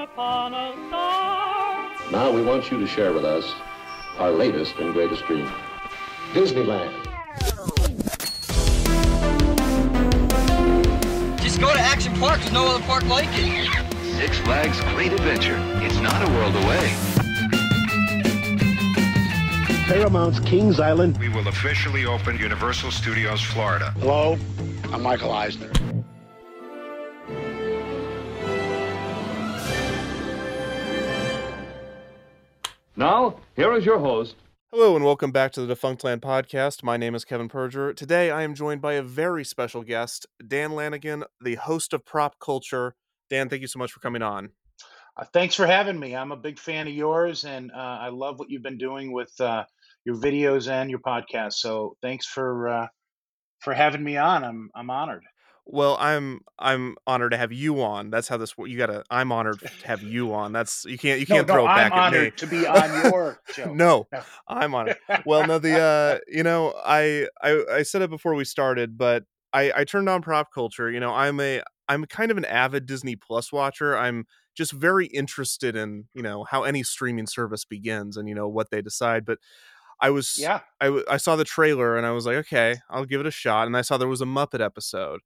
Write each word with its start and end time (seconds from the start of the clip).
upon 0.00 0.54
a 0.54 0.72
star. 0.88 2.10
Now 2.10 2.30
we 2.32 2.42
want 2.42 2.70
you 2.70 2.80
to 2.80 2.86
share 2.86 3.12
with 3.12 3.24
us 3.24 3.52
our 4.18 4.30
latest 4.30 4.76
and 4.76 4.94
greatest 4.94 5.26
dream. 5.26 5.46
Disneyland. 6.32 6.90
Just 11.40 11.60
go 11.60 11.72
to 11.72 11.78
Action 11.78 12.14
Park. 12.18 12.40
There's 12.40 12.52
no 12.52 12.66
other 12.66 12.84
park 12.84 13.04
like 13.08 13.28
it. 13.32 13.68
Six 14.16 14.38
Flags 14.38 14.80
Great 14.94 15.12
Adventure. 15.12 15.58
It's 15.82 15.98
not 15.98 16.26
a 16.26 16.32
world 16.32 16.56
away. 16.56 16.94
Paramount's 19.86 20.40
Kings 20.40 20.80
Island. 20.80 21.18
We 21.18 21.28
will 21.28 21.48
officially 21.48 22.06
open 22.06 22.38
Universal 22.38 22.92
Studios 22.92 23.42
Florida. 23.42 23.90
Hello, 23.98 24.38
I'm 24.92 25.02
Michael 25.02 25.32
Eisner. 25.32 25.70
Now, 33.00 33.36
here 33.56 33.72
is 33.72 33.86
your 33.86 33.98
host. 33.98 34.34
Hello 34.70 34.94
and 34.94 35.02
welcome 35.02 35.32
back 35.32 35.52
to 35.52 35.64
the 35.64 35.74
Defunctland 35.74 36.20
podcast. 36.20 36.82
My 36.82 36.98
name 36.98 37.14
is 37.14 37.24
Kevin 37.24 37.48
Perjurer. 37.48 37.96
Today 37.96 38.30
I 38.30 38.42
am 38.42 38.54
joined 38.54 38.82
by 38.82 38.92
a 38.92 39.02
very 39.02 39.42
special 39.42 39.82
guest, 39.82 40.26
Dan 40.46 40.72
Lanigan, 40.72 41.24
the 41.40 41.54
host 41.54 41.94
of 41.94 42.04
Prop 42.04 42.38
Culture. 42.38 42.94
Dan, 43.30 43.48
thank 43.48 43.62
you 43.62 43.68
so 43.68 43.78
much 43.78 43.90
for 43.90 44.00
coming 44.00 44.20
on. 44.20 44.50
Uh, 45.16 45.24
thanks 45.32 45.54
for 45.54 45.66
having 45.66 45.98
me. 45.98 46.14
I'm 46.14 46.30
a 46.30 46.36
big 46.36 46.58
fan 46.58 46.88
of 46.88 46.92
yours, 46.92 47.46
and 47.46 47.72
uh, 47.72 47.74
I 48.02 48.10
love 48.10 48.38
what 48.38 48.50
you've 48.50 48.62
been 48.62 48.76
doing 48.76 49.12
with 49.12 49.32
uh, 49.40 49.64
your 50.04 50.16
videos 50.16 50.70
and 50.70 50.90
your 50.90 51.00
podcast. 51.00 51.54
So 51.54 51.96
thanks 52.02 52.26
for 52.26 52.68
uh, 52.68 52.86
for 53.60 53.72
having 53.72 54.04
me 54.04 54.18
on. 54.18 54.44
I'm 54.44 54.70
I'm 54.74 54.90
honored. 54.90 55.24
Well, 55.72 55.96
I'm 56.00 56.40
I'm 56.58 56.96
honored 57.06 57.30
to 57.30 57.36
have 57.36 57.52
you 57.52 57.80
on. 57.82 58.10
That's 58.10 58.26
how 58.28 58.36
this 58.36 58.54
you 58.58 58.76
gotta. 58.76 59.04
I'm 59.10 59.30
honored 59.32 59.60
to 59.60 59.86
have 59.86 60.02
you 60.02 60.34
on. 60.34 60.52
That's 60.52 60.84
you 60.84 60.98
can't 60.98 61.20
you 61.20 61.26
can't 61.26 61.46
no, 61.46 61.54
throw 61.54 61.64
it 61.64 61.68
I'm 61.68 61.76
back 61.76 61.92
at 61.92 62.12
me. 62.12 62.18
honored 62.18 62.38
to 62.38 62.46
be 62.46 62.66
on 62.66 63.04
your 63.10 63.40
show. 63.52 63.72
no, 63.72 64.08
No. 64.12 64.22
I'm 64.48 64.74
on 64.74 64.88
it. 64.88 64.98
Well, 65.26 65.46
no, 65.46 65.58
the 65.58 65.78
uh, 65.80 66.18
you 66.26 66.42
know, 66.42 66.74
I 66.84 67.28
I 67.42 67.64
I 67.72 67.82
said 67.82 68.02
it 68.02 68.10
before 68.10 68.34
we 68.34 68.44
started, 68.44 68.98
but 68.98 69.24
I 69.52 69.72
I 69.76 69.84
turned 69.84 70.08
on 70.08 70.22
prop 70.22 70.52
culture. 70.52 70.90
You 70.90 70.98
know, 71.00 71.12
I'm 71.12 71.38
a 71.40 71.62
I'm 71.88 72.04
kind 72.06 72.30
of 72.30 72.36
an 72.36 72.44
avid 72.44 72.86
Disney 72.86 73.14
Plus 73.16 73.52
watcher. 73.52 73.96
I'm 73.96 74.26
just 74.56 74.72
very 74.72 75.06
interested 75.06 75.76
in 75.76 76.06
you 76.14 76.22
know 76.22 76.44
how 76.44 76.64
any 76.64 76.82
streaming 76.82 77.26
service 77.28 77.64
begins 77.64 78.16
and 78.16 78.28
you 78.28 78.34
know 78.34 78.48
what 78.48 78.70
they 78.70 78.82
decide. 78.82 79.24
But 79.24 79.38
I 80.00 80.10
was 80.10 80.36
Yeah. 80.38 80.60
I, 80.80 81.02
I 81.08 81.16
saw 81.18 81.36
the 81.36 81.44
trailer 81.44 81.96
and 81.96 82.06
I 82.06 82.10
was 82.10 82.26
like, 82.26 82.36
okay, 82.38 82.78
I'll 82.88 83.04
give 83.04 83.20
it 83.20 83.26
a 83.26 83.30
shot. 83.30 83.66
And 83.66 83.76
I 83.76 83.82
saw 83.82 83.98
there 83.98 84.08
was 84.08 84.22
a 84.22 84.26
Muppet 84.26 84.60
episode, 84.64 85.20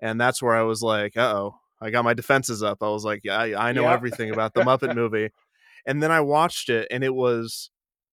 and 0.00 0.20
that's 0.20 0.42
where 0.42 0.54
I 0.54 0.62
was 0.62 0.82
like, 0.82 1.16
uh 1.16 1.34
oh, 1.36 1.60
I 1.80 1.90
got 1.90 2.04
my 2.04 2.14
defenses 2.14 2.62
up. 2.62 2.82
I 2.82 2.88
was 2.88 3.04
like, 3.04 3.20
yeah, 3.24 3.38
I, 3.38 3.70
I 3.70 3.72
know 3.72 3.88
Yeah. 3.88 3.90
everything 3.90 4.30
about 4.30 4.54
the 4.54 4.62
Muppet 4.62 4.90
movie. 4.92 5.30
And 5.86 6.02
then 6.02 6.10
I 6.12 6.20
watched 6.20 6.68
it, 6.70 6.88
and 6.90 7.04
it 7.04 7.14
was 7.14 7.70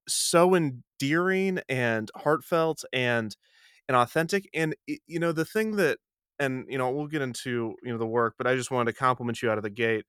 so 0.08 0.56
endearing 0.56 1.60
and 1.70 2.12
heartfelt 2.16 2.84
and 2.94 3.36
and 3.88 3.98
authentic. 3.98 4.50
And 4.54 4.76
you 4.88 5.20
know, 5.20 5.32
the 5.32 5.46
thing 5.46 5.76
that, 5.78 6.00
and 6.40 6.66
you 6.70 6.78
know, 6.78 6.92
we'll 6.92 7.08
get 7.08 7.22
into 7.22 7.76
you 7.84 7.92
know 7.92 7.98
the 7.98 8.08
work, 8.08 8.36
but 8.38 8.48
I 8.48 8.56
just 8.56 8.72
wanted 8.72 8.92
to 8.94 8.98
compliment 8.98 9.42
you 9.42 9.50
out 9.52 9.58
of 9.58 9.64
the 9.64 9.70
gate. 9.70 10.06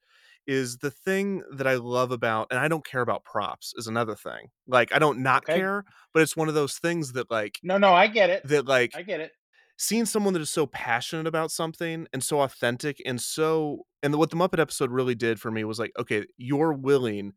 Is 0.46 0.78
the 0.78 0.92
thing 0.92 1.42
that 1.52 1.66
I 1.66 1.74
love 1.74 2.12
about, 2.12 2.48
and 2.50 2.60
I 2.60 2.68
don't 2.68 2.84
care 2.86 3.00
about 3.00 3.24
props, 3.24 3.74
is 3.76 3.88
another 3.88 4.14
thing. 4.14 4.50
Like 4.68 4.92
I 4.94 4.98
don't 5.00 5.18
not 5.20 5.48
Okay. 5.48 5.68
care, 5.68 5.84
but 6.14 6.22
it's 6.22 6.36
one 6.36 6.48
of 6.48 6.54
those 6.54 6.78
things 6.78 7.12
that 7.14 7.30
like 7.30 7.60
No, 7.62 7.78
no, 7.78 7.92
I 7.94 8.06
get 8.06 8.30
it. 8.30 8.44
that 8.44 8.66
like 8.66 8.94
I 8.94 9.02
get 9.02 9.20
it. 9.20 9.32
Seeing 9.76 10.06
someone 10.06 10.32
that 10.32 10.42
is 10.42 10.50
so 10.50 10.66
passionate 10.66 11.26
about 11.26 11.50
something 11.50 12.06
and 12.12 12.22
so 12.22 12.40
authentic 12.40 13.00
and 13.04 13.20
so 13.20 13.86
and 14.02 14.14
what 14.16 14.30
the 14.30 14.36
Muppet 14.36 14.58
episode 14.58 14.90
really 14.90 15.14
did 15.14 15.40
for 15.40 15.50
me 15.50 15.64
was 15.64 15.78
like, 15.78 15.92
okay, 15.98 16.24
you're 16.36 16.72
willing 16.72 17.32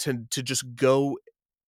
to 0.00 0.24
to 0.30 0.42
just 0.42 0.64
go 0.74 1.16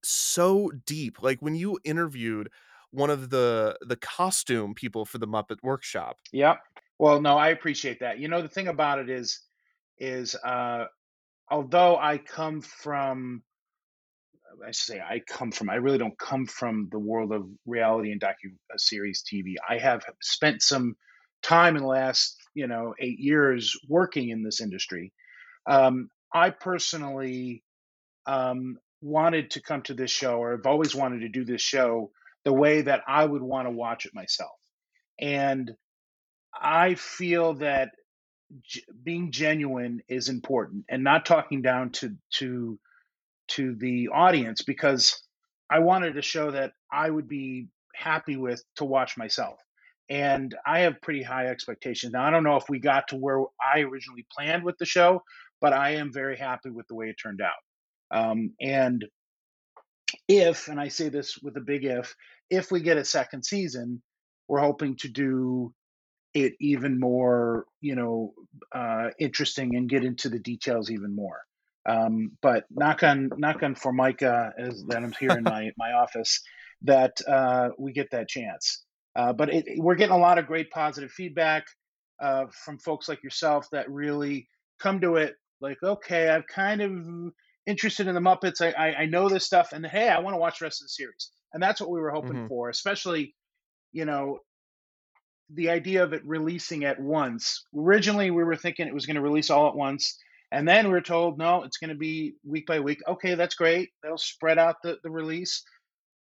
so 0.02 0.70
deep. 0.86 1.22
Like 1.22 1.40
when 1.40 1.54
you 1.54 1.78
interviewed 1.84 2.48
one 2.90 3.10
of 3.10 3.30
the 3.30 3.76
the 3.82 3.96
costume 3.96 4.74
people 4.74 5.04
for 5.04 5.18
the 5.18 5.28
Muppet 5.28 5.58
workshop. 5.62 6.16
Yep. 6.32 6.58
Well, 6.98 7.20
no, 7.20 7.36
I 7.36 7.48
appreciate 7.48 8.00
that. 8.00 8.18
You 8.18 8.28
know, 8.28 8.42
the 8.42 8.48
thing 8.48 8.68
about 8.68 8.98
it 8.98 9.08
is, 9.08 9.40
is 9.98 10.34
uh, 10.34 10.86
although 11.48 11.96
I 11.96 12.18
come 12.18 12.60
from, 12.60 13.42
I 14.66 14.72
say 14.72 15.00
I 15.00 15.20
come 15.20 15.52
from, 15.52 15.70
I 15.70 15.76
really 15.76 15.98
don't 15.98 16.18
come 16.18 16.46
from 16.46 16.88
the 16.90 16.98
world 16.98 17.32
of 17.32 17.46
reality 17.66 18.12
and 18.12 18.20
docu 18.20 18.52
uh, 18.72 18.76
series 18.76 19.22
TV. 19.22 19.54
I 19.68 19.78
have 19.78 20.02
spent 20.20 20.62
some 20.62 20.96
time 21.42 21.76
in 21.76 21.82
the 21.82 21.88
last, 21.88 22.36
you 22.54 22.66
know, 22.66 22.94
eight 22.98 23.18
years 23.18 23.76
working 23.88 24.30
in 24.30 24.42
this 24.42 24.60
industry. 24.60 25.12
Um, 25.68 26.10
I 26.32 26.50
personally 26.50 27.62
um, 28.26 28.78
wanted 29.00 29.52
to 29.52 29.62
come 29.62 29.82
to 29.82 29.94
this 29.94 30.10
show, 30.10 30.38
or 30.38 30.54
I've 30.54 30.66
always 30.66 30.94
wanted 30.94 31.20
to 31.20 31.28
do 31.28 31.44
this 31.44 31.62
show 31.62 32.10
the 32.44 32.52
way 32.52 32.82
that 32.82 33.02
I 33.06 33.24
would 33.24 33.42
want 33.42 33.66
to 33.66 33.72
watch 33.72 34.06
it 34.06 34.14
myself. 34.14 34.56
And 35.20 35.72
I 36.54 36.94
feel 36.94 37.54
that 37.54 37.90
being 39.02 39.30
genuine 39.30 40.00
is 40.08 40.28
important 40.28 40.84
and 40.88 41.04
not 41.04 41.26
talking 41.26 41.62
down 41.62 41.90
to 41.90 42.16
to 42.38 42.78
to 43.48 43.74
the 43.76 44.08
audience 44.08 44.62
because 44.62 45.22
I 45.70 45.80
wanted 45.80 46.14
to 46.14 46.22
show 46.22 46.50
that 46.50 46.72
I 46.92 47.10
would 47.10 47.28
be 47.28 47.68
happy 47.94 48.36
with 48.36 48.62
to 48.76 48.84
watch 48.84 49.16
myself. 49.16 49.58
And 50.10 50.54
I 50.66 50.80
have 50.80 51.02
pretty 51.02 51.22
high 51.22 51.48
expectations. 51.48 52.12
Now 52.12 52.24
I 52.24 52.30
don't 52.30 52.44
know 52.44 52.56
if 52.56 52.68
we 52.68 52.78
got 52.78 53.08
to 53.08 53.16
where 53.16 53.40
I 53.62 53.80
originally 53.80 54.26
planned 54.34 54.64
with 54.64 54.78
the 54.78 54.86
show, 54.86 55.22
but 55.60 55.72
I 55.72 55.90
am 55.96 56.12
very 56.12 56.36
happy 56.36 56.70
with 56.70 56.86
the 56.88 56.94
way 56.94 57.08
it 57.08 57.16
turned 57.22 57.42
out. 57.42 57.52
Um, 58.10 58.52
and 58.60 59.04
if, 60.28 60.68
and 60.68 60.80
I 60.80 60.88
say 60.88 61.10
this 61.10 61.38
with 61.42 61.56
a 61.58 61.60
big 61.60 61.84
if, 61.84 62.14
if 62.48 62.70
we 62.70 62.80
get 62.80 62.96
a 62.96 63.04
second 63.04 63.44
season, 63.44 64.02
we're 64.48 64.60
hoping 64.60 64.96
to 64.96 65.08
do 65.08 65.74
it 66.32 66.54
even 66.60 66.98
more, 66.98 67.66
you 67.80 67.94
know, 67.94 68.32
uh, 68.74 69.08
interesting 69.18 69.76
and 69.76 69.88
get 69.88 70.04
into 70.04 70.28
the 70.28 70.38
details 70.38 70.90
even 70.90 71.14
more. 71.14 71.40
Um, 71.88 72.32
but 72.42 72.64
knock 72.70 73.02
on 73.02 73.30
knock 73.38 73.62
on 73.62 73.74
Formica 73.74 74.52
as 74.58 74.84
that 74.88 74.98
I'm 75.02 75.12
here 75.18 75.36
in 75.36 75.44
my 75.44 75.70
my 75.78 75.92
office 75.92 76.40
that 76.82 77.16
uh, 77.26 77.70
we 77.78 77.92
get 77.92 78.10
that 78.12 78.28
chance. 78.28 78.84
Uh, 79.16 79.32
but 79.32 79.48
it, 79.52 79.64
we're 79.78 79.96
getting 79.96 80.14
a 80.14 80.18
lot 80.18 80.38
of 80.38 80.46
great 80.46 80.70
positive 80.70 81.10
feedback 81.10 81.64
uh, 82.22 82.44
from 82.64 82.78
folks 82.78 83.08
like 83.08 83.22
yourself 83.24 83.66
that 83.72 83.90
really 83.90 84.48
come 84.80 85.00
to 85.00 85.16
it 85.16 85.34
like, 85.60 85.78
okay, 85.82 86.30
I'm 86.30 86.44
kind 86.54 86.80
of 86.80 86.92
interested 87.66 88.06
in 88.06 88.14
the 88.14 88.20
Muppets. 88.20 88.60
I, 88.60 88.70
I, 88.70 88.94
I 89.02 89.06
know 89.06 89.28
this 89.28 89.44
stuff, 89.44 89.72
and 89.72 89.84
hey, 89.86 90.08
I 90.08 90.20
want 90.20 90.34
to 90.34 90.38
watch 90.38 90.60
the 90.60 90.66
rest 90.66 90.80
of 90.82 90.84
the 90.86 90.90
series. 90.90 91.30
And 91.52 91.62
that's 91.62 91.80
what 91.80 91.90
we 91.90 92.00
were 92.00 92.10
hoping 92.10 92.36
Mhm. 92.36 92.48
for, 92.48 92.68
especially, 92.68 93.34
you 93.92 94.04
know, 94.04 94.38
the 95.50 95.70
idea 95.70 96.04
of 96.04 96.12
it 96.12 96.22
releasing 96.24 96.84
at 96.84 97.00
once. 97.00 97.64
Originally, 97.76 98.30
we 98.30 98.44
were 98.44 98.56
thinking 98.56 98.86
it 98.86 98.94
was 98.94 99.06
going 99.06 99.16
to 99.16 99.22
release 99.22 99.50
all 99.50 99.68
at 99.68 99.74
once, 99.74 100.18
and 100.50 100.66
then 100.66 100.90
we're 100.90 101.00
told 101.00 101.38
no, 101.38 101.62
it's 101.64 101.78
going 101.78 101.90
to 101.90 101.96
be 101.96 102.34
week 102.44 102.66
by 102.66 102.80
week. 102.80 103.00
Okay, 103.06 103.34
that's 103.34 103.54
great. 103.54 103.90
That'll 104.02 104.18
spread 104.18 104.58
out 104.58 104.76
the, 104.82 104.98
the 105.02 105.10
release. 105.10 105.62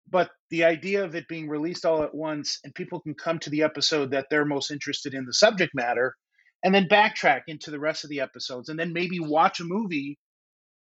But 0.09 0.29
the 0.49 0.65
idea 0.65 1.03
of 1.03 1.15
it 1.15 1.27
being 1.27 1.47
released 1.47 1.85
all 1.85 2.03
at 2.03 2.13
once 2.13 2.59
and 2.63 2.75
people 2.75 2.99
can 2.99 3.13
come 3.13 3.39
to 3.39 3.49
the 3.49 3.63
episode 3.63 4.11
that 4.11 4.27
they're 4.29 4.45
most 4.45 4.69
interested 4.71 5.13
in 5.13 5.25
the 5.25 5.33
subject 5.33 5.73
matter 5.73 6.15
and 6.63 6.75
then 6.75 6.87
backtrack 6.87 7.41
into 7.47 7.71
the 7.71 7.79
rest 7.79 8.03
of 8.03 8.09
the 8.09 8.19
episodes 8.19 8.69
and 8.69 8.79
then 8.79 8.93
maybe 8.93 9.19
watch 9.19 9.59
a 9.59 9.65
movie 9.65 10.17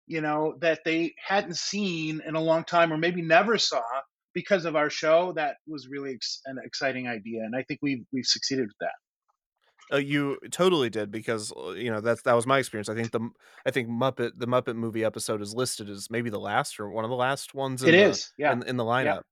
you 0.06 0.20
know 0.20 0.54
that 0.60 0.80
they 0.84 1.14
hadn't 1.26 1.56
seen 1.56 2.20
in 2.26 2.34
a 2.34 2.40
long 2.40 2.64
time 2.64 2.92
or 2.92 2.98
maybe 2.98 3.22
never 3.22 3.58
saw 3.58 3.82
because 4.34 4.64
of 4.64 4.76
our 4.76 4.90
show 4.90 5.32
that 5.34 5.56
was 5.66 5.88
really 5.88 6.18
an 6.46 6.56
exciting 6.64 7.08
idea 7.08 7.40
and 7.42 7.54
i 7.56 7.62
think 7.62 7.80
we've 7.82 8.04
we've 8.12 8.26
succeeded 8.26 8.66
with 8.66 8.76
that 8.80 8.92
Uh, 9.92 9.98
you 9.98 10.38
totally 10.50 10.88
did 10.90 11.10
because 11.10 11.52
uh, 11.56 11.70
you 11.70 11.90
know 11.90 12.00
that's 12.00 12.22
that 12.22 12.34
was 12.34 12.46
my 12.46 12.58
experience. 12.58 12.88
I 12.88 12.94
think 12.94 13.10
the 13.10 13.28
I 13.66 13.70
think 13.70 13.88
Muppet 13.88 14.32
the 14.36 14.46
Muppet 14.46 14.76
movie 14.76 15.04
episode 15.04 15.42
is 15.42 15.54
listed 15.54 15.90
as 15.90 16.10
maybe 16.10 16.30
the 16.30 16.40
last 16.40 16.80
or 16.80 16.88
one 16.88 17.04
of 17.04 17.10
the 17.10 17.16
last 17.16 17.54
ones. 17.54 17.82
In 17.82 17.90
It 17.90 17.92
the, 17.92 17.98
is, 17.98 18.32
yeah. 18.38 18.52
in, 18.52 18.62
in 18.62 18.76
the 18.76 18.84
lineup. 18.84 19.22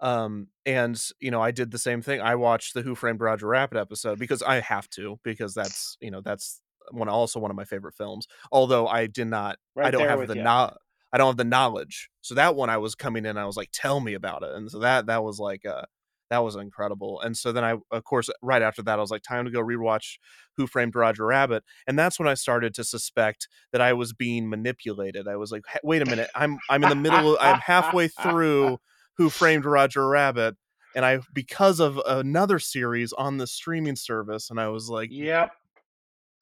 Um, 0.00 0.48
and 0.64 1.00
you 1.20 1.30
know, 1.30 1.42
I 1.42 1.50
did 1.50 1.70
the 1.70 1.78
same 1.78 2.02
thing. 2.02 2.20
I 2.20 2.34
watched 2.34 2.74
the 2.74 2.82
Who 2.82 2.94
Framed 2.94 3.20
Roger 3.20 3.46
Rabbit 3.46 3.78
episode 3.78 4.18
because 4.18 4.42
I 4.42 4.60
have 4.60 4.88
to 4.90 5.18
because 5.22 5.54
that's 5.54 5.96
you 6.00 6.10
know 6.10 6.20
that's 6.20 6.60
one 6.90 7.08
also 7.08 7.38
one 7.40 7.50
of 7.50 7.56
my 7.56 7.64
favorite 7.64 7.94
films. 7.94 8.26
Although 8.50 8.86
I 8.86 9.06
did 9.06 9.28
not, 9.28 9.58
I 9.76 9.90
don't 9.90 10.08
have 10.08 10.26
the 10.26 10.36
ya. 10.36 10.42
no, 10.42 10.76
I 11.12 11.18
don't 11.18 11.28
have 11.28 11.36
the 11.36 11.44
knowledge. 11.44 12.10
So 12.22 12.34
that 12.34 12.54
one 12.54 12.70
I 12.70 12.78
was 12.78 12.94
coming 12.94 13.26
in, 13.26 13.36
I 13.36 13.44
was 13.44 13.56
like, 13.56 13.70
tell 13.72 14.00
me 14.00 14.14
about 14.14 14.42
it, 14.42 14.50
and 14.54 14.70
so 14.70 14.80
that 14.80 15.06
that 15.06 15.22
was 15.22 15.38
like 15.38 15.66
uh 15.66 15.84
that 16.30 16.38
was 16.38 16.56
incredible. 16.56 17.20
And 17.20 17.36
so 17.36 17.52
then 17.52 17.64
I, 17.64 17.76
of 17.90 18.04
course, 18.04 18.30
right 18.42 18.62
after 18.62 18.82
that, 18.82 18.98
I 18.98 19.02
was 19.02 19.10
like, 19.10 19.22
time 19.22 19.44
to 19.44 19.50
go 19.50 19.60
rewatch 19.60 20.18
Who 20.56 20.66
Framed 20.66 20.94
Roger 20.94 21.26
Rabbit, 21.26 21.64
and 21.86 21.98
that's 21.98 22.18
when 22.18 22.28
I 22.28 22.34
started 22.34 22.74
to 22.74 22.84
suspect 22.84 23.48
that 23.72 23.80
I 23.80 23.92
was 23.92 24.12
being 24.12 24.48
manipulated. 24.48 25.28
I 25.28 25.36
was 25.36 25.52
like, 25.52 25.62
"Hey, 25.68 25.80
wait 25.82 26.02
a 26.02 26.06
minute, 26.06 26.30
I'm 26.34 26.58
I'm 26.68 26.82
in 26.82 26.88
the 26.88 26.94
middle, 26.94 27.36
of, 27.36 27.38
I'm 27.40 27.60
halfway 27.60 28.08
through 28.08 28.78
Who 29.18 29.30
Framed 29.30 29.64
Roger 29.64 30.08
Rabbit, 30.08 30.56
and 30.94 31.04
I 31.04 31.20
because 31.32 31.80
of 31.80 32.00
another 32.06 32.58
series 32.58 33.12
on 33.12 33.36
the 33.36 33.46
streaming 33.46 33.96
service, 33.96 34.50
and 34.50 34.60
I 34.60 34.68
was 34.68 34.88
like, 34.88 35.10
yep 35.12 35.52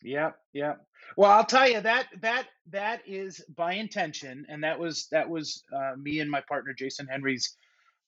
Yep, 0.02 0.36
yep. 0.52 0.86
Well, 1.16 1.30
I'll 1.30 1.44
tell 1.44 1.68
you 1.68 1.80
that 1.80 2.06
that 2.20 2.46
that 2.70 3.02
is 3.06 3.44
by 3.56 3.74
intention, 3.74 4.46
and 4.48 4.62
that 4.62 4.78
was 4.78 5.08
that 5.10 5.28
was 5.28 5.64
uh, 5.74 5.94
me 5.96 6.20
and 6.20 6.30
my 6.30 6.40
partner 6.48 6.72
Jason 6.72 7.06
Henry's 7.06 7.56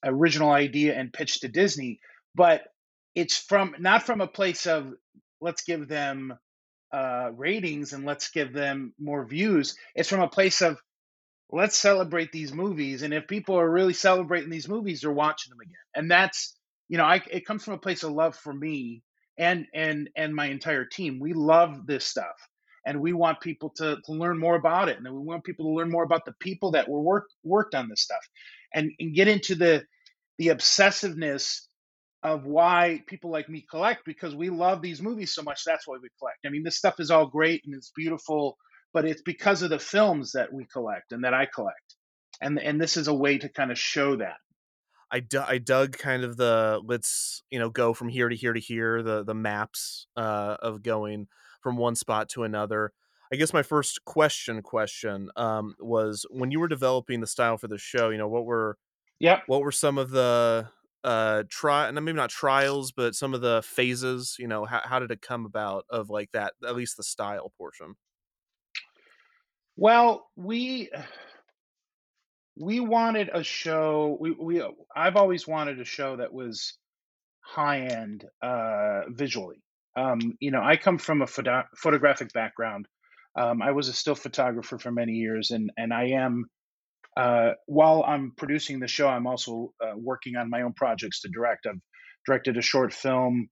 original 0.05 0.51
idea 0.51 0.99
and 0.99 1.13
pitch 1.13 1.41
to 1.41 1.49
Disney. 1.49 2.01
But 2.35 2.63
it's 3.15 3.37
from 3.37 3.75
not 3.79 4.05
from 4.05 4.21
a 4.21 4.27
place 4.27 4.67
of 4.67 4.93
let's 5.41 5.63
give 5.63 5.89
them 5.89 6.35
uh, 6.93 7.31
ratings 7.35 7.93
and 7.93 8.05
let's 8.05 8.31
give 8.31 8.53
them 8.53 8.95
more 8.99 9.25
views. 9.25 9.77
It's 9.95 10.09
from 10.09 10.21
a 10.21 10.29
place 10.29 10.63
of 10.63 10.81
let's 11.51 11.77
celebrate 11.77 12.33
these 12.33 12.53
movies, 12.53 13.03
and 13.03 13.13
if 13.15 13.27
people 13.29 13.59
are 13.59 13.71
really 13.71 13.95
celebrating 13.95 14.51
these 14.51 14.69
movies, 14.69 15.01
they're 15.01 15.13
watching 15.13 15.51
them 15.51 15.61
again. 15.61 15.75
And 15.95 16.11
that's 16.11 16.57
you 16.89 16.99
know, 16.99 17.05
I, 17.05 17.23
it 17.31 17.47
comes 17.47 17.65
from 17.65 17.75
a 17.75 17.79
place 17.79 18.03
of 18.03 18.11
love 18.13 18.37
for 18.37 18.53
me 18.53 19.03
and 19.39 19.67
and 19.73 20.11
and 20.17 20.35
my 20.35 20.47
entire 20.47 20.85
team. 20.85 21.21
We 21.21 21.33
love 21.33 21.87
this 21.87 22.05
stuff, 22.05 22.49
and 22.87 23.01
we 23.01 23.13
want 23.13 23.41
people 23.41 23.71
to 23.77 23.99
to 24.05 24.13
learn 24.13 24.39
more 24.39 24.57
about 24.57 24.89
it, 24.89 24.99
and 24.99 25.07
we 25.13 25.21
want 25.21 25.45
people 25.45 25.67
to 25.67 25.75
learn 25.75 25.91
more 25.91 26.05
about 26.05 26.25
the 26.25 26.35
people 26.41 26.73
that 26.73 26.89
were 26.89 27.01
work 27.01 27.29
worked 27.45 27.75
on 27.75 27.89
this 27.89 28.03
stuff, 28.03 28.27
and 28.75 28.91
and 28.99 29.15
get 29.15 29.29
into 29.29 29.55
the 29.55 29.85
the 30.39 30.49
obsessiveness 30.49 31.61
of 32.23 32.45
why 32.45 33.03
people 33.07 33.31
like 33.31 33.49
me 33.49 33.65
collect 33.71 34.05
because 34.05 34.35
we 34.35 34.51
love 34.51 34.83
these 34.83 35.01
movies 35.01 35.35
so 35.35 35.43
much. 35.43 35.63
That's 35.65 35.87
why 35.87 35.97
we 36.03 36.09
collect. 36.19 36.39
I 36.45 36.51
mean, 36.51 36.63
this 36.63 36.77
stuff 36.77 37.01
is 37.01 37.11
all 37.11 37.27
great 37.27 37.63
and 37.65 37.75
it's 37.75 37.93
beautiful, 37.97 38.59
but 38.93 39.07
it's 39.07 39.23
because 39.23 39.63
of 39.63 39.71
the 39.71 39.79
films 39.79 40.33
that 40.33 40.53
we 40.53 40.67
collect 40.73 41.13
and 41.13 41.25
that 41.25 41.35
I 41.35 41.47
collect, 41.47 41.97
and 42.41 42.59
and 42.59 42.81
this 42.81 42.97
is 42.97 43.09
a 43.09 43.15
way 43.15 43.39
to 43.39 43.49
kind 43.49 43.71
of 43.71 43.79
show 43.79 44.17
that. 44.17 44.37
I, 45.13 45.23
I 45.45 45.59
dug 45.59 45.99
kind 45.99 46.23
of 46.23 46.37
the 46.37 46.81
let's 46.85 47.43
you 47.51 47.59
know 47.59 47.69
go 47.69 47.93
from 47.95 48.09
here 48.09 48.29
to 48.29 48.37
here 48.37 48.53
to 48.53 48.61
here 48.61 49.03
the 49.03 49.25
the 49.25 49.35
maps 49.35 50.07
uh, 50.17 50.57
of 50.61 50.83
going 50.83 51.27
from 51.61 51.77
one 51.77 51.95
spot 51.95 52.29
to 52.31 52.45
another. 52.45 52.93
I 53.33 53.37
guess 53.37 53.53
my 53.53 53.63
first 53.63 54.05
question 54.05 54.61
question 54.63 55.31
um, 55.37 55.77
was 55.79 56.27
when 56.31 56.51
you 56.51 56.59
were 56.61 56.69
developing 56.69 57.21
the 57.21 57.27
style 57.27 57.59
for 57.59 57.69
the 57.69 57.79
show. 57.79 58.11
You 58.11 58.19
know 58.19 58.29
what 58.29 58.45
were 58.45 58.77
yeah 59.21 59.43
what 59.47 59.61
were 59.61 59.71
some 59.71 59.99
of 59.99 60.11
the 60.11 60.69
uh 61.05 61.45
try 61.49 61.87
and 61.87 61.95
maybe 62.05 62.17
not 62.17 62.31
trials 62.31 62.93
but 62.93 63.15
some 63.15 63.33
of 63.33 63.41
the 63.41 63.63
phases 63.65 64.37
you 64.39 64.49
know 64.49 64.65
how, 64.65 64.81
how 64.85 64.99
did 64.99 65.11
it 65.11 65.23
come 65.23 65.47
about 65.47 65.85
of 65.89 66.11
like 66.11 66.31
that 66.33 66.55
at 66.67 66.75
least 66.75 66.97
the 66.97 67.03
style 67.03 67.53
portion 67.57 67.95
well 69.77 70.29
we 70.37 70.91
we 72.59 72.81
wanted 72.81 73.31
a 73.33 73.43
show 73.43 74.19
we, 74.21 74.33
we 74.33 74.63
i've 74.95 75.17
always 75.17 75.47
wanted 75.47 75.81
a 75.81 75.85
show 75.85 76.17
that 76.17 76.33
was 76.33 76.77
high 77.41 77.81
end 77.81 78.27
uh 78.43 79.03
visually 79.09 79.63
um 79.97 80.21
you 80.41 80.51
know 80.51 80.63
i 80.63 80.77
come 80.77 80.99
from 80.99 81.23
a 81.23 81.27
photo- 81.27 81.65
photographic 81.77 82.33
background 82.33 82.87
um 83.39 83.63
i 83.63 83.71
was 83.71 83.89
a 83.89 83.93
still 83.93 84.15
photographer 84.15 84.79
for 84.79 84.91
many 84.93 85.13
years 85.13 85.51
and 85.51 85.71
and 85.77 85.93
i 85.93 86.05
am 86.07 86.45
uh 87.17 87.51
while 87.67 88.05
i'm 88.07 88.33
producing 88.37 88.81
the 88.81 88.89
show 88.89 89.09
i'm 89.09 89.27
also 89.27 89.73
uh, 89.85 89.93
working 89.97 90.37
on 90.37 90.51
my 90.51 90.63
own 90.63 90.73
projects 90.73 91.21
to 91.21 91.29
direct 91.29 91.67
i've 91.67 91.81
directed 92.27 92.57
a 92.57 92.63
short 92.63 92.93
film 92.93 93.49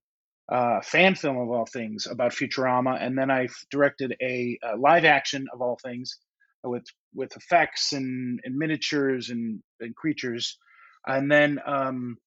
uh, 0.51 0.81
fan 0.81 1.15
film 1.15 1.37
of 1.37 1.49
all 1.51 1.65
things 1.65 2.07
about 2.09 2.31
Futurama, 2.31 3.01
and 3.01 3.17
then 3.17 3.29
I've 3.29 3.55
directed 3.69 4.15
a, 4.21 4.57
a 4.63 4.77
live 4.77 5.05
action 5.05 5.45
of 5.53 5.61
all 5.61 5.77
things 5.83 6.17
with 6.63 6.85
with 7.13 7.35
effects 7.35 7.93
and, 7.93 8.39
and 8.43 8.55
miniatures 8.55 9.29
and, 9.29 9.61
and 9.79 9.95
creatures. 9.95 10.57
And 11.07 11.31
then 11.31 11.59
um, 11.65 12.17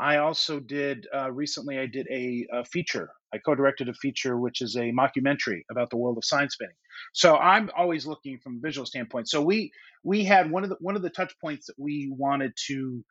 I 0.00 0.16
also 0.16 0.60
did 0.60 1.06
uh, 1.14 1.30
recently. 1.30 1.78
I 1.78 1.86
did 1.86 2.06
a, 2.10 2.46
a, 2.52 2.64
feature. 2.64 3.10
I 3.32 3.38
co-directed 3.38 3.88
a 3.88 3.94
feature, 3.94 4.38
which 4.38 4.62
is 4.62 4.76
a 4.76 4.92
mockumentary 4.92 5.60
about 5.70 5.90
the 5.90 5.96
world 5.96 6.16
of 6.16 6.24
sign 6.24 6.48
spinning. 6.48 6.74
So 7.12 7.36
I'm 7.36 7.70
always 7.76 8.06
looking 8.06 8.38
from 8.38 8.56
a 8.56 8.60
visual 8.60 8.86
standpoint. 8.86 9.28
So 9.28 9.42
we 9.42 9.70
we 10.02 10.24
had 10.24 10.50
one 10.50 10.64
of 10.64 10.70
the 10.70 10.76
one 10.80 10.96
of 10.96 11.02
the 11.02 11.10
touch 11.10 11.34
points 11.40 11.66
that 11.66 11.78
we 11.78 12.10
wanted 12.16 12.52
to 12.68 13.04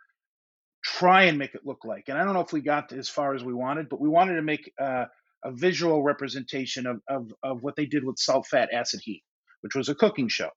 try 0.84 1.24
and 1.24 1.38
make 1.38 1.56
it 1.56 1.66
look 1.66 1.86
like. 1.86 2.06
And 2.08 2.18
I 2.18 2.24
don't 2.24 2.34
know 2.34 2.42
if 2.42 2.54
we 2.54 2.62
got 2.62 2.92
as 2.92 3.08
far 3.08 3.36
as 3.36 3.44
we 3.44 3.54
wanted, 3.54 3.88
but 3.90 4.02
we 4.02 4.10
wanted 4.10 4.36
to 4.36 4.42
make 4.42 4.72
uh, 4.82 5.06
a 5.46 5.52
visual 5.52 6.04
representation 6.04 6.88
of, 6.88 7.02
of 7.08 7.32
of 7.44 7.64
what 7.64 7.76
they 7.76 7.86
did 7.86 8.04
with 8.04 8.18
salt, 8.18 8.48
fat, 8.48 8.70
acid, 8.74 9.02
heat, 9.04 9.24
which 9.62 9.76
was 9.76 9.90
a 9.90 9.96
cooking 9.96 10.28
show 10.28 10.50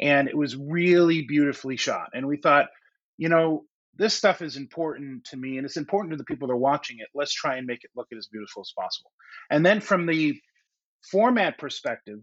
and 0.00 0.28
it 0.28 0.36
was 0.36 0.56
really 0.56 1.22
beautifully 1.22 1.76
shot. 1.76 2.08
And 2.14 2.26
we 2.26 2.38
thought, 2.38 2.68
you 3.18 3.28
know, 3.28 3.64
this 4.00 4.14
stuff 4.14 4.40
is 4.40 4.56
important 4.56 5.24
to 5.24 5.36
me 5.36 5.58
and 5.58 5.66
it's 5.66 5.76
important 5.76 6.10
to 6.10 6.16
the 6.16 6.24
people 6.24 6.48
that 6.48 6.54
are 6.54 6.56
watching 6.56 7.00
it. 7.00 7.08
Let's 7.14 7.34
try 7.34 7.56
and 7.56 7.66
make 7.66 7.84
it 7.84 7.90
look 7.94 8.08
as 8.16 8.28
beautiful 8.28 8.62
as 8.62 8.72
possible. 8.74 9.10
And 9.50 9.64
then 9.64 9.82
from 9.82 10.06
the 10.06 10.40
format 11.10 11.58
perspective, 11.58 12.18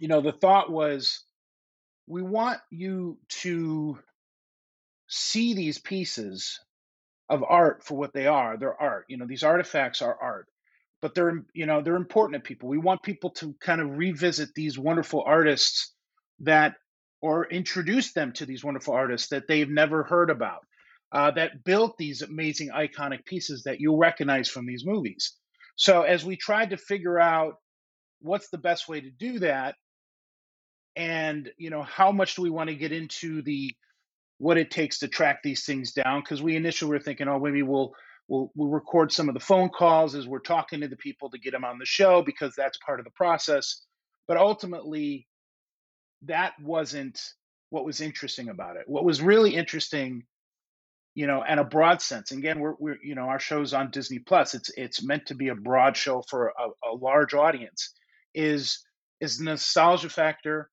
you 0.00 0.08
know, 0.08 0.22
the 0.22 0.32
thought 0.32 0.72
was 0.72 1.22
we 2.06 2.22
want 2.22 2.58
you 2.70 3.18
to 3.42 3.98
see 5.08 5.52
these 5.52 5.78
pieces 5.78 6.58
of 7.28 7.44
art 7.46 7.84
for 7.84 7.98
what 7.98 8.14
they 8.14 8.26
are. 8.26 8.56
They're 8.56 8.80
art. 8.80 9.04
You 9.08 9.18
know, 9.18 9.26
these 9.26 9.42
artifacts 9.42 10.00
are 10.00 10.16
art. 10.18 10.46
But 11.02 11.14
they're 11.14 11.44
you 11.52 11.66
know, 11.66 11.82
they're 11.82 11.96
important 11.96 12.42
to 12.42 12.48
people. 12.48 12.70
We 12.70 12.78
want 12.78 13.02
people 13.02 13.28
to 13.32 13.54
kind 13.60 13.82
of 13.82 13.98
revisit 13.98 14.54
these 14.54 14.78
wonderful 14.78 15.22
artists 15.26 15.92
that 16.40 16.76
or 17.20 17.46
introduce 17.46 18.12
them 18.12 18.32
to 18.32 18.46
these 18.46 18.64
wonderful 18.64 18.94
artists 18.94 19.28
that 19.28 19.48
they've 19.48 19.70
never 19.70 20.02
heard 20.02 20.30
about 20.30 20.60
uh, 21.12 21.30
that 21.32 21.64
built 21.64 21.96
these 21.96 22.22
amazing 22.22 22.70
iconic 22.70 23.24
pieces 23.24 23.62
that 23.64 23.80
you'll 23.80 23.98
recognize 23.98 24.48
from 24.48 24.66
these 24.66 24.84
movies. 24.84 25.34
So 25.76 26.02
as 26.02 26.24
we 26.24 26.36
tried 26.36 26.70
to 26.70 26.76
figure 26.76 27.18
out 27.18 27.54
what's 28.20 28.48
the 28.50 28.58
best 28.58 28.88
way 28.88 29.00
to 29.00 29.10
do 29.10 29.38
that 29.40 29.74
and 30.96 31.50
you 31.58 31.68
know 31.68 31.82
how 31.82 32.10
much 32.10 32.34
do 32.34 32.42
we 32.42 32.50
want 32.50 32.70
to 32.70 32.74
get 32.74 32.90
into 32.90 33.42
the 33.42 33.74
what 34.38 34.56
it 34.56 34.70
takes 34.70 35.00
to 35.00 35.08
track 35.08 35.42
these 35.42 35.64
things 35.64 35.92
down 35.92 36.20
because 36.20 36.42
we 36.42 36.56
initially 36.56 36.90
were 36.90 36.98
thinking 36.98 37.28
oh 37.28 37.38
maybe 37.38 37.62
we'll 37.62 37.92
we'll 38.28 38.50
we'll 38.54 38.68
record 38.68 39.12
some 39.12 39.28
of 39.28 39.34
the 39.34 39.40
phone 39.40 39.68
calls 39.68 40.14
as 40.14 40.26
we're 40.26 40.38
talking 40.38 40.80
to 40.80 40.88
the 40.88 40.96
people 40.96 41.30
to 41.30 41.38
get 41.38 41.52
them 41.52 41.64
on 41.64 41.78
the 41.78 41.86
show 41.86 42.22
because 42.22 42.54
that's 42.56 42.78
part 42.78 42.98
of 42.98 43.04
the 43.04 43.12
process. 43.12 43.82
But 44.26 44.36
ultimately 44.36 45.26
that 46.22 46.54
wasn't 46.60 47.20
what 47.70 47.84
was 47.84 48.00
interesting 48.00 48.48
about 48.48 48.76
it. 48.76 48.84
What 48.86 49.04
was 49.04 49.20
really 49.20 49.54
interesting, 49.54 50.24
you 51.14 51.26
know, 51.26 51.42
and 51.42 51.60
a 51.60 51.64
broad 51.64 52.00
sense. 52.02 52.32
Again, 52.32 52.60
we're, 52.60 52.74
we're 52.78 52.98
you 53.02 53.14
know 53.14 53.22
our 53.22 53.40
show's 53.40 53.74
on 53.74 53.90
Disney 53.90 54.18
Plus. 54.18 54.54
It's 54.54 54.70
it's 54.76 55.02
meant 55.04 55.26
to 55.26 55.34
be 55.34 55.48
a 55.48 55.54
broad 55.54 55.96
show 55.96 56.22
for 56.28 56.48
a, 56.48 56.90
a 56.90 56.94
large 56.94 57.34
audience. 57.34 57.92
Is 58.34 58.84
is 59.20 59.38
the 59.38 59.44
nostalgia 59.44 60.08
factor 60.08 60.70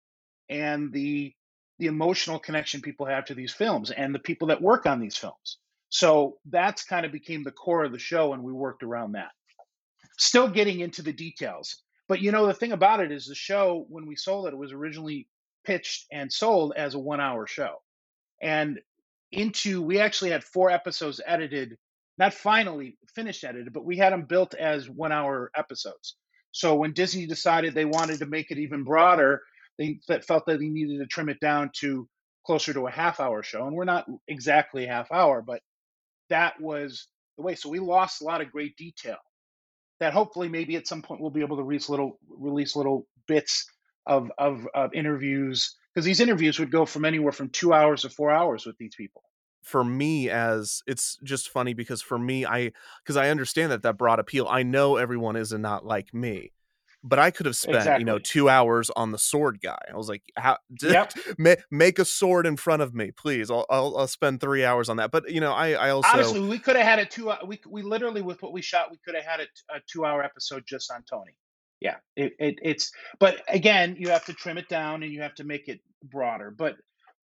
and 0.49 0.91
the 0.91 1.33
the 1.79 1.87
emotional 1.87 2.39
connection 2.39 2.81
people 2.81 3.05
have 3.05 3.25
to 3.25 3.33
these 3.33 3.51
films 3.51 3.91
and 3.91 4.13
the 4.13 4.19
people 4.19 4.47
that 4.47 4.61
work 4.61 4.85
on 4.85 4.99
these 4.99 5.17
films. 5.17 5.57
So 5.89 6.37
that's 6.49 6.83
kind 6.83 7.05
of 7.05 7.11
became 7.11 7.43
the 7.43 7.51
core 7.51 7.83
of 7.83 7.91
the 7.91 7.99
show, 7.99 8.33
and 8.33 8.43
we 8.43 8.53
worked 8.53 8.83
around 8.83 9.13
that. 9.13 9.31
Still 10.17 10.47
getting 10.47 10.79
into 10.79 11.01
the 11.01 11.13
details. 11.13 11.81
But 12.07 12.21
you 12.21 12.31
know, 12.31 12.47
the 12.47 12.53
thing 12.53 12.71
about 12.71 12.99
it 12.99 13.11
is 13.11 13.27
the 13.27 13.35
show, 13.35 13.85
when 13.89 14.05
we 14.05 14.15
sold 14.15 14.47
it, 14.47 14.53
it 14.53 14.57
was 14.57 14.71
originally 14.71 15.27
pitched 15.65 16.05
and 16.11 16.31
sold 16.31 16.73
as 16.75 16.93
a 16.93 16.99
one 16.99 17.19
hour 17.19 17.47
show. 17.47 17.75
And 18.41 18.79
into, 19.31 19.81
we 19.81 19.99
actually 19.99 20.31
had 20.31 20.43
four 20.43 20.69
episodes 20.69 21.21
edited, 21.25 21.77
not 22.17 22.33
finally 22.33 22.97
finished 23.15 23.43
edited, 23.43 23.73
but 23.73 23.85
we 23.85 23.97
had 23.97 24.13
them 24.13 24.25
built 24.25 24.53
as 24.53 24.89
one 24.89 25.11
hour 25.11 25.51
episodes. 25.55 26.15
So 26.51 26.75
when 26.75 26.93
Disney 26.93 27.25
decided 27.25 27.73
they 27.73 27.85
wanted 27.85 28.19
to 28.19 28.27
make 28.27 28.51
it 28.51 28.59
even 28.59 28.83
broader, 28.83 29.41
they 29.79 29.99
felt 30.21 30.45
that 30.45 30.59
they 30.59 30.67
needed 30.67 30.99
to 30.99 31.07
trim 31.07 31.29
it 31.29 31.39
down 31.39 31.71
to 31.77 32.07
closer 32.45 32.73
to 32.73 32.87
a 32.87 32.91
half 32.91 33.19
hour 33.19 33.41
show. 33.41 33.65
And 33.65 33.75
we're 33.75 33.85
not 33.85 34.05
exactly 34.27 34.85
half 34.85 35.11
hour, 35.11 35.41
but 35.41 35.61
that 36.29 36.59
was 36.61 37.07
the 37.37 37.43
way. 37.43 37.55
So 37.55 37.69
we 37.69 37.79
lost 37.79 38.21
a 38.21 38.25
lot 38.25 38.41
of 38.41 38.51
great 38.51 38.75
detail 38.77 39.17
that 39.99 40.13
hopefully 40.13 40.49
maybe 40.49 40.75
at 40.75 40.87
some 40.87 41.01
point 41.01 41.21
we'll 41.21 41.31
be 41.31 41.41
able 41.41 41.57
to 41.57 41.63
release 41.63 41.89
little 41.89 42.19
release 42.29 42.75
little 42.75 43.07
bits 43.27 43.65
of 44.05 44.31
of, 44.37 44.67
of 44.73 44.93
interviews 44.93 45.75
because 45.93 46.05
these 46.05 46.19
interviews 46.19 46.59
would 46.59 46.71
go 46.71 46.85
from 46.85 47.05
anywhere 47.05 47.31
from 47.31 47.49
two 47.49 47.73
hours 47.73 48.01
to 48.01 48.09
four 48.09 48.31
hours 48.31 48.65
with 48.65 48.77
these 48.77 48.95
people. 48.95 49.23
For 49.61 49.83
me 49.83 50.29
as 50.29 50.81
it's 50.87 51.17
just 51.23 51.49
funny 51.49 51.73
because 51.73 52.01
for 52.01 52.19
me 52.19 52.45
i 52.45 52.73
because 53.01 53.15
i 53.15 53.29
understand 53.29 53.71
that 53.71 53.81
that 53.83 53.97
broad 53.97 54.19
appeal 54.19 54.45
i 54.49 54.61
know 54.61 54.97
everyone 54.97 55.37
is 55.37 55.53
not 55.53 55.85
like 55.85 56.13
me 56.13 56.51
but 57.01 57.17
i 57.17 57.31
could 57.31 57.45
have 57.45 57.55
spent 57.55 57.77
exactly. 57.77 58.01
you 58.01 58.05
know 58.05 58.19
two 58.19 58.49
hours 58.49 58.91
on 58.97 59.13
the 59.13 59.17
sword 59.17 59.59
guy. 59.63 59.79
I 59.89 59.95
was 59.95 60.09
like 60.09 60.21
how 60.35 60.57
yep. 60.81 61.13
make 61.71 61.97
a 61.97 62.03
sword 62.03 62.45
in 62.45 62.57
front 62.57 62.81
of 62.81 62.93
me 62.93 63.11
please. 63.11 63.49
I'll, 63.49 63.65
I'll, 63.69 63.97
I'll 63.97 64.07
spend 64.07 64.41
three 64.41 64.65
hours 64.65 64.89
on 64.89 64.97
that. 64.97 65.11
But 65.11 65.31
you 65.31 65.39
know 65.39 65.53
i 65.53 65.71
i 65.71 65.89
also 65.91 66.09
honestly 66.11 66.41
we 66.41 66.59
could 66.59 66.75
have 66.75 66.85
had 66.85 66.99
a 66.99 67.05
two 67.05 67.31
we, 67.47 67.61
we 67.65 67.83
literally 67.83 68.21
with 68.21 68.41
what 68.41 68.51
we 68.51 68.61
shot 68.61 68.91
we 68.91 68.97
could 69.05 69.15
have 69.15 69.23
had 69.23 69.39
a, 69.39 69.75
a 69.77 69.79
two 69.89 70.03
hour 70.03 70.21
episode 70.21 70.63
just 70.67 70.91
on 70.91 71.03
tony 71.09 71.35
yeah 71.83 71.97
it, 72.15 72.33
it, 72.39 72.55
it's 72.63 72.91
but 73.19 73.43
again 73.47 73.95
you 73.99 74.09
have 74.09 74.25
to 74.25 74.33
trim 74.33 74.57
it 74.57 74.67
down 74.67 75.03
and 75.03 75.11
you 75.11 75.21
have 75.21 75.35
to 75.35 75.43
make 75.43 75.67
it 75.67 75.79
broader 76.03 76.49
but 76.49 76.77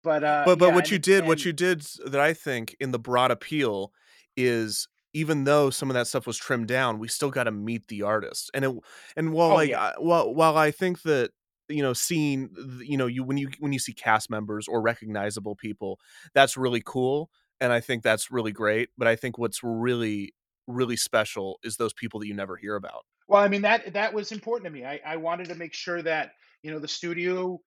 but 0.03 0.23
uh 0.23 0.43
but 0.45 0.59
but 0.59 0.67
yeah, 0.67 0.75
what 0.75 0.83
and, 0.85 0.91
you 0.91 0.99
did 0.99 1.19
and, 1.19 1.27
what 1.27 1.45
you 1.45 1.53
did 1.53 1.81
that 2.05 2.19
i 2.19 2.33
think 2.33 2.75
in 2.81 2.91
the 2.91 2.99
broad 2.99 3.31
appeal 3.31 3.93
is 4.35 4.89
even 5.17 5.45
though 5.45 5.71
some 5.71 5.89
of 5.89 5.95
that 5.95 6.05
stuff 6.05 6.27
was 6.27 6.37
trimmed 6.37 6.67
down, 6.67 6.99
we 6.99 7.07
still 7.07 7.31
got 7.31 7.45
to 7.45 7.51
meet 7.51 7.87
the 7.87 8.03
artist. 8.03 8.51
And 8.53 8.63
it 8.63 8.71
and 9.15 9.33
while 9.33 9.51
Oh, 9.51 9.55
like 9.55 9.69
yeah. 9.69 9.81
I, 9.81 9.93
while 9.97 10.33
while 10.33 10.55
I 10.55 10.69
think 10.69 11.01
that 11.03 11.31
you 11.69 11.81
know 11.81 11.93
seeing 11.93 12.49
you 12.81 12.97
know 12.97 13.07
you 13.07 13.23
when 13.23 13.37
you 13.37 13.49
when 13.59 13.73
you 13.73 13.79
see 13.79 13.93
cast 13.93 14.29
members 14.29 14.67
or 14.67 14.79
recognizable 14.79 15.55
people, 15.55 15.99
that's 16.35 16.55
really 16.55 16.83
cool, 16.85 17.31
and 17.59 17.73
I 17.73 17.79
think 17.79 18.03
that's 18.03 18.31
really 18.31 18.51
great. 18.51 18.89
But 18.95 19.07
I 19.07 19.15
think 19.15 19.39
what's 19.39 19.63
really 19.63 20.35
really 20.67 20.97
special 20.97 21.57
is 21.63 21.77
those 21.77 21.93
people 21.93 22.19
that 22.19 22.27
you 22.27 22.35
never 22.35 22.55
hear 22.55 22.75
about. 22.75 23.05
Well, 23.27 23.41
I 23.41 23.47
mean 23.47 23.63
that 23.63 23.93
that 23.93 24.13
was 24.13 24.31
important 24.31 24.65
to 24.65 24.71
me. 24.71 24.85
I, 24.85 25.01
I 25.05 25.17
wanted 25.17 25.49
to 25.49 25.55
make 25.55 25.73
sure 25.73 26.01
that 26.01 26.31
you 26.63 26.71
know 26.71 26.79
the 26.79 26.87
studio 26.87 27.59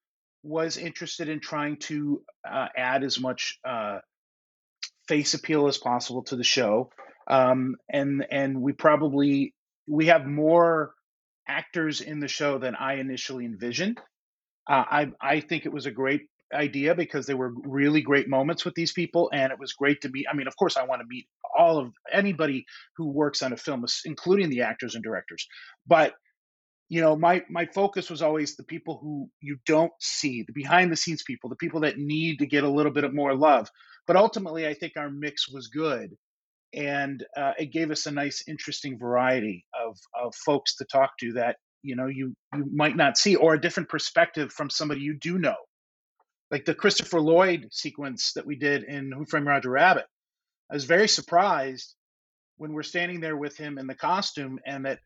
was 0.43 0.77
interested 0.79 1.29
in 1.29 1.41
trying 1.41 1.77
to 1.77 2.23
uh, 2.49 2.69
add 2.77 3.05
as 3.05 3.21
much 3.21 3.59
uh, 3.65 3.99
face 5.07 5.35
appeal 5.35 5.67
as 5.69 5.77
possible 5.77 6.23
to 6.25 6.37
the 6.37 6.45
show, 6.45 6.91
um, 7.27 7.77
and 7.91 8.27
and 8.31 8.63
we 8.63 8.73
probably 8.73 9.55
we 9.87 10.07
have 10.07 10.27
more 10.27 10.95
actors 11.47 12.01
in 12.01 12.21
the 12.21 12.29
show 12.29 12.59
than 12.59 12.75
I 12.75 12.95
initially 12.95 13.45
envisioned. 13.45 13.99
Uh, 14.69 14.85
I 14.91 15.13
I 15.21 15.41
think 15.41 15.67
it 15.67 15.73
was 15.73 15.87
a 15.87 15.91
great 15.91 16.30
idea 16.53 16.95
because 16.95 17.27
there 17.27 17.37
were 17.37 17.53
really 17.65 18.03
great 18.03 18.29
moments 18.29 18.65
with 18.65 18.75
these 18.75 18.93
people, 18.93 19.31
and 19.33 19.53
it 19.53 19.59
was 19.59 19.73
great 19.73 20.01
to 20.03 20.09
meet. 20.09 20.27
I 20.31 20.37
mean, 20.37 20.47
of 20.47 20.57
course, 20.57 20.77
I 20.77 20.85
want 20.85 21.01
to 21.01 21.07
meet 21.09 21.27
all 21.57 21.79
of 21.79 21.93
anybody 22.13 22.65
who 22.97 23.09
works 23.09 23.43
on 23.43 23.53
a 23.53 23.57
film, 23.57 23.85
including 24.05 24.51
the 24.51 24.63
actors 24.63 24.95
and 24.95 25.05
directors. 25.05 25.47
But 25.87 26.15
you 26.91 27.01
know, 27.01 27.17
my 27.17 27.43
my 27.49 27.67
focus 27.67 28.11
was 28.11 28.21
always 28.21 28.57
the 28.57 28.65
people 28.65 28.99
who 29.01 29.31
you 29.41 29.57
don't 29.65 29.93
see, 30.01 30.43
the 30.43 30.53
behind 30.53 30.91
the 30.91 30.97
scenes 30.97 31.23
people, 31.23 31.49
the 31.49 31.57
people 31.57 31.81
that 31.81 31.99
need 31.99 32.41
to 32.41 32.47
get 32.47 32.65
a 32.65 32.69
little 32.69 32.93
bit 32.93 33.05
of 33.05 33.15
more 33.15 33.35
love. 33.35 33.71
But 34.07 34.17
ultimately, 34.17 34.67
I 34.67 34.75
think 34.75 34.95
our 34.97 35.09
mix 35.09 35.49
was 35.49 35.69
good, 35.69 36.17
and 36.75 37.25
uh, 37.37 37.53
it 37.59 37.73
gave 37.73 37.93
us 37.93 38.07
a 38.07 38.11
nice, 38.11 38.43
interesting 38.49 38.99
variety 38.99 39.65
of 39.81 39.97
of 40.21 40.35
folks 40.35 40.77
to 40.77 40.85
talk 40.85 41.11
to 41.21 41.33
that 41.35 41.57
you 41.83 41.95
know 41.95 42.07
you 42.07 42.35
you 42.57 42.69
might 42.75 42.97
not 42.97 43.17
see, 43.17 43.37
or 43.37 43.55
a 43.55 43.61
different 43.61 43.89
perspective 43.89 44.53
from 44.53 44.69
somebody 44.69 45.01
you 45.01 45.17
do 45.17 45.39
know, 45.39 45.55
like 46.51 46.65
the 46.65 46.75
Christopher 46.75 47.21
Lloyd 47.21 47.69
sequence 47.71 48.33
that 48.33 48.47
we 48.47 48.57
did 48.57 48.85
in 48.85 49.13
Who 49.13 49.25
Framed 49.25 49.47
Roger 49.47 49.71
Rabbit. 49.71 50.07
I 50.71 50.75
was 50.75 50.85
very 50.85 51.09
surprised 51.09 51.95
when 52.57 52.73
we're 52.73 52.83
standing 52.83 53.21
there 53.21 53.37
with 53.37 53.57
him 53.57 53.79
in 53.79 53.87
the 53.87 53.95
costume 53.95 54.59
and 54.67 54.85
that 54.85 54.99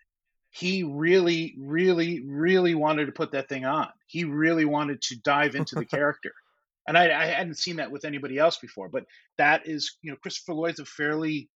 he 0.50 0.84
really, 0.84 1.54
really, 1.58 2.22
really 2.24 2.74
wanted 2.74 3.06
to 3.06 3.12
put 3.12 3.32
that 3.32 3.48
thing 3.48 3.64
on. 3.64 3.88
He 4.06 4.24
really 4.24 4.64
wanted 4.64 5.02
to 5.02 5.16
dive 5.20 5.54
into 5.54 5.74
the 5.74 5.84
character. 5.96 6.32
And 6.86 6.96
I, 6.96 7.04
I 7.22 7.26
hadn't 7.26 7.58
seen 7.58 7.76
that 7.76 7.90
with 7.90 8.04
anybody 8.04 8.38
else 8.38 8.58
before, 8.58 8.88
but 8.88 9.04
that 9.38 9.66
is, 9.66 9.96
you 10.02 10.10
know, 10.10 10.16
Christopher 10.22 10.54
Lloyd's 10.54 10.80
a 10.80 10.84
fairly, 10.84 11.48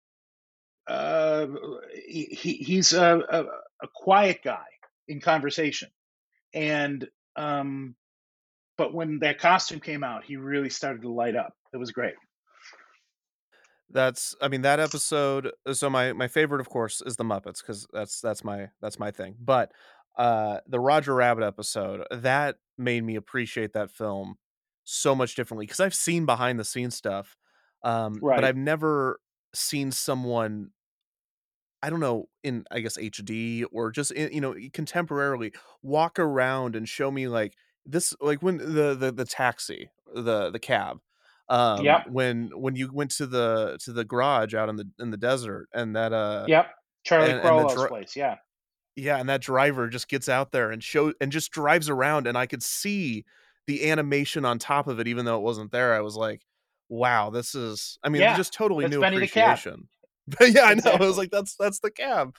uh, 0.88 1.48
he, 1.94 2.54
he's 2.54 2.94
a, 2.94 3.22
a, 3.30 3.44
a 3.84 3.88
quiet 3.94 4.40
guy 4.44 4.66
in 5.08 5.20
conversation. 5.20 5.90
And, 6.54 7.08
um, 7.36 7.96
but 8.78 8.94
when 8.94 9.20
that 9.20 9.40
costume 9.40 9.80
came 9.80 10.04
out, 10.04 10.24
he 10.24 10.38
really 10.38 10.70
started 10.70 11.02
to 11.02 11.12
light 11.12 11.36
up. 11.36 11.54
It 11.74 11.78
was 11.78 11.92
great. 11.92 12.14
That's 13.90 14.36
I 14.42 14.50
mean 14.50 14.64
that 14.64 14.80
episode 14.80 15.52
uh, 15.66 15.74
so 15.74 15.90
my 15.90 16.12
my 16.12 16.28
favorite 16.28 16.60
of 16.60 16.70
course 16.70 17.02
is 17.06 17.16
the 17.16 17.24
Muppets 17.24 17.64
cuz 17.64 17.88
that's 17.94 18.20
that's 18.20 18.44
my 18.44 18.70
that's 18.82 19.00
my 19.00 19.12
thing. 19.12 19.36
But 19.40 19.72
uh 20.18 20.60
the 20.68 20.80
Roger 20.80 21.16
Rabbit 21.16 21.46
episode 21.46 22.06
that 22.12 22.58
made 22.78 23.06
me 23.06 23.16
appreciate 23.16 23.74
that 23.74 23.90
film 23.90 24.36
so 24.84 25.16
much 25.16 25.36
differently 25.36 25.68
cuz 25.68 25.80
I've 25.80 25.96
seen 25.96 26.26
behind 26.26 26.60
the 26.60 26.66
scenes 26.66 26.98
stuff 26.98 27.38
um 27.84 28.20
but 28.22 28.44
I've 28.44 28.58
never 28.58 29.22
seen 29.54 29.92
someone 29.94 30.72
I 31.82 31.90
don't 31.90 32.02
know 32.02 32.28
in 32.44 32.66
I 32.70 32.82
guess 32.82 32.98
HD 32.98 33.64
or 33.72 33.92
just 33.92 34.12
in, 34.12 34.34
you 34.34 34.42
know 34.42 34.54
contemporarily 34.54 35.56
walk 35.82 36.20
around 36.20 36.76
and 36.76 36.90
show 36.90 37.10
me 37.10 37.30
like 37.30 37.56
this 37.88 38.14
like 38.22 38.44
when 38.44 38.58
the 38.58 38.96
the 38.96 39.12
the 39.12 39.26
taxi 39.26 39.90
the 40.14 40.50
the 40.52 40.60
cab 40.60 41.00
um 41.50 41.84
Yep. 41.86 42.10
when 42.10 42.50
when 42.54 42.76
you 42.76 42.92
went 42.92 43.12
to 43.12 43.26
the 43.26 43.78
to 43.84 43.94
the 43.94 44.04
garage 44.04 44.54
out 44.54 44.68
in 44.70 44.76
the 44.76 44.88
in 45.00 45.10
the 45.12 45.18
desert 45.18 45.70
and 45.74 45.96
that 45.96 46.12
uh 46.14 46.46
Yep. 46.48 46.68
Charlie 47.04 47.26
and, 47.32 47.34
and 47.40 47.42
Crowell's 47.42 47.74
dri- 47.76 47.88
place. 47.88 48.16
Yeah. 48.16 48.36
yeah 48.98 49.18
and 49.18 49.30
that 49.30 49.42
driver 49.42 49.88
just 49.88 50.10
gets 50.10 50.28
out 50.28 50.52
there 50.52 50.72
and 50.72 50.84
show 50.84 51.14
and 51.22 51.32
just 51.32 51.52
drives 51.52 51.90
around 51.90 52.28
and 52.28 52.38
I 52.38 52.46
could 52.46 52.62
see 52.64 53.24
the 53.66 53.90
animation 53.90 54.44
on 54.44 54.60
top 54.60 54.88
of 54.88 55.00
it 55.00 55.08
even 55.08 55.24
though 55.26 55.38
it 55.38 55.44
wasn't 55.44 55.72
there 55.72 55.94
I 55.94 56.02
was 56.02 56.16
like 56.18 56.42
wow 56.90 57.30
this 57.30 57.56
is 57.56 57.98
I 58.04 58.10
mean 58.10 58.22
Yeah. 58.22 58.36
just 58.36 58.54
totally 58.54 58.88
new 58.88 59.00
Benny 59.00 59.16
appreciation 59.18 59.88
but 60.28 60.52
yeah 60.52 60.64
I 60.64 60.74
know 60.74 60.92
I 60.92 60.98
was 60.98 61.18
like 61.18 61.32
that's 61.32 61.56
that's 61.56 61.80
the 61.80 61.92
cab 61.92 62.36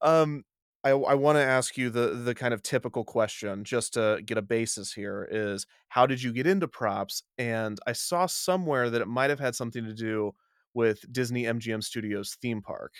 um 0.00 0.44
I, 0.86 0.90
I 0.90 1.14
want 1.14 1.36
to 1.36 1.44
ask 1.44 1.76
you 1.76 1.90
the 1.90 2.08
the 2.08 2.34
kind 2.34 2.54
of 2.54 2.62
typical 2.62 3.04
question 3.04 3.64
just 3.64 3.94
to 3.94 4.20
get 4.24 4.38
a 4.38 4.42
basis 4.42 4.92
here 4.92 5.28
is 5.30 5.66
how 5.88 6.06
did 6.06 6.22
you 6.22 6.32
get 6.32 6.46
into 6.46 6.68
props 6.68 7.22
and 7.38 7.78
I 7.86 7.92
saw 7.92 8.26
somewhere 8.26 8.90
that 8.90 9.02
it 9.02 9.08
might 9.08 9.30
have 9.30 9.40
had 9.40 9.54
something 9.54 9.84
to 9.84 9.94
do 9.94 10.32
with 10.74 11.00
Disney 11.10 11.44
MGM 11.44 11.82
Studios 11.82 12.36
theme 12.40 12.62
park 12.62 12.92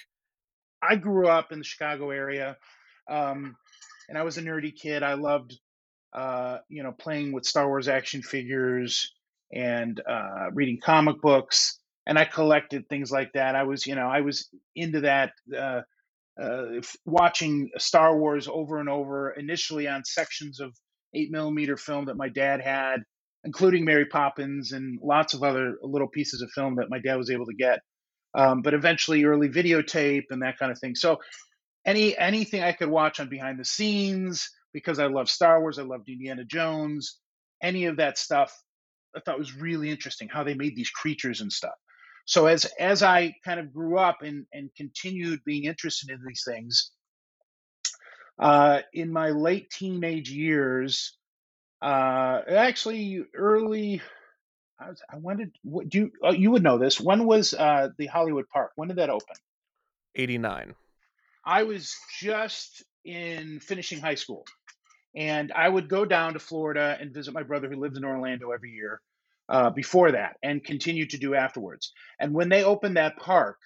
I 0.83 0.97
grew 0.97 1.29
up 1.29 1.53
in 1.53 1.59
the 1.59 1.65
Chicago 1.65 2.11
area, 2.11 2.57
um, 3.09 3.57
and 4.09 4.17
I 4.19 4.23
was 4.23 4.39
a 4.39 4.43
nerdy 4.43 4.75
kid. 4.75 5.03
I 5.03 5.15
loved, 5.15 5.59
uh, 6.13 6.59
you 6.69 6.83
know, 6.83 6.93
playing 6.93 7.33
with 7.33 7.47
Star 7.47 7.67
Wars 7.67 7.89
action 7.89 8.23
figures 8.23 9.13
and 9.53 10.01
uh, 10.09 10.51
reading 10.53 10.79
comic 10.83 11.21
books, 11.21 11.79
and 12.07 12.19
I 12.19 12.25
collected 12.25 12.89
things 12.89 13.11
like 13.11 13.33
that. 13.35 13.55
I 13.55 13.65
was, 13.65 13.87
you 13.87 13.95
know, 13.95 14.09
I 14.09 14.21
was 14.21 14.49
into 14.75 15.01
that, 15.01 15.33
uh, 15.57 15.83
uh, 16.43 16.81
watching 17.05 17.71
Star 17.79 18.19
Wars 18.19 18.49
over 18.49 18.79
and 18.79 18.89
over. 18.89 19.31
Initially 19.31 19.89
on 19.89 20.05
sections 20.05 20.61
of 20.61 20.75
eight 21.15 21.31
millimeter 21.31 21.77
film 21.77 22.07
that 22.07 22.17
my 22.17 22.29
dad 22.29 22.61
had, 22.61 22.99
including 23.45 23.85
Mary 23.85 24.07
Poppins 24.07 24.73
and 24.73 24.99
lots 25.03 25.35
of 25.35 25.43
other 25.43 25.75
little 25.83 26.09
pieces 26.09 26.43
of 26.43 26.51
film 26.51 26.77
that 26.77 26.91
my 26.91 26.99
dad 26.99 27.17
was 27.17 27.31
able 27.31 27.47
to 27.47 27.55
get 27.55 27.81
um, 28.37 28.63
but 28.63 28.75
eventually 28.75 29.25
early 29.25 29.49
videotape 29.49 30.25
and 30.31 30.43
that 30.43 30.59
kind 30.59 30.71
of 30.71 30.79
thing. 30.79 30.95
So 30.95 31.19
any 31.85 32.17
anything 32.19 32.63
I 32.63 32.73
could 32.73 32.91
watch 32.91 33.19
on 33.19 33.29
behind 33.29 33.59
the 33.59 33.65
scenes 33.65 34.49
because 34.73 34.99
I 34.99 35.07
love 35.07 35.31
Star 35.31 35.61
Wars, 35.61 35.79
I 35.79 35.83
loved 35.83 36.09
Indiana 36.09 36.45
Jones, 36.45 37.19
any 37.63 37.87
of 37.87 37.97
that 37.97 38.19
stuff, 38.19 38.53
I 39.17 39.21
thought 39.21 39.39
was 39.39 39.57
really 39.57 39.91
interesting 39.91 40.29
how 40.29 40.45
they 40.45 40.55
made 40.55 40.77
these 40.77 40.91
creatures 40.91 41.41
and 41.41 41.51
stuff. 41.51 41.73
So 42.27 42.47
as 42.47 42.65
as 42.79 43.03
I 43.03 43.35
kind 43.45 43.61
of 43.61 43.73
grew 43.73 43.99
up 43.99 44.23
and 44.23 44.47
and 44.53 44.71
continued 44.77 45.41
being 45.45 45.65
interested 45.65 46.11
in 46.11 46.21
these 46.27 46.43
things, 46.47 46.91
uh, 48.39 48.81
in 48.93 49.13
my 49.13 49.31
late 49.31 49.71
teenage 49.71 50.29
years, 50.31 51.17
uh, 51.81 52.41
actually 52.49 53.25
early. 53.35 54.03
I, 54.79 54.91
was, 54.91 55.01
I 55.11 55.35
did 55.37 55.53
what, 55.63 55.89
do 55.89 55.99
you 55.99 56.11
oh, 56.23 56.33
you 56.33 56.51
would 56.51 56.63
know 56.63 56.77
this? 56.77 57.01
When 57.01 57.25
was 57.25 57.55
uh, 57.55 57.89
the 57.97 58.07
Hollywood 58.07 58.47
Park? 58.53 58.73
When 58.77 58.89
did 58.89 58.99
that 58.99 59.09
open? 59.09 59.37
89 60.17 60.75
I 61.45 61.63
was 61.63 61.95
just 62.21 62.83
in 63.05 63.61
finishing 63.61 64.01
high 64.01 64.17
school, 64.17 64.45
and 65.15 65.53
I 65.53 65.69
would 65.69 65.89
go 65.89 66.05
down 66.05 66.33
to 66.33 66.41
Florida 66.41 66.99
and 67.01 67.15
visit 67.15 67.33
my 67.33 67.45
brother 67.45 67.69
who 67.69 67.77
lived 67.77 67.97
in 67.97 68.05
Orlando 68.05 68.51
every 68.51 68.73
year. 68.73 69.01
Uh, 69.49 69.71
before 69.71 70.11
that, 70.11 70.37
and 70.43 70.65
continue 70.65 71.07
to 71.07 71.19
do 71.19 71.37
afterwards. 71.37 71.93
And 72.19 72.35
when 72.35 72.49
they 72.49 72.65
opened 72.65 72.97
that 72.97 73.17
park, 73.17 73.59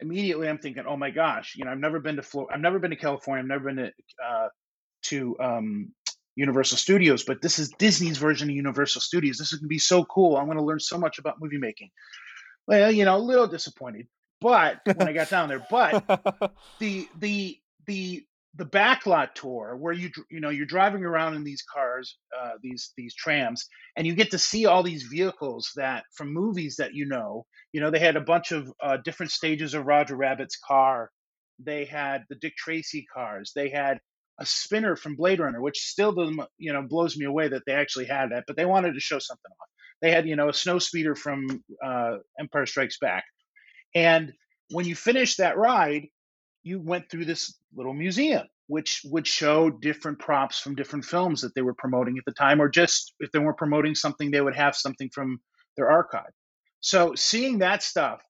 immediately 0.00 0.48
I'm 0.48 0.58
thinking, 0.58 0.84
oh 0.88 0.96
my 0.96 1.10
gosh, 1.10 1.54
you 1.56 1.64
know, 1.64 1.70
I've 1.70 1.78
never 1.78 2.00
been 2.00 2.16
to 2.16 2.22
Florida, 2.22 2.54
I've 2.54 2.60
never 2.60 2.80
been 2.80 2.90
to 2.90 2.96
California, 2.96 3.42
I've 3.42 3.48
never 3.48 3.72
been 3.72 3.76
to 3.76 3.92
uh, 4.24 4.48
to 5.02 5.36
um, 5.38 5.92
Universal 6.34 6.78
Studios, 6.78 7.24
but 7.24 7.42
this 7.42 7.58
is 7.58 7.70
Disney's 7.78 8.18
version 8.18 8.48
of 8.48 8.56
Universal 8.56 9.00
Studios. 9.00 9.38
This 9.38 9.52
is 9.52 9.58
gonna 9.58 9.68
be 9.68 9.78
so 9.78 10.04
cool. 10.04 10.36
I'm 10.36 10.46
gonna 10.46 10.64
learn 10.64 10.80
so 10.80 10.98
much 10.98 11.18
about 11.18 11.40
movie 11.40 11.58
making. 11.58 11.90
Well, 12.66 12.90
you 12.90 13.04
know, 13.04 13.16
a 13.16 13.18
little 13.18 13.46
disappointed, 13.46 14.06
but 14.40 14.80
when 14.84 15.08
I 15.08 15.12
got 15.12 15.30
down 15.30 15.48
there, 15.48 15.66
but 15.70 16.52
the 16.78 17.08
the 17.18 17.58
the 17.86 18.24
the 18.54 18.64
backlot 18.64 19.34
tour 19.34 19.76
where 19.78 19.92
you 19.92 20.10
you 20.30 20.40
know 20.40 20.48
you're 20.48 20.66
driving 20.66 21.04
around 21.04 21.34
in 21.34 21.44
these 21.44 21.62
cars 21.72 22.16
uh, 22.38 22.52
these 22.62 22.92
these 22.96 23.14
trams 23.14 23.66
and 23.96 24.06
you 24.06 24.14
get 24.14 24.30
to 24.30 24.38
see 24.38 24.66
all 24.66 24.82
these 24.82 25.04
vehicles 25.04 25.70
that 25.76 26.04
from 26.14 26.32
movies 26.32 26.76
that 26.76 26.94
you 26.94 27.06
know 27.06 27.44
you 27.72 27.80
know 27.80 27.90
they 27.90 27.98
had 27.98 28.16
a 28.16 28.20
bunch 28.20 28.52
of 28.52 28.72
uh, 28.82 28.96
different 29.04 29.30
stages 29.32 29.74
of 29.74 29.86
roger 29.86 30.16
rabbit's 30.16 30.58
car. 30.66 31.10
They 31.60 31.84
had 31.84 32.22
the 32.28 32.36
dick 32.36 32.54
tracy 32.56 33.04
cars. 33.12 33.52
They 33.54 33.68
had 33.68 33.98
a 34.40 34.46
spinner 34.46 34.94
from 34.96 35.16
blade 35.16 35.40
runner 35.40 35.60
which 35.60 35.80
still 35.80 36.12
doesn't 36.12 36.40
you 36.58 36.72
know 36.72 36.82
blows 36.82 37.16
me 37.16 37.26
away 37.26 37.48
that 37.48 37.62
they 37.66 37.72
actually 37.72 38.06
had 38.06 38.30
that 38.30 38.44
but 38.46 38.56
they 38.56 38.64
wanted 38.64 38.94
to 38.94 39.00
show 39.00 39.18
something 39.18 39.50
off. 39.60 39.68
They 40.00 40.10
had 40.10 40.26
you 40.26 40.36
know 40.36 40.48
a 40.48 40.54
snow 40.54 40.78
speeder 40.78 41.14
from 41.14 41.62
uh, 41.84 42.16
empire 42.40 42.66
strikes 42.66 42.98
back. 42.98 43.24
And 43.94 44.32
when 44.70 44.86
you 44.86 44.94
finish 44.94 45.36
that 45.36 45.56
ride 45.58 46.06
you 46.62 46.80
went 46.80 47.10
through 47.10 47.24
this 47.24 47.58
little 47.74 47.94
museum 47.94 48.46
which 48.68 49.00
would 49.06 49.26
show 49.26 49.70
different 49.70 50.18
props 50.18 50.60
from 50.60 50.74
different 50.74 51.04
films 51.04 51.40
that 51.40 51.54
they 51.54 51.62
were 51.62 51.74
promoting 51.74 52.18
at 52.18 52.24
the 52.26 52.32
time 52.32 52.60
or 52.60 52.68
just 52.68 53.14
if 53.20 53.30
they 53.32 53.38
weren't 53.38 53.56
promoting 53.58 53.94
something 53.94 54.30
they 54.30 54.40
would 54.40 54.56
have 54.56 54.76
something 54.76 55.10
from 55.14 55.38
their 55.76 55.90
archive 55.90 56.30
so 56.80 57.14
seeing 57.14 57.58
that 57.58 57.82
stuff 57.82 58.20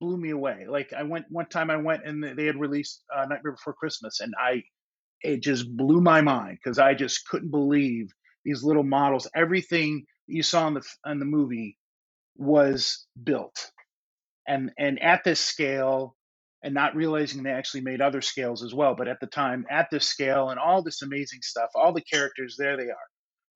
blew 0.00 0.16
me 0.18 0.30
away. 0.30 0.66
Like 0.68 0.92
I 0.92 1.02
went 1.02 1.26
one 1.30 1.46
time, 1.48 1.70
I 1.70 1.76
went 1.76 2.06
and 2.06 2.22
they 2.36 2.46
had 2.46 2.60
released 2.60 3.04
uh, 3.14 3.26
Nightmare 3.26 3.52
Before 3.52 3.74
Christmas, 3.74 4.20
and 4.20 4.34
I 4.38 4.62
it 5.22 5.42
just 5.42 5.74
blew 5.76 6.00
my 6.00 6.20
mind 6.20 6.58
because 6.62 6.78
I 6.78 6.94
just 6.94 7.26
couldn't 7.28 7.50
believe 7.50 8.10
these 8.44 8.62
little 8.62 8.84
models. 8.84 9.28
Everything 9.34 10.04
you 10.26 10.42
saw 10.42 10.68
in 10.68 10.74
the 10.74 10.82
in 11.06 11.18
the 11.18 11.24
movie 11.24 11.78
was 12.36 13.06
built, 13.22 13.70
and 14.48 14.70
and 14.78 15.02
at 15.02 15.24
this 15.24 15.40
scale, 15.40 16.16
and 16.64 16.74
not 16.74 16.96
realizing 16.96 17.44
they 17.44 17.52
actually 17.52 17.82
made 17.82 18.02
other 18.02 18.22
scales 18.22 18.64
as 18.64 18.74
well. 18.74 18.96
But 18.96 19.08
at 19.08 19.20
the 19.20 19.28
time, 19.28 19.66
at 19.70 19.88
this 19.92 20.08
scale, 20.08 20.50
and 20.50 20.60
all 20.60 20.82
this 20.82 21.02
amazing 21.02 21.42
stuff, 21.42 21.70
all 21.76 21.94
the 21.94 22.02
characters, 22.02 22.56
there 22.58 22.78
they 22.78 22.90
are. 22.90 23.08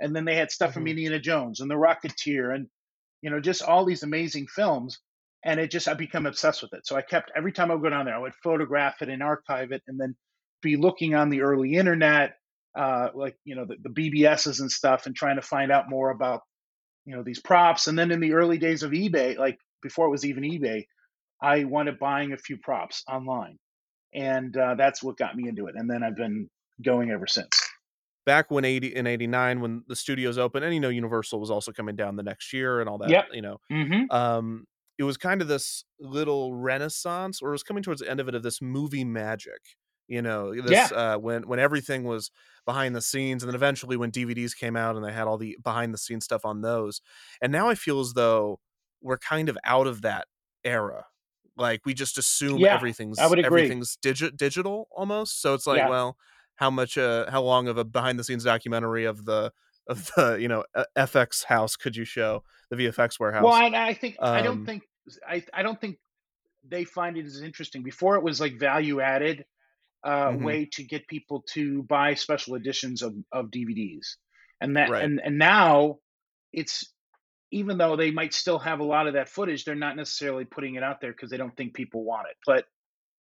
And 0.02 0.16
then 0.16 0.26
they 0.26 0.36
had 0.36 0.52
stuff 0.52 0.74
from 0.74 0.86
Mhm. 0.86 0.88
Indiana 0.88 1.20
Jones 1.20 1.60
and 1.60 1.70
The 1.70 1.76
Rocketeer, 1.76 2.54
and 2.54 2.68
you 3.22 3.30
know 3.30 3.40
just 3.40 3.62
all 3.64 3.86
these 3.86 4.04
amazing 4.04 4.48
films. 4.48 5.00
And 5.46 5.60
it 5.60 5.72
just 5.72 5.88
I 5.88 5.94
become 5.94 6.26
obsessed 6.26 6.62
with 6.62 6.74
it. 6.74 6.86
So 6.86 6.96
I 6.96 7.02
kept 7.02 7.32
every 7.36 7.52
time 7.52 7.72
I 7.72 7.76
would 7.76 7.84
go 7.84 7.90
down 7.90 8.06
there, 8.06 8.16
I 8.16 8.20
would 8.20 8.34
photograph 8.44 9.02
it 9.02 9.10
and 9.10 9.22
archive 9.24 9.72
it, 9.72 9.82
and 9.88 10.00
then 10.00 10.16
be 10.62 10.76
looking 10.78 11.16
on 11.16 11.30
the 11.30 11.42
early 11.42 11.76
internet, 11.76 12.36
uh, 12.78 13.10
like 13.16 13.36
you 13.44 13.56
know 13.56 13.66
the, 13.66 13.76
the 13.82 13.90
BBSs 13.90 14.60
and 14.60 14.72
stuff, 14.72 15.06
and 15.06 15.16
trying 15.16 15.36
to 15.38 15.42
find 15.42 15.72
out 15.72 15.90
more 15.90 16.10
about 16.12 16.42
you 17.06 17.16
know 17.16 17.24
these 17.24 17.40
props. 17.40 17.88
And 17.88 17.98
then 17.98 18.12
in 18.12 18.20
the 18.20 18.34
early 18.34 18.58
days 18.58 18.84
of 18.84 18.92
eBay, 18.92 19.38
like 19.38 19.58
before 19.82 20.08
it 20.08 20.12
was 20.12 20.26
even 20.26 20.44
eBay, 20.44 20.86
I 21.40 21.64
wanted 21.64 21.98
buying 21.98 22.32
a 22.32 22.36
few 22.38 22.56
props 22.58 23.04
online, 23.08 23.58
and 24.14 24.56
uh, 24.56 24.74
that's 24.76 25.02
what 25.02 25.16
got 25.18 25.36
me 25.36 25.48
into 25.48 25.66
it. 25.68 25.74
And 25.76 25.90
then 25.90 26.02
I've 26.02 26.16
been 26.16 26.48
going 26.84 27.10
ever 27.10 27.26
since. 27.26 27.50
back 28.26 28.50
when 28.50 28.64
80 28.64 28.94
in 28.94 29.06
89 29.06 29.60
when 29.60 29.84
the 29.88 29.96
studios 29.96 30.38
opened 30.38 30.64
and 30.64 30.74
you 30.74 30.80
know 30.80 30.88
universal 30.90 31.40
was 31.40 31.50
also 31.50 31.72
coming 31.72 31.96
down 31.96 32.16
the 32.16 32.22
next 32.22 32.52
year 32.52 32.80
and 32.80 32.88
all 32.88 32.98
that 32.98 33.10
Yep. 33.10 33.24
you 33.32 33.42
know 33.42 33.58
Mm-hmm. 33.72 34.14
um 34.14 34.66
it 34.98 35.04
was 35.04 35.16
kind 35.16 35.40
of 35.40 35.48
this 35.48 35.84
little 36.00 36.54
renaissance 36.54 37.40
or 37.40 37.48
it 37.50 37.52
was 37.52 37.62
coming 37.62 37.82
towards 37.82 38.00
the 38.00 38.10
end 38.10 38.20
of 38.20 38.28
it 38.28 38.34
of 38.34 38.42
this 38.42 38.60
movie 38.60 39.04
magic 39.04 39.60
you 40.08 40.20
know 40.20 40.54
this 40.60 40.92
uh 40.92 41.16
when 41.16 41.46
when 41.48 41.58
everything 41.58 42.04
was 42.04 42.30
behind 42.66 42.94
the 42.94 43.00
scenes 43.00 43.42
and 43.42 43.48
then 43.48 43.54
eventually 43.54 43.96
when 43.96 44.10
dvds 44.10 44.56
came 44.56 44.76
out 44.76 44.94
and 44.96 45.04
they 45.04 45.12
had 45.12 45.26
all 45.26 45.38
the 45.38 45.56
behind 45.62 45.94
the 45.94 45.98
scenes 45.98 46.24
stuff 46.24 46.44
on 46.44 46.60
those 46.60 47.00
and 47.40 47.50
now 47.52 47.68
i 47.68 47.74
feel 47.74 48.00
as 48.00 48.12
though 48.14 48.60
we're 49.00 49.18
kind 49.18 49.48
of 49.48 49.56
out 49.64 49.86
of 49.86 50.02
that 50.02 50.26
era 50.64 51.04
like 51.58 51.84
we 51.84 51.92
just 51.94 52.16
assume 52.18 52.58
Yeah, 52.58 52.74
everything's 52.74 53.18
I 53.18 53.24
everything's 53.38 53.96
digi- 54.02 54.36
digital 54.36 54.88
almost 54.90 55.42
so 55.42 55.54
it's 55.54 55.66
like 55.66 55.78
Yeah. 55.78 55.88
well 55.90 56.16
how 56.56 56.70
much 56.70 56.96
uh 56.96 57.30
how 57.30 57.42
long 57.42 57.68
of 57.68 57.76
a 57.78 57.84
behind 57.84 58.18
the 58.18 58.24
scenes 58.24 58.44
documentary 58.44 59.04
of 59.04 59.24
the 59.24 59.52
of 59.86 60.10
the 60.16 60.38
you 60.40 60.48
know 60.48 60.64
fx 60.96 61.44
house 61.44 61.76
could 61.76 61.96
you 61.96 62.04
show 62.04 62.42
the 62.70 62.76
vfx 62.76 63.18
warehouse 63.20 63.42
Well, 63.44 63.52
I, 63.54 63.88
I 63.88 63.94
think 63.94 64.16
I 64.20 64.38
Um, 64.38 64.44
don't 64.44 64.64
think 64.66 64.82
I 65.26 65.42
I 65.52 65.62
don't 65.62 65.80
think 65.80 65.98
they 66.66 66.84
find 66.84 67.16
it 67.16 67.24
as 67.24 67.40
interesting. 67.40 67.82
Before 67.82 68.16
it 68.16 68.22
was 68.22 68.40
like 68.40 68.58
value 68.58 69.00
added 69.00 69.44
uh, 70.04 70.28
Mhm. 70.30 70.44
way 70.44 70.64
to 70.72 70.82
get 70.84 71.08
people 71.08 71.42
to 71.54 71.82
buy 71.84 72.14
special 72.14 72.54
editions 72.54 73.02
of, 73.02 73.14
of 73.32 73.46
DVDs, 73.50 74.16
and 74.60 74.76
that 74.76 74.90
Right. 74.90 75.02
and 75.04 75.20
and 75.20 75.38
now 75.38 75.98
it's 76.52 76.92
even 77.50 77.78
though 77.78 77.96
they 77.96 78.10
might 78.10 78.34
still 78.34 78.58
have 78.58 78.80
a 78.80 78.84
lot 78.84 79.06
of 79.06 79.14
that 79.14 79.28
footage, 79.28 79.64
they're 79.64 79.74
not 79.74 79.96
necessarily 79.96 80.44
putting 80.44 80.74
it 80.74 80.82
out 80.82 81.00
there 81.00 81.12
because 81.12 81.30
they 81.30 81.36
don't 81.36 81.56
think 81.56 81.74
people 81.74 82.04
want 82.04 82.26
it. 82.30 82.36
But 82.46 82.66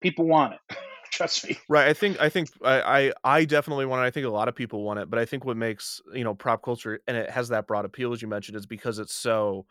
people 0.00 0.26
want 0.26 0.54
it. 0.54 0.76
Trust 1.12 1.48
me. 1.48 1.56
Right. 1.68 1.88
I 1.88 1.92
think 1.92 2.20
I 2.20 2.28
think 2.28 2.50
I, 2.62 3.12
I 3.24 3.38
I 3.38 3.44
definitely 3.44 3.86
want 3.86 4.02
it. 4.02 4.06
I 4.06 4.10
think 4.10 4.26
a 4.26 4.30
lot 4.30 4.48
of 4.48 4.54
people 4.54 4.82
want 4.82 4.98
it, 4.98 5.08
but 5.08 5.18
I 5.18 5.24
think 5.24 5.44
what 5.44 5.56
makes 5.56 6.00
you 6.12 6.24
know 6.24 6.34
prop 6.34 6.62
culture 6.62 7.00
and 7.06 7.16
it 7.16 7.30
has 7.30 7.48
that 7.48 7.66
broad 7.66 7.84
appeal 7.84 8.12
as 8.12 8.20
you 8.20 8.28
mentioned 8.28 8.56
is 8.56 8.66
because 8.66 8.98
it's 8.98 9.14
so 9.14 9.66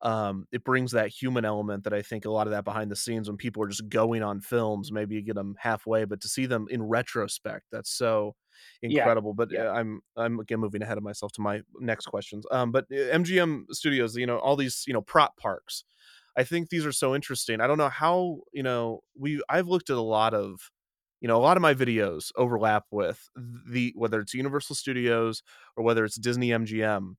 um 0.00 0.48
it 0.50 0.64
brings 0.64 0.92
that 0.92 1.08
human 1.08 1.44
element 1.44 1.84
that 1.84 1.92
I 1.92 2.02
think 2.02 2.24
a 2.24 2.30
lot 2.30 2.46
of 2.46 2.52
that 2.52 2.64
behind 2.64 2.90
the 2.90 2.96
scenes 2.96 3.28
when 3.28 3.36
people 3.36 3.62
are 3.62 3.68
just 3.68 3.88
going 3.90 4.22
on 4.22 4.40
films, 4.40 4.90
maybe 4.90 5.14
you 5.14 5.22
get 5.22 5.36
them 5.36 5.54
halfway, 5.58 6.04
but 6.04 6.20
to 6.22 6.28
see 6.28 6.46
them 6.46 6.66
in 6.70 6.82
retrospect, 6.82 7.66
that's 7.70 7.90
so 7.90 8.34
Yeah, 8.86 9.12
incredible. 9.12 9.34
But 9.34 9.50
yeah. 9.50 9.58
uh, 9.58 9.70
I'm 9.72 10.00
I'm 10.16 10.40
again 10.40 10.60
moving 10.60 10.82
ahead 10.82 10.98
of 10.98 11.04
myself 11.04 11.32
to 11.32 11.40
my 11.40 11.62
next 11.80 12.06
questions. 12.06 12.46
Um, 12.50 12.72
but 12.72 12.86
uh, 12.92 12.96
MGM 12.96 13.66
Studios, 13.70 14.16
you 14.16 14.26
know, 14.26 14.38
all 14.38 14.56
these 14.56 14.84
you 14.86 14.92
know 14.92 15.02
prop 15.02 15.36
parks. 15.36 15.84
I 16.36 16.44
think 16.44 16.70
these 16.70 16.86
are 16.86 16.92
so 16.92 17.14
interesting. 17.14 17.60
I 17.60 17.66
don't 17.66 17.78
know 17.78 17.88
how 17.90 18.40
you 18.52 18.62
know 18.62 19.00
we. 19.16 19.42
I've 19.48 19.68
looked 19.68 19.90
at 19.90 19.96
a 19.96 20.00
lot 20.02 20.34
of 20.34 20.70
you 21.20 21.28
know 21.28 21.36
a 21.36 21.42
lot 21.42 21.56
of 21.56 21.60
my 21.62 21.74
videos 21.74 22.32
overlap 22.36 22.86
with 22.90 23.28
the 23.36 23.92
whether 23.96 24.20
it's 24.20 24.34
universal 24.34 24.74
studios 24.74 25.42
or 25.76 25.84
whether 25.84 26.04
it's 26.04 26.16
disney 26.16 26.48
mgm 26.48 27.16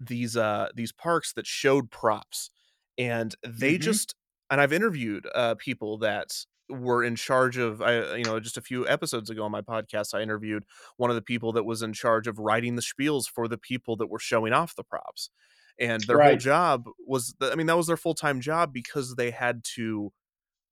these 0.00 0.36
uh 0.36 0.68
these 0.74 0.92
parks 0.92 1.32
that 1.34 1.46
showed 1.46 1.90
props 1.90 2.50
and 2.98 3.34
they 3.46 3.78
Mhm. 3.78 3.78
just 3.78 4.14
and 4.50 4.60
i've 4.60 4.72
interviewed 4.72 5.26
uh 5.34 5.54
people 5.56 5.98
that 5.98 6.44
were 6.68 7.04
in 7.04 7.16
charge 7.16 7.56
of 7.56 7.82
i 7.82 8.16
you 8.16 8.24
know 8.24 8.40
just 8.40 8.56
a 8.56 8.62
few 8.62 8.86
episodes 8.88 9.30
ago 9.30 9.44
on 9.44 9.50
my 9.50 9.60
podcast 9.60 10.14
i 10.14 10.22
interviewed 10.22 10.64
one 10.96 11.10
of 11.10 11.16
the 11.16 11.22
people 11.22 11.52
that 11.52 11.64
was 11.64 11.82
in 11.82 11.92
charge 11.92 12.26
of 12.26 12.38
writing 12.38 12.76
the 12.76 12.82
spiels 12.82 13.24
for 13.28 13.48
the 13.48 13.58
people 13.58 13.96
that 13.96 14.08
were 14.08 14.18
showing 14.18 14.52
off 14.52 14.74
the 14.76 14.84
props 14.84 15.30
and 15.78 16.02
their 16.04 16.20
whole 16.20 16.36
job 16.36 16.84
was 17.06 17.34
the, 17.40 17.50
i 17.50 17.54
mean 17.54 17.66
that 17.66 17.76
was 17.76 17.86
their 17.86 17.96
full-time 17.96 18.40
job 18.40 18.72
because 18.72 19.14
they 19.16 19.30
had 19.30 19.62
to 19.64 20.12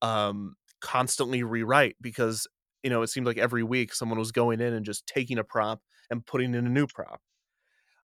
um 0.02 0.54
constantly 0.80 1.42
rewrite 1.42 1.96
because 2.00 2.46
you 2.82 2.90
know 2.90 3.02
it 3.02 3.08
seemed 3.08 3.26
like 3.26 3.38
every 3.38 3.62
week 3.62 3.92
someone 3.92 4.18
was 4.18 4.32
going 4.32 4.60
in 4.60 4.72
and 4.72 4.86
just 4.86 5.06
taking 5.06 5.38
a 5.38 5.44
prop 5.44 5.80
and 6.10 6.24
putting 6.24 6.54
in 6.54 6.66
a 6.66 6.70
new 6.70 6.86
prop 6.86 7.20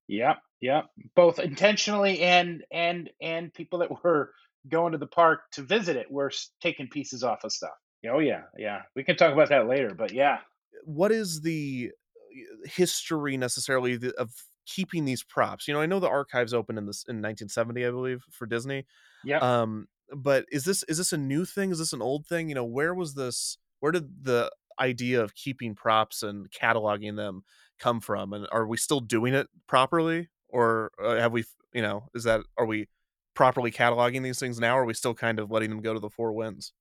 Yep, 0.09 0.39
yep. 0.61 0.87
Both 1.15 1.39
intentionally 1.39 2.21
and 2.21 2.65
and 2.71 3.11
and 3.21 3.53
people 3.53 3.81
that 3.81 3.91
were 3.91 4.33
going 4.69 4.93
to 4.93 4.99
the 4.99 5.07
park 5.07 5.41
to 5.53 5.63
visit 5.63 5.97
it 5.97 6.11
we're 6.11 6.31
taking 6.61 6.89
pieces 6.89 7.23
off 7.25 7.45
of 7.45 7.53
stuff. 7.53 7.71
Oh 8.11 8.21
yeah, 8.21 8.43
yeah. 8.59 8.83
We 8.95 9.03
can 9.03 9.17
talk 9.17 9.33
about 9.33 9.49
that 9.49 9.67
later, 9.69 9.93
but 9.95 10.13
yeah. 10.13 10.39
what 10.85 11.11
is 11.13 11.41
the 11.41 11.91
uh, 12.33 12.69
history 12.69 13.37
necessarily 13.37 13.99
of 14.19 14.31
keeping 14.67 15.05
these 15.05 15.23
props 15.23 15.69
you 15.69 15.73
know 15.75 15.81
i 15.81 15.87
know 15.87 16.01
the 16.01 16.09
archives 16.09 16.53
opened 16.53 16.77
in 16.77 16.87
this 16.87 17.05
in 17.09 17.17
1970 17.23 17.87
i 17.87 17.91
believe 17.91 18.25
for 18.33 18.47
disney 18.47 18.85
Yeah. 19.25 19.39
um 19.39 19.87
but 20.13 20.45
is 20.51 20.65
this 20.65 20.83
is 20.89 20.99
this 20.99 21.13
a 21.13 21.17
new 21.19 21.45
thing 21.45 21.71
is 21.71 21.79
this 21.79 21.93
an 21.93 22.03
old 22.03 22.27
thing 22.27 22.49
you 22.49 22.55
know 22.57 22.65
where 22.65 22.93
was 22.93 23.15
this 23.15 23.59
where 23.79 23.93
did 23.93 24.25
the 24.25 24.51
idea 24.81 25.23
of 25.23 25.35
keeping 25.37 25.75
props 25.77 26.25
and 26.25 26.51
cataloging 26.51 27.15
them 27.17 27.45
come 27.79 28.01
from 28.01 28.33
and 28.33 28.49
are 28.51 28.67
we 28.67 28.77
still 28.77 29.01
doing 29.01 29.35
it 29.35 29.47
properly 29.69 30.29
or 30.49 30.91
uh, 31.03 31.15
have 31.15 31.31
we 31.33 31.45
you 31.73 31.83
know 31.83 32.09
is 32.15 32.25
that 32.25 32.41
are 32.59 32.67
we 32.67 32.89
properly 33.37 33.71
cataloging 33.71 34.23
these 34.23 34.41
things 34.41 34.59
now 34.59 34.77
or 34.77 34.83
are 34.83 34.87
we 34.87 34.95
still 34.95 35.15
kind 35.15 35.39
of 35.39 35.51
letting 35.51 35.71
them 35.71 35.83
go 35.83 35.95
to 35.95 36.01
the 36.01 36.11
four 36.11 36.33
winds 36.33 36.73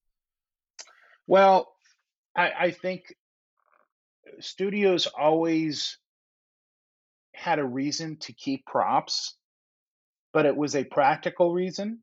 Well, 1.28 1.72
I, 2.36 2.52
I 2.60 2.72
think 2.72 3.14
uh, 4.28 4.42
studios 4.42 5.08
always 5.08 5.98
had 7.34 7.60
a 7.60 7.66
reason 7.66 8.18
to 8.18 8.34
keep 8.34 8.66
props, 8.66 9.36
but 10.34 10.46
it 10.46 10.56
was 10.56 10.76
a 10.76 10.84
practical 10.84 11.54
reason. 11.54 12.00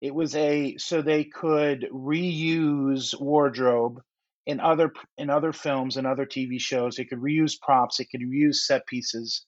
It 0.00 0.14
was 0.14 0.34
a 0.36 0.76
so 0.76 1.00
they 1.00 1.24
could 1.24 1.88
reuse 1.92 3.18
wardrobe 3.18 4.00
in 4.46 4.60
other 4.60 4.92
in 5.16 5.30
other 5.30 5.52
films 5.52 5.96
and 5.96 6.06
other 6.06 6.26
TV 6.26 6.60
shows. 6.60 6.96
They 6.96 7.04
could 7.04 7.20
reuse 7.20 7.60
props. 7.60 7.96
They 7.96 8.04
could 8.04 8.20
reuse 8.20 8.56
set 8.56 8.86
pieces 8.86 9.46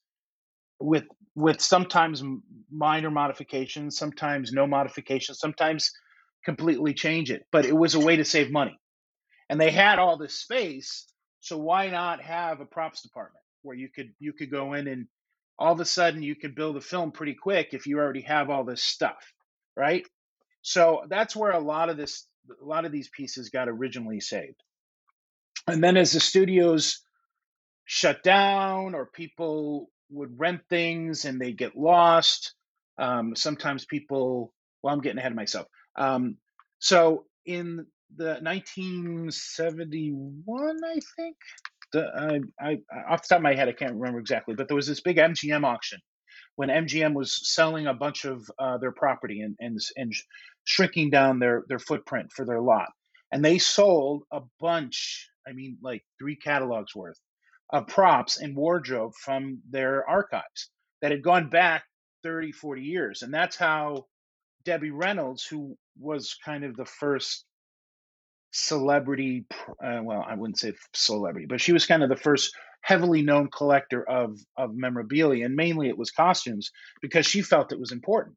with 0.80 1.04
with 1.34 1.60
sometimes 1.60 2.22
minor 2.70 3.10
modifications, 3.10 3.98
sometimes 3.98 4.52
no 4.52 4.66
modifications, 4.66 5.38
sometimes 5.38 5.92
completely 6.44 6.94
change 6.94 7.30
it. 7.30 7.46
But 7.52 7.66
it 7.66 7.76
was 7.76 7.94
a 7.94 8.00
way 8.00 8.16
to 8.16 8.24
save 8.24 8.50
money 8.50 8.78
and 9.48 9.60
they 9.60 9.70
had 9.70 9.98
all 9.98 10.16
this 10.16 10.34
space 10.34 11.06
so 11.40 11.56
why 11.56 11.88
not 11.88 12.22
have 12.22 12.60
a 12.60 12.66
props 12.66 13.02
department 13.02 13.44
where 13.62 13.76
you 13.76 13.88
could 13.88 14.10
you 14.18 14.32
could 14.32 14.50
go 14.50 14.74
in 14.74 14.88
and 14.88 15.06
all 15.58 15.72
of 15.72 15.80
a 15.80 15.84
sudden 15.84 16.22
you 16.22 16.34
could 16.34 16.54
build 16.54 16.76
a 16.76 16.80
film 16.80 17.10
pretty 17.12 17.34
quick 17.34 17.70
if 17.72 17.86
you 17.86 17.98
already 17.98 18.22
have 18.22 18.50
all 18.50 18.64
this 18.64 18.82
stuff 18.82 19.32
right 19.76 20.06
so 20.62 21.02
that's 21.08 21.36
where 21.36 21.52
a 21.52 21.60
lot 21.60 21.88
of 21.88 21.96
this 21.96 22.26
a 22.60 22.64
lot 22.64 22.84
of 22.84 22.92
these 22.92 23.08
pieces 23.10 23.50
got 23.50 23.68
originally 23.68 24.20
saved 24.20 24.62
and 25.66 25.82
then 25.82 25.96
as 25.96 26.12
the 26.12 26.20
studios 26.20 27.00
shut 27.84 28.22
down 28.22 28.94
or 28.94 29.06
people 29.06 29.90
would 30.10 30.38
rent 30.38 30.60
things 30.68 31.24
and 31.24 31.40
they 31.40 31.52
get 31.52 31.76
lost. 31.76 32.54
Um, 32.98 33.34
sometimes 33.36 33.84
people 33.84 34.52
well 34.82 34.94
i'm 34.94 35.00
getting 35.00 35.18
ahead 35.18 35.32
of 35.32 35.36
myself. 35.36 35.66
Um, 35.96 36.36
so 36.78 37.24
in 37.44 37.86
the 38.16 38.38
1971 38.40 40.76
i 40.84 41.00
think 41.16 41.36
the, 41.92 42.42
I, 42.60 42.64
I 42.64 42.78
off 43.08 43.22
the 43.22 43.28
top 43.28 43.38
of 43.38 43.42
my 43.42 43.54
head 43.54 43.68
i 43.68 43.72
can't 43.72 43.94
remember 43.94 44.20
exactly 44.20 44.54
but 44.54 44.68
there 44.68 44.76
was 44.76 44.86
this 44.86 45.00
big 45.00 45.16
mgm 45.16 45.64
auction 45.64 45.98
when 46.56 46.68
mgm 46.68 47.14
was 47.14 47.52
selling 47.52 47.86
a 47.88 47.94
bunch 47.94 48.24
of 48.24 48.48
uh, 48.58 48.78
their 48.78 48.92
property 48.92 49.40
and, 49.40 49.56
and 49.60 49.78
and 49.96 50.12
shrinking 50.64 51.10
down 51.10 51.38
their 51.38 51.64
their 51.68 51.78
footprint 51.78 52.32
for 52.32 52.44
their 52.44 52.60
lot. 52.60 52.88
And 53.32 53.44
they 53.44 53.58
sold 53.58 54.22
a 54.32 54.40
bunch 54.60 55.28
i 55.48 55.52
mean 55.52 55.78
like 55.82 56.02
three 56.18 56.36
catalogs 56.36 56.94
worth 56.94 57.18
of 57.70 57.86
props 57.86 58.40
and 58.40 58.56
wardrobe 58.56 59.12
from 59.14 59.60
their 59.70 60.08
archives 60.08 60.70
that 61.02 61.10
had 61.10 61.22
gone 61.22 61.48
back 61.48 61.84
30 62.22 62.52
40 62.52 62.82
years 62.82 63.22
and 63.22 63.32
that's 63.32 63.56
how 63.56 64.04
debbie 64.64 64.90
reynolds 64.90 65.44
who 65.44 65.76
was 65.98 66.36
kind 66.44 66.64
of 66.64 66.76
the 66.76 66.84
first 66.84 67.44
celebrity. 68.56 69.46
Uh, 69.82 70.00
well, 70.02 70.24
I 70.26 70.34
wouldn't 70.34 70.58
say 70.58 70.72
celebrity, 70.94 71.46
but 71.46 71.60
she 71.60 71.72
was 71.72 71.86
kind 71.86 72.02
of 72.02 72.08
the 72.08 72.16
first 72.16 72.54
heavily 72.80 73.22
known 73.22 73.48
collector 73.50 74.08
of 74.08 74.38
of 74.56 74.74
memorabilia, 74.74 75.44
and 75.44 75.54
mainly 75.54 75.88
it 75.88 75.98
was 75.98 76.10
costumes 76.10 76.70
because 77.00 77.26
she 77.26 77.42
felt 77.42 77.72
it 77.72 77.80
was 77.80 77.92
important. 77.92 78.36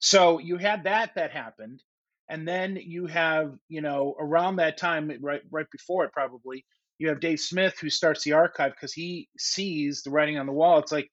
So 0.00 0.38
you 0.38 0.58
had 0.58 0.84
that 0.84 1.14
that 1.14 1.30
happened, 1.30 1.82
and 2.28 2.46
then 2.46 2.76
you 2.76 3.06
have 3.06 3.54
you 3.68 3.80
know 3.80 4.14
around 4.18 4.56
that 4.56 4.76
time, 4.76 5.10
right 5.20 5.42
right 5.50 5.66
before 5.70 6.04
it 6.04 6.12
probably, 6.12 6.64
you 6.98 7.08
have 7.08 7.20
Dave 7.20 7.40
Smith 7.40 7.78
who 7.80 7.90
starts 7.90 8.24
the 8.24 8.32
archive 8.32 8.72
because 8.72 8.92
he 8.92 9.28
sees 9.38 10.02
the 10.02 10.10
writing 10.10 10.38
on 10.38 10.46
the 10.46 10.52
wall. 10.52 10.78
It's 10.78 10.92
like 10.92 11.10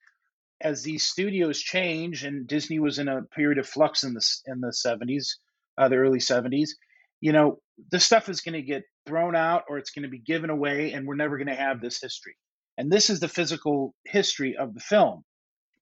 as 0.61 0.83
these 0.83 1.03
studios 1.03 1.59
change, 1.59 2.23
and 2.23 2.47
Disney 2.47 2.79
was 2.79 2.99
in 2.99 3.07
a 3.07 3.23
period 3.23 3.57
of 3.57 3.67
flux 3.67 4.03
in 4.03 4.13
the 4.13 4.21
in 4.45 4.61
the 4.61 4.73
seventies, 4.73 5.39
uh, 5.77 5.89
the 5.89 5.97
early 5.97 6.19
seventies. 6.19 6.75
You 7.19 7.33
know, 7.33 7.59
this 7.91 8.05
stuff 8.05 8.29
is 8.29 8.41
going 8.41 8.53
to 8.53 8.61
get 8.61 8.83
thrown 9.07 9.35
out 9.35 9.63
or 9.69 9.77
it's 9.77 9.91
going 9.91 10.03
to 10.03 10.09
be 10.09 10.19
given 10.19 10.49
away, 10.49 10.93
and 10.93 11.07
we're 11.07 11.15
never 11.15 11.37
going 11.37 11.47
to 11.47 11.55
have 11.55 11.81
this 11.81 11.99
history. 12.01 12.35
And 12.77 12.91
this 12.91 13.09
is 13.09 13.19
the 13.19 13.27
physical 13.27 13.93
history 14.05 14.55
of 14.57 14.73
the 14.73 14.79
film. 14.79 15.23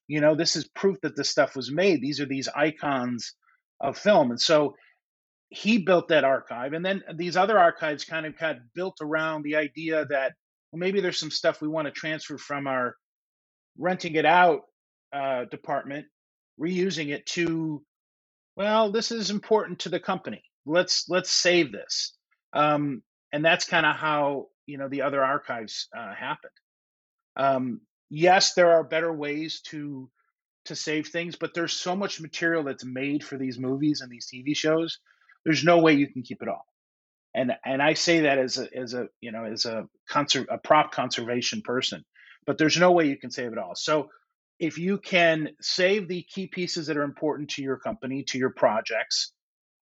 You 0.07 0.21
know, 0.21 0.35
this 0.35 0.55
is 0.55 0.67
proof 0.67 0.97
that 1.01 1.15
this 1.15 1.29
stuff 1.29 1.55
was 1.55 1.71
made. 1.71 2.01
These 2.01 2.19
are 2.19 2.25
these 2.25 2.47
icons 2.47 3.33
of 3.79 3.97
film, 3.97 4.31
and 4.31 4.41
so 4.41 4.75
he 5.49 5.79
built 5.79 6.09
that 6.09 6.23
archive, 6.23 6.73
and 6.73 6.85
then 6.85 7.03
these 7.15 7.35
other 7.35 7.57
archives 7.57 8.05
kind 8.05 8.25
of 8.25 8.37
got 8.37 8.57
built 8.75 8.97
around 9.01 9.43
the 9.43 9.55
idea 9.55 10.05
that 10.05 10.33
well, 10.71 10.79
maybe 10.79 11.01
there's 11.01 11.19
some 11.19 11.31
stuff 11.31 11.61
we 11.61 11.67
want 11.67 11.87
to 11.87 11.91
transfer 11.91 12.37
from 12.37 12.67
our 12.67 12.95
renting 13.77 14.15
it 14.15 14.25
out 14.25 14.61
uh, 15.11 15.45
department, 15.45 16.05
reusing 16.61 17.09
it 17.09 17.25
to, 17.25 17.81
well, 18.55 18.91
this 18.91 19.11
is 19.11 19.31
important 19.31 19.79
to 19.79 19.89
the 19.89 19.99
company. 19.99 20.43
Let's 20.65 21.09
let's 21.09 21.31
save 21.31 21.71
this, 21.71 22.15
um, 22.53 23.01
and 23.33 23.43
that's 23.43 23.65
kind 23.65 23.85
of 23.85 23.95
how 23.95 24.47
you 24.67 24.77
know 24.77 24.89
the 24.89 25.01
other 25.01 25.23
archives 25.23 25.87
uh, 25.97 26.13
happened. 26.13 26.51
Um, 27.37 27.81
yes, 28.09 28.53
there 28.53 28.71
are 28.71 28.83
better 28.83 29.11
ways 29.11 29.61
to 29.69 30.11
to 30.65 30.75
save 30.75 31.07
things, 31.07 31.35
but 31.35 31.53
there's 31.55 31.73
so 31.73 31.95
much 31.95 32.21
material 32.21 32.63
that's 32.63 32.85
made 32.85 33.23
for 33.23 33.37
these 33.37 33.57
movies 33.57 34.01
and 34.01 34.11
these 34.11 34.27
TV 34.31 34.55
shows. 34.55 34.99
There's 35.45 35.63
no 35.63 35.79
way 35.79 35.93
you 35.93 36.07
can 36.07 36.23
keep 36.23 36.41
it 36.41 36.47
all. 36.47 36.65
And 37.35 37.51
and 37.63 37.81
I 37.81 37.93
say 37.93 38.21
that 38.21 38.37
as 38.37 38.57
a 38.57 38.67
as 38.75 38.93
a 38.93 39.07
you 39.21 39.31
know 39.31 39.45
as 39.45 39.65
a 39.65 39.87
conser- 40.09 40.47
a 40.49 40.57
prop 40.57 40.91
conservation 40.91 41.61
person, 41.61 42.03
but 42.45 42.57
there's 42.57 42.77
no 42.77 42.91
way 42.91 43.07
you 43.07 43.17
can 43.17 43.31
save 43.31 43.51
it 43.51 43.57
all. 43.57 43.75
So 43.75 44.09
if 44.59 44.77
you 44.77 44.97
can 44.97 45.49
save 45.61 46.07
the 46.07 46.23
key 46.23 46.47
pieces 46.47 46.87
that 46.87 46.97
are 46.97 47.03
important 47.03 47.51
to 47.51 47.61
your 47.61 47.77
company, 47.77 48.23
to 48.29 48.37
your 48.37 48.49
projects, 48.49 49.31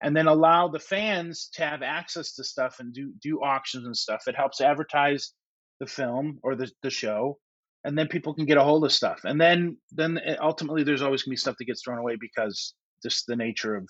and 0.02 0.16
then 0.16 0.28
allow 0.28 0.68
the 0.68 0.80
fans 0.80 1.50
to 1.54 1.66
have 1.66 1.82
access 1.84 2.34
to 2.36 2.44
stuff 2.44 2.78
and 2.80 2.94
do 2.94 3.14
do 3.22 3.42
auctions 3.42 3.86
and 3.86 3.96
stuff, 3.96 4.24
it 4.28 4.36
helps 4.36 4.60
advertise 4.60 5.34
the 5.80 5.88
film 5.88 6.40
or 6.44 6.56
the, 6.56 6.70
the 6.82 6.90
show 6.90 7.38
and 7.84 7.98
then 7.98 8.08
people 8.08 8.34
can 8.34 8.46
get 8.46 8.58
a 8.58 8.64
hold 8.64 8.84
of 8.84 8.92
stuff 8.92 9.22
and 9.24 9.40
then 9.40 9.78
then 9.92 10.20
eh, 10.26 10.36
ultimately 10.42 10.84
there's 10.84 11.02
always 11.02 11.24
going 11.24 11.32
to 11.32 11.34
be 11.34 11.38
stuff 11.38 11.56
that 11.58 11.66
gets 11.66 11.84
thrown 11.84 12.00
away 12.00 12.18
because 12.20 12.74
just 13.04 13.26
the 13.28 13.36
nature 13.36 13.76
of 13.76 13.88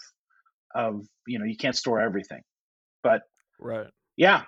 of 0.76 1.06
you 1.26 1.40
know 1.40 1.46
you 1.46 1.58
can't 1.58 1.76
store 1.76 2.02
everything 2.02 2.42
but 3.02 3.22
right. 3.60 3.88
Yeah. 4.18 4.44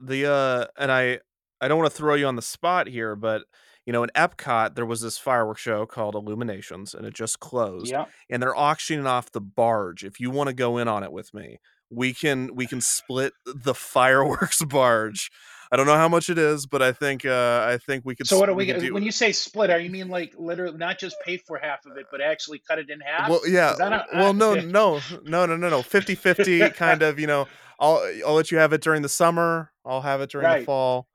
The 0.00 0.30
uh 0.30 0.66
and 0.78 0.92
i 0.92 1.18
i 1.60 1.66
don't 1.66 1.78
want 1.78 1.90
to 1.90 1.96
throw 1.96 2.14
you 2.14 2.26
on 2.26 2.36
the 2.36 2.42
spot 2.42 2.86
here 2.86 3.16
but 3.16 3.42
you 3.84 3.92
know 3.92 4.04
in 4.04 4.10
epcot 4.14 4.76
there 4.76 4.86
was 4.86 5.00
this 5.00 5.18
fireworks 5.18 5.60
show 5.60 5.86
called 5.86 6.14
illuminations 6.14 6.94
and 6.94 7.04
it 7.04 7.14
just 7.14 7.40
closed 7.40 7.90
yeah. 7.90 8.04
and 8.30 8.40
they're 8.40 8.56
auctioning 8.56 9.06
off 9.06 9.32
the 9.32 9.40
barge. 9.40 10.04
If 10.04 10.20
you 10.20 10.30
want 10.30 10.48
to 10.48 10.54
go 10.54 10.78
in 10.78 10.86
on 10.86 11.02
it 11.02 11.10
with 11.10 11.34
me 11.34 11.58
we 11.90 12.14
can 12.14 12.54
we 12.54 12.66
can 12.66 12.80
split 12.80 13.32
the 13.44 13.74
fireworks 13.74 14.64
barge 14.68 15.30
I 15.70 15.76
don't 15.76 15.86
know 15.86 15.96
how 15.96 16.08
much 16.08 16.30
it 16.30 16.38
is, 16.38 16.66
but 16.66 16.80
I 16.80 16.92
think 16.92 17.26
uh, 17.26 17.66
I 17.68 17.78
think 17.78 18.04
we 18.04 18.16
could. 18.16 18.26
So 18.26 18.38
what 18.38 18.48
are 18.48 18.54
we? 18.54 18.72
we 18.72 18.78
do, 18.78 18.94
when 18.94 19.02
you 19.02 19.12
say 19.12 19.32
split, 19.32 19.70
are 19.70 19.78
you 19.78 19.90
mean 19.90 20.08
like 20.08 20.34
literally 20.38 20.78
not 20.78 20.98
just 20.98 21.16
pay 21.24 21.36
for 21.36 21.58
half 21.58 21.84
of 21.84 21.96
it, 21.96 22.06
but 22.10 22.20
actually 22.20 22.60
cut 22.60 22.78
it 22.78 22.88
in 22.88 23.00
half? 23.00 23.28
Well, 23.28 23.40
yeah. 23.46 23.74
A, 23.78 24.04
well, 24.14 24.32
no, 24.32 24.54
no, 24.54 25.00
no, 25.24 25.46
no, 25.46 25.56
no, 25.56 25.68
no. 25.68 25.80
50-50 25.80 26.74
kind 26.74 27.02
of. 27.02 27.18
You 27.18 27.26
know, 27.26 27.48
I'll 27.78 28.02
I'll 28.26 28.34
let 28.34 28.50
you 28.50 28.58
have 28.58 28.72
it 28.72 28.80
during 28.80 29.02
the 29.02 29.08
summer. 29.08 29.72
I'll 29.84 30.00
have 30.00 30.20
it 30.20 30.30
during 30.30 30.46
right. 30.46 30.60
the 30.60 30.66
fall. 30.66 31.08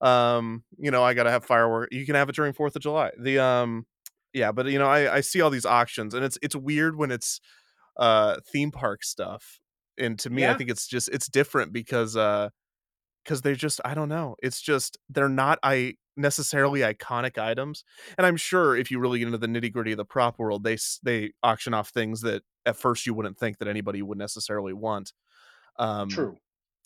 Um, 0.00 0.62
you 0.78 0.90
know, 0.90 1.02
I 1.02 1.14
gotta 1.14 1.30
have 1.30 1.44
fireworks. 1.44 1.94
You 1.94 2.06
can 2.06 2.14
have 2.14 2.28
it 2.28 2.36
during 2.36 2.52
Fourth 2.52 2.76
of 2.76 2.82
July. 2.82 3.10
The 3.20 3.40
um, 3.40 3.86
yeah, 4.32 4.52
but 4.52 4.66
you 4.66 4.78
know, 4.78 4.86
I 4.86 5.16
I 5.16 5.20
see 5.22 5.40
all 5.40 5.50
these 5.50 5.66
auctions, 5.66 6.14
and 6.14 6.24
it's 6.24 6.38
it's 6.40 6.54
weird 6.54 6.96
when 6.96 7.10
it's 7.10 7.40
uh 7.96 8.36
theme 8.52 8.70
park 8.70 9.02
stuff, 9.02 9.58
and 9.98 10.18
to 10.20 10.30
me, 10.30 10.42
yeah. 10.42 10.52
I 10.52 10.54
think 10.54 10.70
it's 10.70 10.86
just 10.86 11.08
it's 11.08 11.28
different 11.28 11.72
because 11.72 12.16
uh 12.16 12.50
because 13.28 13.42
they 13.42 13.54
just 13.54 13.78
I 13.84 13.92
don't 13.92 14.08
know. 14.08 14.36
It's 14.42 14.62
just 14.62 14.96
they're 15.10 15.28
not 15.28 15.58
I 15.62 15.94
necessarily 16.16 16.80
iconic 16.80 17.36
items. 17.36 17.84
And 18.16 18.26
I'm 18.26 18.38
sure 18.38 18.74
if 18.74 18.90
you 18.90 18.98
really 18.98 19.18
get 19.18 19.26
into 19.26 19.38
the 19.38 19.46
nitty 19.46 19.70
gritty 19.70 19.92
of 19.92 19.98
the 19.98 20.06
prop 20.06 20.38
world, 20.38 20.64
they 20.64 20.78
they 21.02 21.32
auction 21.42 21.74
off 21.74 21.90
things 21.90 22.22
that 22.22 22.42
at 22.64 22.76
first 22.76 23.06
you 23.06 23.12
wouldn't 23.12 23.38
think 23.38 23.58
that 23.58 23.68
anybody 23.68 24.00
would 24.00 24.16
necessarily 24.16 24.72
want. 24.72 25.12
Um, 25.78 26.08
True. 26.08 26.36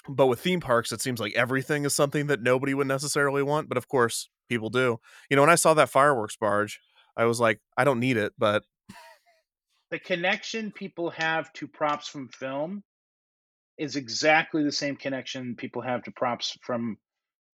But 0.08 0.26
with 0.26 0.40
theme 0.40 0.58
parks, 0.58 0.90
it 0.90 1.00
seems 1.00 1.20
like 1.20 1.32
everything 1.34 1.84
is 1.84 1.94
something 1.94 2.26
that 2.26 2.42
nobody 2.42 2.74
would 2.74 2.88
necessarily 2.88 3.44
want. 3.44 3.68
But 3.68 3.78
of 3.78 3.86
course, 3.86 4.28
people 4.48 4.68
do. 4.68 4.98
You 5.30 5.36
know, 5.36 5.42
when 5.42 5.50
I 5.50 5.54
saw 5.54 5.74
that 5.74 5.90
fireworks 5.90 6.36
barge, 6.36 6.80
I 7.16 7.24
was 7.24 7.38
like, 7.38 7.60
I 7.76 7.84
don't 7.84 8.00
need 8.00 8.16
it, 8.16 8.32
but 8.36 8.64
the 9.92 10.00
connection 10.00 10.72
people 10.72 11.10
have 11.10 11.52
to 11.52 11.68
props 11.68 12.08
from 12.08 12.28
film 12.30 12.82
is 13.82 13.96
exactly 13.96 14.62
the 14.62 14.70
same 14.70 14.94
connection 14.94 15.56
people 15.56 15.82
have 15.82 16.04
to 16.04 16.12
props 16.12 16.56
from 16.62 16.96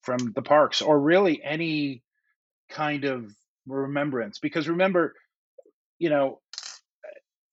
from 0.03 0.19
the 0.35 0.43
parks 0.43 0.83
or 0.83 1.01
really 1.01 1.43
any 1.43 2.03
kind 2.69 3.05
of 3.05 3.33
remembrance. 3.67 4.39
Because 4.39 4.69
remember 4.69 5.15
you 5.99 6.11
know 6.11 6.41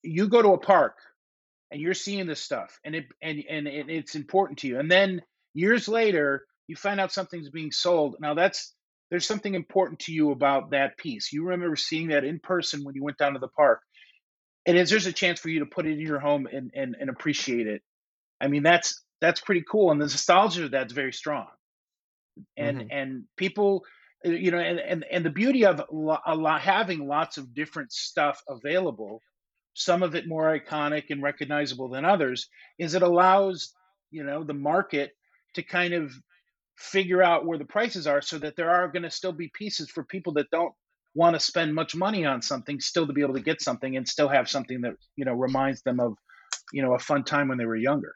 you 0.04 0.28
go 0.28 0.42
to 0.42 0.50
a 0.50 0.58
park 0.58 0.98
and 1.72 1.80
you're 1.80 1.94
seeing 1.94 2.28
this 2.28 2.42
stuff 2.42 2.78
and 2.84 2.96
it 2.96 3.06
and 3.22 3.42
and 3.50 3.68
it's 3.68 4.16
important 4.16 4.60
to 4.60 4.68
you. 4.68 4.78
And 4.78 4.92
then 4.92 5.22
years 5.54 5.88
later 5.88 6.46
you 6.68 6.76
find 6.76 7.00
out 7.00 7.14
something's 7.14 7.50
being 7.50 7.72
sold. 7.72 8.18
Now 8.20 8.34
that's 8.34 8.74
there's 9.10 9.26
something 9.26 9.56
important 9.56 10.00
to 10.00 10.12
you 10.12 10.32
about 10.32 10.72
that 10.72 10.98
piece. 10.98 11.32
You 11.32 11.46
remember 11.46 11.78
seeing 11.78 12.10
that 12.10 12.26
in 12.26 12.40
person 12.40 12.84
when 12.84 12.96
you 12.96 13.04
went 13.06 13.18
down 13.18 13.34
to 13.34 13.40
the 13.40 13.48
park. 13.48 13.80
And 14.66 14.76
is 14.78 14.90
there's 14.90 15.06
a 15.06 15.14
chance 15.14 15.40
for 15.40 15.50
you 15.50 15.60
to 15.60 15.68
put 15.68 15.86
it 15.86 15.94
in 15.94 16.00
your 16.00 16.20
home 16.20 16.48
and, 16.52 16.72
and, 16.76 16.96
and 17.00 17.10
appreciate 17.10 17.68
it 17.68 17.84
I 18.42 18.48
mean, 18.48 18.64
that's 18.64 19.02
that's 19.22 19.42
pretty 19.42 19.64
cool, 19.70 19.92
and 19.92 20.00
the 20.00 20.06
nostalgia 20.06 20.66
of 20.66 20.72
that's 20.72 20.94
very 20.94 21.14
strong. 21.14 21.48
And 22.58 22.80
mm-hmm. 22.80 22.88
and 22.92 23.24
people, 23.38 23.84
uh, 24.26 24.30
you 24.30 24.52
know, 24.52 24.60
and 24.60 24.80
and 24.80 25.06
and 25.10 25.26
the 25.26 25.30
beauty 25.30 25.66
of 25.66 25.80
a 25.80 26.36
lot 26.36 26.62
having 26.62 27.08
lots 27.08 27.38
of 27.38 27.54
different 27.54 27.92
stuff 27.92 28.42
available, 28.50 29.22
some 29.74 30.04
of 30.04 30.16
it 30.16 30.28
more 30.28 30.58
iconic 30.58 31.06
and 31.10 31.24
recognizable 31.24 31.90
than 31.90 32.06
others, 32.06 32.50
is 32.78 32.94
it 32.94 33.04
allows 33.04 33.74
you 34.12 34.24
know 34.24 34.44
the 34.44 34.54
market 34.54 35.12
to 35.56 35.64
kind 35.64 35.94
of 35.94 36.14
figure 36.78 37.24
out 37.24 37.46
where 37.46 37.58
the 37.58 37.66
prices 37.66 38.06
are, 38.06 38.22
so 38.22 38.38
that 38.38 38.58
there 38.58 38.70
are 38.70 38.90
going 38.90 39.04
to 39.04 39.12
still 39.12 39.32
be 39.32 39.50
pieces 39.54 39.90
for 39.90 40.04
people 40.04 40.34
that 40.34 40.52
don't 40.52 40.74
want 41.14 41.34
to 41.34 41.40
spend 41.40 41.74
much 41.74 41.96
money 41.96 42.26
on 42.26 42.42
something, 42.42 42.82
still 42.82 43.08
to 43.08 43.14
be 43.14 43.22
able 43.22 43.34
to 43.34 43.40
get 43.40 43.62
something 43.62 43.96
and 43.96 44.06
still 44.06 44.28
have 44.28 44.50
something 44.50 44.82
that 44.82 44.96
you 45.16 45.24
know 45.24 45.34
reminds 45.34 45.82
them 45.84 46.02
of 46.02 46.18
you 46.74 46.82
know 46.82 46.94
a 46.94 47.00
fun 47.00 47.24
time 47.24 47.48
when 47.48 47.58
they 47.58 47.66
were 47.66 47.78
younger. 47.78 48.14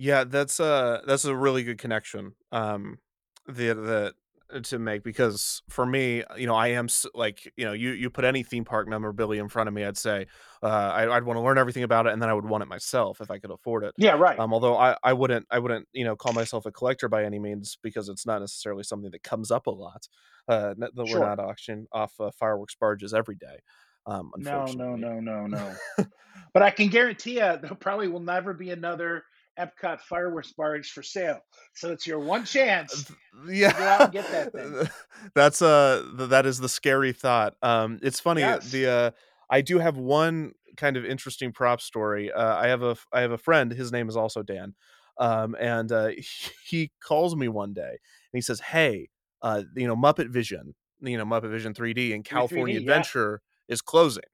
Yeah, 0.00 0.22
that's 0.22 0.60
a 0.60 1.02
that's 1.06 1.24
a 1.24 1.34
really 1.34 1.64
good 1.64 1.78
connection. 1.78 2.34
Um, 2.52 3.00
the 3.48 3.74
the 3.74 4.14
uh, 4.54 4.60
to 4.60 4.78
make 4.78 5.02
because 5.02 5.60
for 5.68 5.84
me, 5.84 6.22
you 6.36 6.46
know, 6.46 6.54
I 6.54 6.68
am 6.68 6.86
like 7.14 7.52
you 7.56 7.64
know, 7.64 7.72
you 7.72 7.90
you 7.90 8.08
put 8.08 8.24
any 8.24 8.44
theme 8.44 8.64
park 8.64 8.86
memorabilia 8.86 9.42
in 9.42 9.48
front 9.48 9.66
of 9.66 9.74
me, 9.74 9.84
I'd 9.84 9.96
say 9.96 10.26
uh, 10.62 10.66
I, 10.66 11.06
would 11.06 11.24
want 11.24 11.36
to 11.36 11.40
learn 11.40 11.58
everything 11.58 11.82
about 11.82 12.06
it, 12.06 12.12
and 12.12 12.22
then 12.22 12.28
I 12.28 12.32
would 12.32 12.44
want 12.44 12.62
it 12.62 12.68
myself 12.68 13.20
if 13.20 13.28
I 13.28 13.38
could 13.38 13.50
afford 13.50 13.82
it. 13.82 13.92
Yeah, 13.98 14.12
right. 14.12 14.38
Um, 14.38 14.54
although 14.54 14.76
I 14.76 14.96
I 15.02 15.14
wouldn't 15.14 15.46
I 15.50 15.58
wouldn't 15.58 15.88
you 15.92 16.04
know 16.04 16.14
call 16.14 16.32
myself 16.32 16.64
a 16.64 16.70
collector 16.70 17.08
by 17.08 17.24
any 17.24 17.40
means 17.40 17.76
because 17.82 18.08
it's 18.08 18.24
not 18.24 18.40
necessarily 18.40 18.84
something 18.84 19.10
that 19.10 19.24
comes 19.24 19.50
up 19.50 19.66
a 19.66 19.72
lot. 19.72 20.06
Uh, 20.46 20.74
that 20.78 20.92
sure. 20.94 21.18
we're 21.18 21.26
not 21.26 21.40
auctioning 21.40 21.86
off 21.90 22.12
uh, 22.20 22.30
fireworks 22.38 22.76
barges 22.76 23.12
every 23.12 23.34
day. 23.34 23.58
Um, 24.06 24.30
no, 24.36 24.64
no, 24.64 24.94
no, 24.94 25.18
no, 25.18 25.48
no. 25.48 25.74
but 26.54 26.62
I 26.62 26.70
can 26.70 26.88
guarantee 26.88 27.34
you, 27.34 27.58
there 27.60 27.74
probably 27.78 28.06
will 28.06 28.20
never 28.20 28.54
be 28.54 28.70
another 28.70 29.24
Epcot 29.58 30.00
fireworks 30.00 30.52
barge 30.52 30.90
for 30.90 31.02
sale. 31.02 31.40
So 31.74 31.90
it's 31.90 32.06
your 32.06 32.18
one 32.18 32.44
chance. 32.44 33.10
Yeah, 33.48 34.08
get 34.10 34.30
that 34.30 34.52
thing. 34.52 34.88
That's 35.34 35.62
uh, 35.62 36.04
that 36.14 36.46
is 36.46 36.58
the 36.58 36.68
scary 36.68 37.12
thought. 37.12 37.54
Um, 37.62 37.98
it's 38.02 38.20
funny. 38.20 38.42
Yes. 38.42 38.70
The 38.70 38.90
uh, 38.90 39.10
I 39.50 39.60
do 39.60 39.78
have 39.78 39.96
one 39.96 40.52
kind 40.76 40.96
of 40.96 41.04
interesting 41.04 41.52
prop 41.52 41.80
story. 41.80 42.32
Uh, 42.32 42.56
I 42.56 42.68
have 42.68 42.82
a 42.82 42.96
I 43.12 43.20
have 43.20 43.32
a 43.32 43.38
friend. 43.38 43.72
His 43.72 43.92
name 43.92 44.08
is 44.08 44.16
also 44.16 44.42
Dan. 44.42 44.74
Um, 45.18 45.56
and 45.58 45.90
uh, 45.90 46.08
he, 46.08 46.24
he 46.64 46.90
calls 47.02 47.34
me 47.34 47.48
one 47.48 47.74
day 47.74 47.90
and 47.90 47.98
he 48.32 48.40
says, 48.40 48.60
"Hey, 48.60 49.08
uh, 49.42 49.62
you 49.76 49.86
know, 49.86 49.96
Muppet 49.96 50.30
Vision, 50.30 50.74
you 51.00 51.18
know, 51.18 51.24
Muppet 51.24 51.50
Vision 51.50 51.74
3D 51.74 52.14
and 52.14 52.24
California 52.24 52.76
3D, 52.76 52.80
Adventure 52.80 53.42
yeah. 53.68 53.74
is 53.74 53.82
closing." 53.82 54.24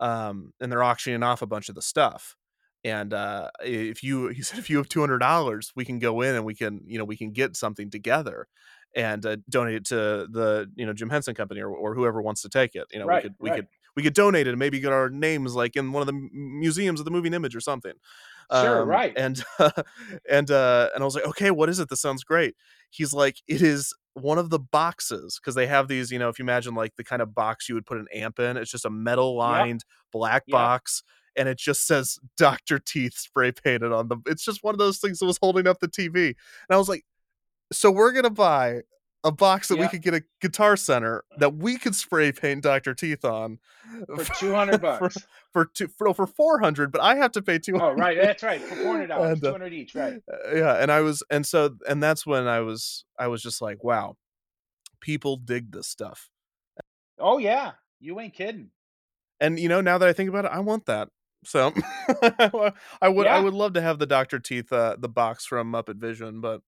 um, 0.00 0.52
and 0.60 0.70
they're 0.70 0.82
auctioning 0.82 1.22
off 1.22 1.42
a 1.42 1.46
bunch 1.46 1.68
of 1.68 1.74
the 1.74 1.82
stuff. 1.82 2.36
And 2.84 3.12
uh, 3.12 3.50
if 3.62 4.02
you, 4.02 4.28
he 4.28 4.42
said, 4.42 4.58
if 4.58 4.70
you 4.70 4.76
have 4.78 4.88
two 4.88 5.00
hundred 5.00 5.18
dollars, 5.18 5.72
we 5.74 5.84
can 5.84 5.98
go 5.98 6.20
in 6.20 6.34
and 6.36 6.44
we 6.44 6.54
can, 6.54 6.82
you 6.86 6.98
know, 6.98 7.04
we 7.04 7.16
can 7.16 7.32
get 7.32 7.56
something 7.56 7.90
together 7.90 8.46
and 8.94 9.24
uh, 9.26 9.36
donate 9.48 9.74
it 9.74 9.84
to 9.86 9.94
the, 10.30 10.70
you 10.76 10.86
know, 10.86 10.92
Jim 10.92 11.10
Henson 11.10 11.34
Company 11.34 11.60
or, 11.60 11.70
or 11.70 11.94
whoever 11.94 12.22
wants 12.22 12.40
to 12.42 12.48
take 12.48 12.74
it. 12.74 12.86
You 12.92 13.00
know, 13.00 13.06
Right, 13.06 13.16
we 13.22 13.28
could, 13.28 13.34
we 13.40 13.50
right. 13.50 13.60
could, 13.60 13.68
we 13.96 14.02
could 14.02 14.14
donate 14.14 14.46
it 14.46 14.50
and 14.50 14.58
maybe 14.58 14.80
get 14.80 14.92
our 14.92 15.10
names 15.10 15.54
like 15.54 15.76
in 15.76 15.92
one 15.92 16.00
of 16.02 16.06
the 16.06 16.28
museums 16.32 17.00
of 17.00 17.04
the 17.04 17.10
moving 17.10 17.34
image 17.34 17.54
or 17.56 17.60
something. 17.60 17.94
Sure, 18.52 18.84
Um, 18.84 18.84
right. 18.84 19.16
And 19.16 19.42
and 20.30 20.50
uh, 20.50 20.90
and 20.94 21.02
I 21.02 21.04
was 21.04 21.14
like, 21.14 21.26
okay, 21.26 21.50
what 21.50 21.68
is 21.68 21.78
it? 21.80 21.88
This 21.88 22.00
sounds 22.00 22.24
great. 22.24 22.54
He's 22.90 23.12
like, 23.12 23.36
it 23.46 23.62
is 23.62 23.94
one 24.14 24.38
of 24.38 24.50
the 24.50 24.58
boxes 24.58 25.38
because 25.40 25.54
they 25.54 25.66
have 25.66 25.88
these, 25.88 26.10
you 26.10 26.18
know, 26.18 26.28
if 26.28 26.38
you 26.38 26.44
imagine 26.44 26.74
like 26.74 26.96
the 26.96 27.04
kind 27.04 27.22
of 27.22 27.34
box 27.34 27.68
you 27.68 27.74
would 27.74 27.86
put 27.86 27.98
an 27.98 28.06
amp 28.12 28.38
in, 28.38 28.56
it's 28.56 28.70
just 28.70 28.84
a 28.84 28.90
metal 28.90 29.36
lined 29.36 29.84
black 30.12 30.44
Yep. 30.46 30.50
box. 30.50 31.02
And 31.38 31.48
it 31.48 31.56
just 31.58 31.86
says 31.86 32.18
Dr. 32.36 32.78
Teeth 32.78 33.14
spray 33.16 33.52
painted 33.52 33.92
on 33.92 34.08
them. 34.08 34.22
It's 34.26 34.44
just 34.44 34.62
one 34.64 34.74
of 34.74 34.78
those 34.78 34.98
things 34.98 35.20
that 35.20 35.26
was 35.26 35.38
holding 35.40 35.66
up 35.66 35.78
the 35.80 35.88
TV. 35.88 36.26
And 36.26 36.34
I 36.70 36.76
was 36.76 36.88
like, 36.88 37.04
so 37.72 37.90
we're 37.90 38.12
gonna 38.12 38.28
buy 38.30 38.80
a 39.24 39.32
box 39.32 39.68
that 39.68 39.78
we 39.78 39.88
could 39.88 40.00
get 40.02 40.14
a 40.14 40.22
guitar 40.40 40.76
center 40.76 41.24
that 41.38 41.56
we 41.56 41.76
could 41.76 41.94
spray 41.94 42.30
paint 42.32 42.62
Dr. 42.62 42.94
Teeth 42.94 43.24
on 43.24 43.58
For 44.16 44.24
two 44.38 44.54
hundred 44.54 44.80
bucks. 44.80 45.16
for 45.52 45.64
two 45.66 45.88
for, 45.88 46.06
no, 46.08 46.12
for 46.14 46.26
four 46.26 46.60
hundred, 46.60 46.92
but 46.92 47.00
I 47.00 47.16
have 47.16 47.32
to 47.32 47.42
pay 47.42 47.58
two 47.58 47.74
Oh, 47.76 47.78
hundred. 47.80 47.98
right. 47.98 48.18
That's 48.20 48.42
right. 48.42 48.60
For 48.62 48.76
four 48.76 48.92
hundred 48.92 49.08
dollars, 49.08 49.32
And, 49.32 49.44
uh, 49.44 49.46
two 49.48 49.52
hundred 49.52 49.72
each. 49.74 49.94
Right. 49.94 50.22
Uh, 50.32 50.54
yeah 50.56 50.74
and 50.74 50.90
i 50.92 51.00
was 51.00 51.22
and 51.30 51.44
so 51.46 51.76
and 51.88 52.02
that's 52.02 52.24
when 52.26 52.46
i 52.46 52.60
was 52.60 53.04
i 53.18 53.26
was 53.26 53.42
just 53.42 53.60
like 53.60 53.82
wow 53.84 54.16
people 55.00 55.36
dig 55.36 55.72
this 55.72 55.86
stuff 55.88 56.30
Oh 57.18 57.38
yeah, 57.38 57.72
you 58.00 58.18
ain't 58.20 58.34
kidding. 58.34 58.70
and 59.40 59.58
you 59.58 59.68
know 59.68 59.80
now 59.80 59.98
that 59.98 60.08
i 60.08 60.12
think 60.12 60.28
about 60.28 60.44
it 60.44 60.52
i 60.52 60.60
want 60.60 60.86
that 60.86 61.08
so 61.44 61.72
i 63.00 63.08
would 63.08 63.26
i 63.26 63.40
would 63.40 63.54
love 63.54 63.72
to 63.74 63.80
have 63.80 63.98
the 63.98 64.06
dr 64.06 64.38
teeth 64.40 64.72
uh 64.72 64.96
the 64.98 65.08
box 65.08 65.46
from 65.46 65.72
muppet 65.72 65.96
vision 65.96 66.40
but 66.40 66.60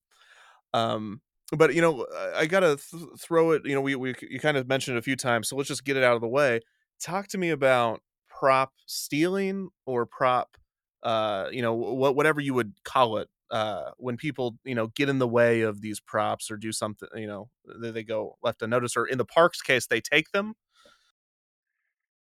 um 0.73 1.21
but 1.57 1.75
you 1.75 1.81
know 1.81 2.07
i, 2.17 2.41
I 2.41 2.47
gotta 2.47 2.77
th- 2.77 3.03
throw 3.19 3.53
it 3.53 3.63
you 3.65 3.75
know 3.75 3.81
we, 3.81 3.95
we 3.97 4.15
you 4.23 4.39
kind 4.39 4.57
of 4.57 4.69
mentioned 4.69 4.97
it 4.97 5.01
a 5.01 5.03
few 5.03 5.17
times 5.17 5.49
so 5.49 5.57
let's 5.57 5.69
just 5.69 5.85
get 5.85 5.97
it 5.97 6.05
out 6.05 6.15
of 6.15 6.21
the 6.21 6.29
way. 6.29 6.61
Talk 7.01 7.29
to 7.29 7.39
me 7.39 7.51
about 7.51 8.03
prop 8.29 8.73
stealing 8.87 9.71
or 9.87 10.07
prop 10.07 10.57
uh 11.03 11.49
you 11.51 11.63
know 11.63 11.75
what 11.75 12.15
whatever 12.15 12.41
you 12.41 12.55
would 12.55 12.75
call 12.85 13.17
it 13.17 13.29
uh 13.51 13.91
when 13.97 14.17
people 14.17 14.57
you 14.65 14.75
know 14.75 14.89
get 14.89 15.09
in 15.09 15.19
the 15.19 15.27
way 15.27 15.63
of 15.63 15.81
these 15.81 15.99
props 15.99 16.51
or 16.51 16.57
do 16.57 16.73
something 16.73 17.09
you 17.17 17.27
know 17.27 17.49
they, 17.81 17.91
they 17.91 18.05
go 18.05 18.37
left 18.43 18.63
unnoticed 18.63 18.97
or 18.97 19.07
in 19.07 19.19
the 19.19 19.25
parks 19.25 19.63
case 19.63 19.87
they 19.87 20.01
take 20.01 20.31
them? 20.33 20.55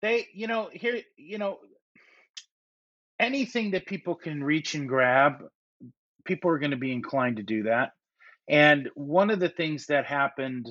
They, 0.02 0.28
you 0.32 0.46
know, 0.46 0.70
here, 0.72 1.02
you 1.16 1.36
know, 1.38 1.58
anything 3.20 3.72
that 3.72 3.86
people 3.86 4.16
can 4.16 4.42
reach 4.42 4.74
and 4.74 4.88
grab, 4.88 5.44
people 6.24 6.50
are 6.50 6.58
going 6.58 6.72
to 6.72 6.76
be 6.76 6.92
inclined 6.92 7.36
to 7.36 7.42
do 7.42 7.64
that. 7.64 7.92
And 8.48 8.88
one 8.94 9.30
of 9.30 9.38
the 9.38 9.48
things 9.50 9.86
that 9.86 10.06
happened, 10.06 10.66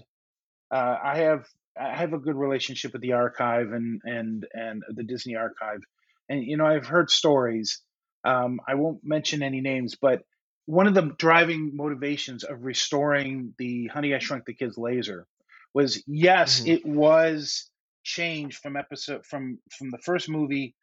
uh, 0.71 0.97
I 1.01 1.19
have 1.19 1.45
I 1.79 1.95
have 1.95 2.13
a 2.13 2.19
good 2.19 2.35
relationship 2.35 2.91
with 2.91 3.01
the 3.01 3.13
archive 3.13 3.71
and 3.71 4.01
and 4.03 4.45
and 4.53 4.83
the 4.89 5.03
Disney 5.03 5.35
archive, 5.35 5.79
and 6.27 6.43
you 6.43 6.57
know 6.57 6.65
I've 6.65 6.87
heard 6.87 7.09
stories. 7.09 7.81
Um, 8.25 8.59
I 8.67 8.75
won't 8.75 8.99
mention 9.03 9.41
any 9.43 9.61
names, 9.61 9.95
but 9.95 10.23
one 10.65 10.87
of 10.87 10.93
the 10.93 11.13
driving 11.17 11.71
motivations 11.73 12.43
of 12.43 12.65
restoring 12.65 13.53
the 13.57 13.87
Honey 13.87 14.13
I 14.13 14.19
Shrunk 14.19 14.45
the 14.45 14.53
Kids 14.53 14.77
laser 14.77 15.25
was 15.73 16.03
yes, 16.05 16.61
Mhm. 16.61 16.67
it 16.67 16.85
was 16.85 17.71
changed 18.03 18.57
from 18.61 18.75
episode 18.75 19.25
from 19.25 19.59
from 19.77 19.89
the 19.91 19.99
first 19.99 20.27
movie 20.27 20.75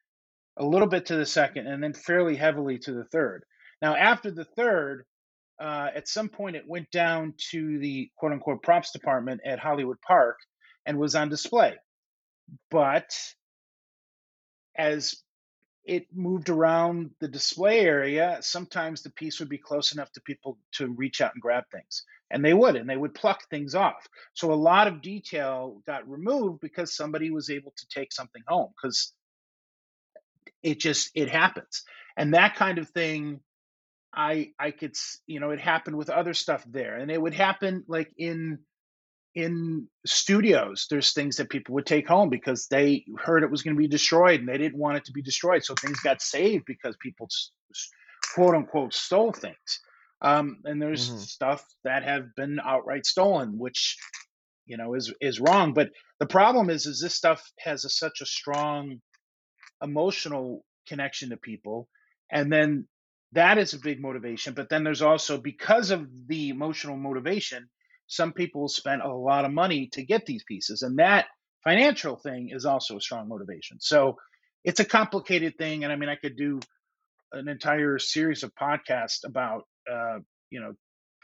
a 0.56 0.64
little 0.64 0.88
bit 0.88 1.06
to 1.06 1.16
the 1.16 1.26
second, 1.26 1.66
and 1.66 1.82
then 1.82 1.92
fairly 1.92 2.36
heavily 2.36 2.78
to 2.78 2.92
the 2.92 3.04
third. 3.04 3.44
Now, 3.82 3.94
after 3.94 4.30
the 4.30 4.44
third, 4.44 5.04
uh, 5.60 5.88
at 5.94 6.08
some 6.08 6.28
point, 6.28 6.56
it 6.56 6.66
went 6.66 6.90
down 6.90 7.34
to 7.50 7.78
the 7.78 8.10
quote 8.16 8.32
unquote 8.32 8.62
props 8.62 8.90
department 8.92 9.40
at 9.44 9.58
Hollywood 9.58 10.00
Park 10.06 10.38
and 10.86 10.98
was 10.98 11.14
on 11.14 11.28
display. 11.28 11.76
But 12.70 13.10
as 14.76 15.16
it 15.84 16.06
moved 16.12 16.48
around 16.48 17.10
the 17.20 17.28
display 17.28 17.80
area, 17.80 18.38
sometimes 18.40 19.02
the 19.02 19.10
piece 19.10 19.38
would 19.38 19.48
be 19.48 19.58
close 19.58 19.92
enough 19.92 20.10
to 20.12 20.20
people 20.22 20.58
to 20.72 20.88
reach 20.88 21.20
out 21.20 21.32
and 21.34 21.42
grab 21.42 21.64
things. 21.70 22.04
And 22.30 22.44
they 22.44 22.54
would, 22.54 22.74
and 22.74 22.90
they 22.90 22.96
would 22.96 23.14
pluck 23.14 23.40
things 23.50 23.74
off. 23.74 24.04
So 24.34 24.52
a 24.52 24.54
lot 24.54 24.88
of 24.88 25.00
detail 25.00 25.80
got 25.86 26.08
removed 26.08 26.60
because 26.60 26.96
somebody 26.96 27.30
was 27.30 27.50
able 27.50 27.72
to 27.76 27.86
take 27.88 28.12
something 28.12 28.42
home 28.48 28.72
because 28.82 29.12
it 30.66 30.80
just 30.80 31.12
it 31.14 31.30
happens. 31.30 31.84
And 32.18 32.34
that 32.34 32.56
kind 32.56 32.78
of 32.78 32.90
thing 32.90 33.40
I 34.14 34.52
I 34.58 34.72
could 34.72 34.96
you 35.26 35.40
know 35.40 35.50
it 35.50 35.60
happened 35.60 35.96
with 35.96 36.10
other 36.10 36.34
stuff 36.34 36.64
there, 36.70 36.96
and 36.96 37.10
it 37.10 37.22
would 37.22 37.34
happen 37.34 37.84
like 37.88 38.12
in 38.18 38.60
in 39.34 39.88
studios. 40.06 40.86
There's 40.90 41.14
things 41.14 41.36
that 41.36 41.50
people 41.50 41.74
would 41.76 41.86
take 41.86 42.08
home 42.08 42.30
because 42.30 42.68
they 42.68 43.04
heard 43.18 43.44
it 43.44 43.50
was 43.50 43.62
going 43.62 43.76
to 43.76 43.80
be 43.80 43.88
destroyed, 43.88 44.40
and 44.40 44.48
they 44.48 44.58
didn't 44.58 44.78
want 44.80 44.98
it 44.98 45.06
to 45.06 45.12
be 45.12 45.22
destroyed. 45.22 45.64
So 45.64 45.74
things 45.76 46.00
got 46.00 46.22
saved 46.22 46.64
because 46.66 46.96
people 47.02 47.28
quote 48.34 48.54
unquote 48.56 48.94
stole 48.94 49.32
things. 49.32 49.80
Um, 50.22 50.58
and 50.64 50.82
there's 50.82 51.04
Mhm. 51.04 51.20
stuff 51.20 51.64
that 51.84 52.04
have 52.04 52.34
been 52.36 52.60
outright 52.64 53.06
stolen, 53.06 53.58
which 53.58 53.98
you 54.66 54.76
know 54.78 54.94
is 54.94 55.12
is 55.20 55.40
wrong. 55.40 55.74
But 55.74 55.90
the 56.20 56.26
problem 56.26 56.70
is, 56.70 56.86
is 56.86 57.00
this 57.02 57.14
stuff 57.14 57.42
has 57.60 57.84
a, 57.84 57.90
such 57.90 58.20
a 58.22 58.26
strong 58.26 59.00
emotional 59.82 60.64
connection 60.88 61.30
to 61.30 61.36
people, 61.36 61.88
and 62.30 62.52
then 62.52 62.86
that 63.32 63.58
is 63.58 63.74
a 63.74 63.78
big 63.78 64.00
motivation. 64.00 64.54
But 64.54 64.68
then 64.68 64.84
there's 64.84 65.02
also 65.02 65.38
because 65.38 65.90
of 65.90 66.08
the 66.28 66.48
emotional 66.50 66.96
motivation, 66.96 67.68
some 68.06 68.32
people 68.32 68.68
spend 68.68 69.02
a 69.02 69.12
lot 69.12 69.44
of 69.44 69.52
money 69.52 69.88
to 69.92 70.04
get 70.04 70.26
these 70.26 70.44
pieces, 70.44 70.82
and 70.82 70.98
that 70.98 71.26
financial 71.64 72.16
thing 72.16 72.50
is 72.52 72.64
also 72.66 72.96
a 72.96 73.00
strong 73.00 73.28
motivation. 73.28 73.78
So 73.80 74.16
it's 74.64 74.80
a 74.80 74.84
complicated 74.84 75.54
thing, 75.58 75.84
and 75.84 75.92
I 75.92 75.96
mean, 75.96 76.08
I 76.08 76.16
could 76.16 76.36
do 76.36 76.60
an 77.32 77.48
entire 77.48 77.98
series 77.98 78.42
of 78.42 78.54
podcasts 78.54 79.24
about 79.24 79.64
uh, 79.90 80.18
you 80.50 80.60
know 80.60 80.74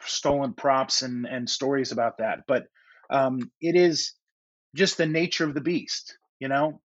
stolen 0.01 0.55
props 0.55 1.03
and 1.03 1.27
and 1.27 1.49
stories 1.49 1.93
about 1.93 2.19
that, 2.19 2.41
but 2.49 2.65
um, 3.11 3.51
it 3.61 3.77
is 3.77 4.15
just 4.75 4.97
the 4.97 5.07
nature 5.07 5.45
of 5.45 5.55
the 5.55 5.61
beast, 5.61 6.17
you 6.41 6.49
know. 6.49 6.81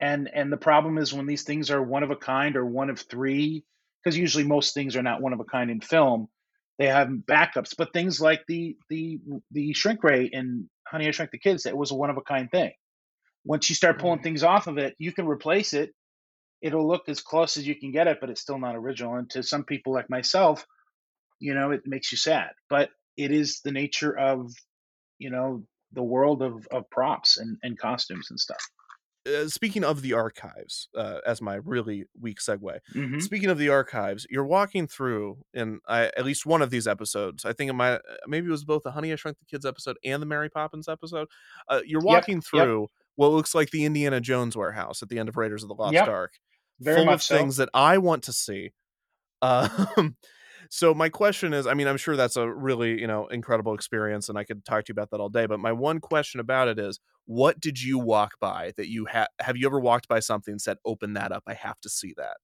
And 0.00 0.30
and 0.32 0.52
the 0.52 0.56
problem 0.56 0.98
is 0.98 1.12
when 1.12 1.26
these 1.26 1.42
things 1.42 1.70
are 1.70 1.82
one 1.82 2.02
of 2.02 2.10
a 2.10 2.16
kind 2.16 2.56
or 2.56 2.64
one 2.64 2.90
of 2.90 3.00
three, 3.00 3.64
because 4.02 4.16
usually 4.16 4.44
most 4.44 4.74
things 4.74 4.96
are 4.96 5.02
not 5.02 5.20
one 5.20 5.32
of 5.32 5.40
a 5.40 5.44
kind 5.44 5.70
in 5.70 5.80
film. 5.80 6.28
They 6.78 6.86
have 6.86 7.08
backups, 7.08 7.74
but 7.76 7.92
things 7.92 8.20
like 8.20 8.42
the 8.46 8.76
the 8.88 9.18
the 9.50 9.72
shrink 9.72 10.04
ray 10.04 10.26
in 10.26 10.70
Honey 10.86 11.08
I 11.08 11.10
Shrunk 11.10 11.32
the 11.32 11.38
Kids, 11.38 11.64
that 11.64 11.76
was 11.76 11.90
a 11.90 11.94
one 11.94 12.10
of 12.10 12.16
a 12.16 12.22
kind 12.22 12.50
thing. 12.50 12.72
Once 13.44 13.68
you 13.68 13.74
start 13.74 13.98
pulling 13.98 14.20
mm. 14.20 14.22
things 14.22 14.42
off 14.42 14.66
of 14.66 14.78
it, 14.78 14.94
you 14.98 15.12
can 15.12 15.26
replace 15.26 15.72
it. 15.72 15.90
It'll 16.60 16.86
look 16.86 17.08
as 17.08 17.20
close 17.20 17.56
as 17.56 17.66
you 17.66 17.74
can 17.74 17.92
get 17.92 18.06
it, 18.06 18.18
but 18.20 18.30
it's 18.30 18.40
still 18.40 18.58
not 18.58 18.76
original. 18.76 19.16
And 19.16 19.28
to 19.30 19.42
some 19.42 19.64
people 19.64 19.92
like 19.92 20.10
myself, 20.10 20.64
you 21.40 21.54
know, 21.54 21.70
it 21.70 21.82
makes 21.86 22.12
you 22.12 22.18
sad. 22.18 22.50
But 22.68 22.90
it 23.16 23.30
is 23.30 23.60
the 23.64 23.72
nature 23.72 24.16
of, 24.16 24.52
you 25.18 25.30
know, 25.30 25.64
the 25.92 26.02
world 26.02 26.42
of, 26.42 26.66
of 26.70 26.90
props 26.90 27.38
and, 27.38 27.56
and 27.62 27.78
costumes 27.78 28.28
and 28.30 28.38
stuff. 28.38 28.62
Uh, 29.28 29.48
speaking 29.48 29.84
of 29.84 30.02
the 30.02 30.12
archives 30.12 30.88
uh, 30.96 31.18
as 31.26 31.40
my 31.42 31.56
really 31.56 32.06
weak 32.20 32.38
segue 32.40 32.78
Mhm. 32.94 33.20
speaking 33.22 33.50
of 33.50 33.58
the 33.58 33.68
archives 33.68 34.26
you're 34.30 34.44
walking 34.46 34.86
through 34.86 35.38
in 35.54 35.80
I, 35.86 36.06
at 36.16 36.24
least 36.24 36.46
one 36.46 36.62
of 36.62 36.70
these 36.70 36.86
episodes 36.86 37.44
i 37.44 37.52
think 37.52 37.70
it 37.70 37.74
might 37.74 38.00
maybe 38.26 38.48
it 38.48 38.50
was 38.50 38.64
both 38.64 38.82
the 38.84 38.90
honey 38.92 39.12
i 39.12 39.16
shrunk 39.16 39.38
the 39.38 39.44
kids 39.46 39.66
episode 39.66 39.96
and 40.04 40.22
the 40.22 40.26
mary 40.26 40.48
poppins 40.50 40.88
episode 40.88 41.28
uh, 41.68 41.80
you're 41.84 42.00
walking 42.02 42.36
yep. 42.36 42.44
through 42.44 42.88
what 43.16 43.32
looks 43.32 43.54
like 43.54 43.70
the 43.70 43.84
indiana 43.84 44.20
jones 44.20 44.56
warehouse 44.56 45.02
at 45.02 45.08
the 45.08 45.18
end 45.18 45.28
of 45.28 45.36
raiders 45.36 45.62
of 45.62 45.68
the 45.68 45.74
lost 45.74 45.94
Yep, 45.94 46.08
ark 46.08 46.32
very 46.80 46.96
full 46.98 47.06
much 47.06 47.14
of 47.16 47.22
so. 47.22 47.36
things 47.36 47.56
that 47.56 47.68
i 47.74 47.98
want 47.98 48.22
to 48.24 48.32
see 48.32 48.72
um, 49.42 50.16
so 50.70 50.94
my 50.94 51.08
question 51.08 51.52
is 51.54 51.66
i 51.66 51.74
mean 51.74 51.86
i'm 51.86 51.96
sure 51.96 52.16
that's 52.16 52.36
a 52.36 52.48
really 52.52 53.00
you 53.00 53.06
know 53.06 53.26
incredible 53.28 53.74
experience 53.74 54.28
and 54.28 54.38
i 54.38 54.44
could 54.44 54.64
talk 54.64 54.84
to 54.84 54.90
you 54.90 54.92
about 54.92 55.10
that 55.10 55.20
all 55.20 55.28
day 55.28 55.46
but 55.46 55.60
my 55.60 55.72
one 55.72 56.00
question 56.00 56.40
about 56.40 56.68
it 56.68 56.78
is 56.78 57.00
what 57.28 57.60
did 57.60 57.80
you 57.80 57.98
walk 57.98 58.32
by 58.40 58.72
that 58.78 58.88
you 58.88 59.04
have 59.04 59.28
have 59.38 59.54
you 59.54 59.66
ever 59.66 59.78
walked 59.78 60.08
by 60.08 60.18
something 60.18 60.52
and 60.52 60.62
said 60.62 60.78
open 60.86 61.12
that 61.12 61.30
up 61.30 61.42
i 61.46 61.52
have 61.52 61.78
to 61.78 61.88
see 61.90 62.14
that 62.16 62.38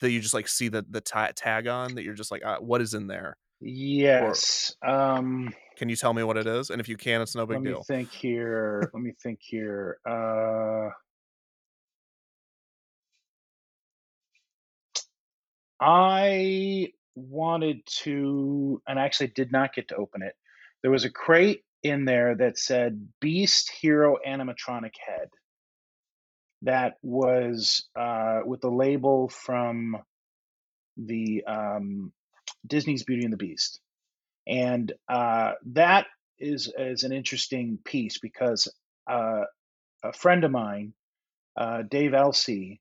that 0.00 0.10
you 0.10 0.20
just 0.20 0.34
like 0.34 0.46
see 0.46 0.68
the 0.68 0.84
the 0.90 1.00
ta- 1.00 1.32
tag 1.34 1.66
on 1.66 1.94
that 1.94 2.04
you're 2.04 2.12
just 2.12 2.30
like 2.30 2.44
uh, 2.44 2.58
what 2.58 2.80
is 2.80 2.94
in 2.94 3.06
there 3.06 3.36
Yes. 3.60 4.76
Um, 4.86 5.52
can 5.76 5.88
you 5.88 5.96
tell 5.96 6.14
me 6.14 6.22
what 6.22 6.36
it 6.36 6.46
is 6.46 6.70
and 6.70 6.80
if 6.80 6.88
you 6.88 6.96
can 6.96 7.20
it's 7.20 7.34
no 7.34 7.44
big 7.44 7.56
let 7.56 7.62
me 7.62 7.70
deal 7.72 7.82
think 7.82 8.12
here. 8.12 8.88
let 8.94 9.02
me 9.02 9.12
think 9.20 9.40
here. 9.42 9.98
Uh, 10.08 10.90
I 15.80 16.92
wanted 17.14 17.80
to, 18.02 18.82
and 18.86 18.98
I 18.98 19.04
actually 19.04 19.28
did 19.28 19.52
not 19.52 19.74
get 19.74 19.88
to 19.88 19.96
open 19.96 20.22
it. 20.22 20.34
There 20.82 20.90
was 20.90 21.04
a 21.04 21.10
crate 21.10 21.62
in 21.82 22.04
there 22.04 22.34
that 22.36 22.58
said 22.58 23.08
Beast 23.20 23.70
Hero 23.80 24.18
Animatronic 24.26 24.94
Head. 25.06 25.28
that 26.62 26.94
was 27.02 27.86
uh, 27.96 28.40
with 28.44 28.60
the 28.60 28.70
label 28.70 29.28
from 29.28 29.96
the 30.96 31.44
um, 31.46 32.12
Disney's 32.66 33.04
Beauty 33.04 33.24
and 33.24 33.32
the 33.32 33.36
Beast, 33.38 33.80
and 34.46 34.92
uh, 35.08 35.52
that 35.66 36.06
is 36.38 36.72
is 36.78 37.04
an 37.04 37.12
interesting 37.12 37.78
piece 37.84 38.18
because 38.18 38.68
uh, 39.10 39.42
a 40.04 40.12
friend 40.12 40.44
of 40.44 40.50
mine, 40.50 40.94
uh, 41.56 41.82
Dave 41.82 42.14
Elsey, 42.14 42.80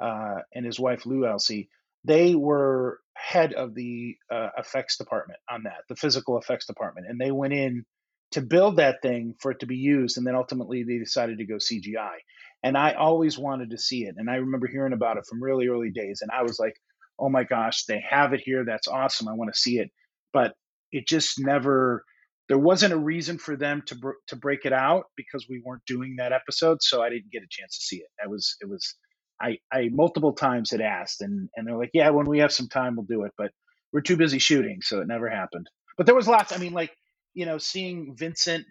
uh, 0.00 0.40
and 0.54 0.66
his 0.66 0.80
wife 0.80 1.06
Lou 1.06 1.26
Elsey, 1.26 1.68
they 2.04 2.34
were 2.34 3.00
head 3.14 3.52
of 3.52 3.74
the 3.74 4.16
uh, 4.30 4.48
effects 4.58 4.98
department 4.98 5.38
on 5.50 5.64
that, 5.64 5.84
the 5.88 5.96
physical 5.96 6.38
effects 6.38 6.66
department, 6.66 7.06
and 7.08 7.20
they 7.20 7.30
went 7.30 7.52
in 7.54 7.84
to 8.32 8.40
build 8.40 8.76
that 8.76 9.02
thing 9.02 9.34
for 9.40 9.50
it 9.52 9.60
to 9.60 9.66
be 9.66 9.76
used, 9.76 10.18
and 10.18 10.26
then 10.26 10.34
ultimately 10.34 10.82
they 10.82 10.98
decided 10.98 11.38
to 11.38 11.46
go 11.46 11.56
CGI. 11.56 12.16
And 12.62 12.76
I 12.76 12.92
always 12.92 13.38
wanted 13.38 13.70
to 13.70 13.78
see 13.78 14.04
it, 14.04 14.14
and 14.18 14.30
I 14.30 14.36
remember 14.36 14.66
hearing 14.66 14.92
about 14.92 15.18
it 15.18 15.26
from 15.28 15.42
really 15.42 15.68
early 15.68 15.90
days, 15.90 16.20
and 16.22 16.30
I 16.30 16.42
was 16.42 16.58
like, 16.58 16.74
"Oh 17.18 17.28
my 17.28 17.44
gosh, 17.44 17.84
they 17.84 18.02
have 18.08 18.32
it 18.32 18.40
here! 18.44 18.64
That's 18.64 18.88
awesome! 18.88 19.28
I 19.28 19.34
want 19.34 19.52
to 19.52 19.60
see 19.60 19.78
it." 19.78 19.90
But 20.32 20.54
it 20.92 21.06
just 21.06 21.38
never. 21.38 22.04
There 22.48 22.58
wasn't 22.58 22.92
a 22.92 22.98
reason 22.98 23.38
for 23.38 23.56
them 23.56 23.82
to 23.86 23.94
br- 23.96 24.20
to 24.28 24.36
break 24.36 24.64
it 24.64 24.72
out 24.72 25.04
because 25.16 25.46
we 25.48 25.62
weren't 25.64 25.84
doing 25.86 26.16
that 26.18 26.32
episode, 26.32 26.82
so 26.82 27.02
I 27.02 27.10
didn't 27.10 27.32
get 27.32 27.42
a 27.42 27.48
chance 27.50 27.78
to 27.78 27.84
see 27.84 27.96
it. 27.96 28.08
I 28.22 28.28
was 28.28 28.56
it 28.60 28.68
was 28.68 28.94
I, 29.40 29.58
I 29.72 29.88
multiple 29.92 30.32
times 30.32 30.70
had 30.70 30.80
asked 30.80 31.20
and, 31.20 31.48
and 31.56 31.66
they're 31.66 31.76
like, 31.76 31.90
yeah, 31.92 32.10
when 32.10 32.26
we 32.26 32.38
have 32.38 32.52
some 32.52 32.68
time, 32.68 32.96
we'll 32.96 33.06
do 33.06 33.24
it. 33.24 33.32
But 33.36 33.50
we're 33.92 34.00
too 34.00 34.16
busy 34.16 34.38
shooting. 34.38 34.80
So 34.82 35.00
it 35.00 35.08
never 35.08 35.28
happened. 35.28 35.68
But 35.96 36.06
there 36.06 36.14
was 36.14 36.28
lots. 36.28 36.52
I 36.52 36.58
mean, 36.58 36.72
like, 36.72 36.92
you 37.34 37.46
know, 37.46 37.58
seeing 37.58 38.14
Vincent 38.16 38.64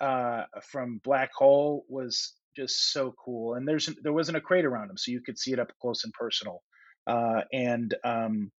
uh, 0.00 0.44
from 0.62 1.00
Black 1.04 1.30
Hole 1.34 1.84
was 1.88 2.34
just 2.56 2.92
so 2.92 3.14
cool. 3.22 3.54
And 3.54 3.68
there's, 3.68 3.88
there 4.02 4.12
wasn't 4.12 4.38
a 4.38 4.40
crate 4.40 4.64
around 4.64 4.90
him. 4.90 4.96
So 4.96 5.10
you 5.10 5.20
could 5.20 5.38
see 5.38 5.52
it 5.52 5.60
up 5.60 5.72
close 5.80 6.04
and 6.04 6.12
personal. 6.12 6.62
Uh, 7.06 7.42
and, 7.52 7.94
um, 8.04 8.50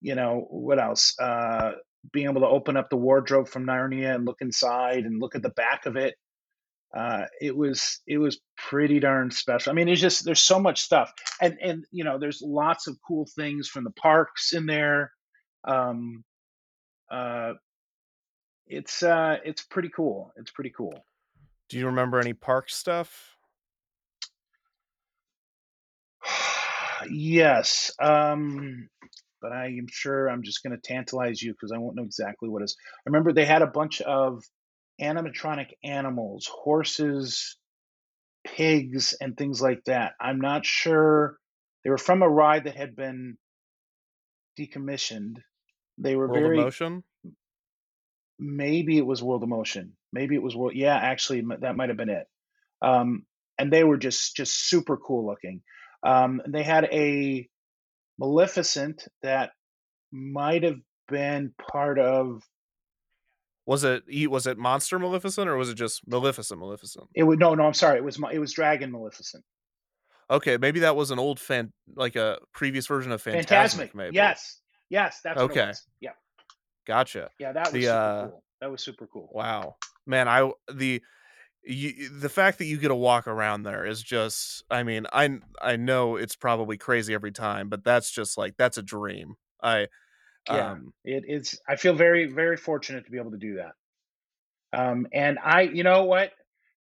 you 0.00 0.14
know, 0.14 0.46
what 0.50 0.80
else? 0.80 1.14
Uh, 1.20 1.72
being 2.12 2.28
able 2.28 2.40
to 2.40 2.46
open 2.46 2.76
up 2.76 2.90
the 2.90 2.96
wardrobe 2.96 3.48
from 3.48 3.66
Narnia 3.66 4.14
and 4.14 4.24
look 4.24 4.38
inside 4.40 5.04
and 5.04 5.20
look 5.20 5.34
at 5.34 5.42
the 5.42 5.50
back 5.50 5.86
of 5.86 5.96
it 5.96 6.14
uh, 6.96 7.24
it 7.40 7.54
was 7.54 8.00
it 8.06 8.18
was 8.18 8.40
pretty 8.56 8.98
darn 8.98 9.30
special. 9.30 9.70
I 9.70 9.74
mean, 9.74 9.88
it's 9.88 10.00
just 10.00 10.24
there's 10.24 10.42
so 10.42 10.58
much 10.58 10.80
stuff, 10.80 11.12
and 11.40 11.58
and 11.62 11.84
you 11.90 12.04
know, 12.04 12.18
there's 12.18 12.40
lots 12.42 12.86
of 12.86 12.96
cool 13.06 13.28
things 13.36 13.68
from 13.68 13.84
the 13.84 13.90
parks 13.90 14.54
in 14.54 14.66
there. 14.66 15.12
Um, 15.64 16.24
uh, 17.10 17.54
it's 18.68 19.02
uh, 19.02 19.36
it's 19.44 19.62
pretty 19.62 19.90
cool. 19.94 20.32
It's 20.36 20.50
pretty 20.50 20.72
cool. 20.76 20.94
Do 21.68 21.78
you 21.78 21.86
remember 21.86 22.18
any 22.18 22.32
park 22.32 22.70
stuff? 22.70 23.36
yes, 27.10 27.92
um, 28.00 28.88
but 29.40 29.52
I 29.52 29.66
am 29.66 29.86
sure 29.90 30.28
I'm 30.28 30.42
just 30.42 30.62
going 30.62 30.78
to 30.78 30.82
tantalize 30.82 31.42
you 31.42 31.52
because 31.52 31.72
I 31.72 31.78
won't 31.78 31.96
know 31.96 32.04
exactly 32.04 32.48
what 32.48 32.62
it 32.62 32.66
is. 32.66 32.76
I 33.06 33.10
remember 33.10 33.32
they 33.32 33.44
had 33.44 33.62
a 33.62 33.66
bunch 33.66 34.00
of 34.00 34.42
animatronic 35.00 35.68
animals, 35.84 36.46
horses, 36.50 37.56
pigs, 38.44 39.14
and 39.20 39.36
things 39.36 39.62
like 39.62 39.84
that. 39.86 40.12
I'm 40.20 40.40
not 40.40 40.64
sure. 40.64 41.38
They 41.84 41.90
were 41.90 41.98
from 41.98 42.22
a 42.22 42.28
ride 42.28 42.64
that 42.64 42.76
had 42.76 42.96
been 42.96 43.36
decommissioned. 44.58 45.36
They 45.98 46.16
were 46.16 46.28
World 46.28 46.40
very 46.40 46.56
Motion? 46.56 47.04
Maybe 48.38 48.98
it 48.98 49.06
was 49.06 49.22
World 49.22 49.42
of 49.42 49.48
Motion. 49.48 49.92
Maybe 50.12 50.34
it 50.34 50.42
was 50.42 50.56
World. 50.56 50.74
Yeah, 50.74 50.96
actually, 50.96 51.44
that 51.60 51.76
might 51.76 51.88
have 51.88 51.98
been 51.98 52.10
it. 52.10 52.26
Um, 52.80 53.24
and 53.58 53.72
they 53.72 53.84
were 53.84 53.96
just 53.96 54.36
just 54.36 54.68
super 54.68 54.96
cool 54.96 55.26
looking. 55.26 55.62
Um, 56.02 56.40
they 56.46 56.62
had 56.62 56.84
a 56.84 57.48
Maleficent 58.18 59.04
that 59.22 59.50
might 60.12 60.62
have 60.62 60.78
been 61.08 61.52
part 61.70 61.98
of 61.98 62.42
Was 63.66 63.84
it 63.84 64.04
was 64.30 64.46
it 64.46 64.58
Monster 64.58 64.98
Maleficent 64.98 65.48
or 65.48 65.56
was 65.56 65.68
it 65.68 65.74
just 65.74 66.06
Maleficent 66.06 66.60
Maleficent? 66.60 67.06
it. 67.14 67.24
Would 67.24 67.38
no, 67.38 67.54
no. 67.54 67.66
I'm 67.66 67.74
sorry. 67.74 67.98
It 67.98 68.04
was 68.04 68.20
it 68.32 68.38
was 68.38 68.52
Dragon 68.52 68.92
Maleficent. 68.92 69.44
Okay, 70.30 70.58
maybe 70.58 70.80
that 70.80 70.94
was 70.94 71.10
an 71.10 71.18
old 71.18 71.40
fan 71.40 71.72
like 71.96 72.16
a 72.16 72.38
previous 72.52 72.86
version 72.86 73.12
of 73.12 73.22
Fantasmic. 73.22 73.48
Phantasmic. 73.48 73.94
maybe. 73.94 74.14
Yes, 74.14 74.60
yes, 74.90 75.20
that's 75.24 75.40
what 75.40 75.50
Okay. 75.50 75.72
Yeah, 76.00 76.10
Gotcha. 76.88 77.30
yeah, 77.38 77.52
that 77.52 77.66
was 77.66 77.74
The, 77.74 77.82
super 77.82 77.94
uh, 77.94 78.28
cool. 78.28 78.42
That 78.62 78.70
was 78.70 78.82
super 78.82 79.06
cool. 79.06 79.28
Wow, 79.30 79.76
man, 80.06 80.26
I 80.26 80.50
the 80.72 81.02
you, 81.62 82.08
the 82.08 82.30
fact 82.30 82.58
that 82.58 82.64
you 82.64 82.78
get 82.78 82.88
to 82.88 82.94
walk 82.94 83.26
around 83.26 83.62
there 83.62 83.84
is 83.84 84.02
just. 84.02 84.64
I 84.70 84.82
mean, 84.82 85.06
I 85.12 85.38
I 85.60 85.76
know 85.76 86.16
it's 86.16 86.34
probably 86.34 86.78
crazy 86.78 87.12
every 87.12 87.30
time, 87.30 87.68
but 87.68 87.84
that's 87.84 88.10
just 88.10 88.38
like 88.38 88.56
that's 88.56 88.78
a 88.78 88.82
dream. 88.82 89.34
I 89.62 89.88
Yeah, 90.50 90.70
um 90.70 90.94
it 91.04 91.24
is. 91.28 91.60
I 91.68 91.76
feel 91.76 91.94
very, 91.94 92.26
very 92.26 92.56
fortunate 92.56 93.04
to 93.04 93.10
be 93.10 93.18
able 93.18 93.32
to 93.32 93.36
do 93.36 93.56
that. 93.56 93.72
Um, 94.72 95.06
and 95.12 95.38
I, 95.42 95.62
you 95.62 95.82
know 95.84 96.04
what, 96.04 96.32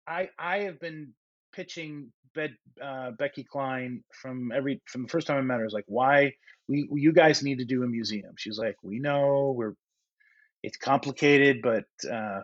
I 0.06 0.28
I 0.38 0.58
have 0.60 0.78
been 0.78 1.14
pitching 1.52 2.12
Bed, 2.34 2.54
uh, 2.82 3.12
Becky 3.12 3.44
Cline 3.44 4.04
from 4.12 4.52
every 4.52 4.82
from 4.86 5.04
the 5.04 5.08
first 5.08 5.26
time 5.26 5.38
I 5.38 5.40
met 5.40 5.54
her. 5.54 5.62
I 5.62 5.64
was 5.64 5.72
like, 5.72 5.84
why 5.88 6.34
we 6.68 6.86
you 6.92 7.12
guys 7.12 7.42
need 7.42 7.58
to 7.58 7.64
do 7.64 7.82
a 7.82 7.86
museum? 7.86 8.34
She's 8.36 8.58
like, 8.58 8.76
we 8.82 8.98
know 8.98 9.54
we're 9.56 9.74
it's 10.66 10.78
complicated, 10.78 11.62
but 11.62 11.84
uh, 12.12 12.40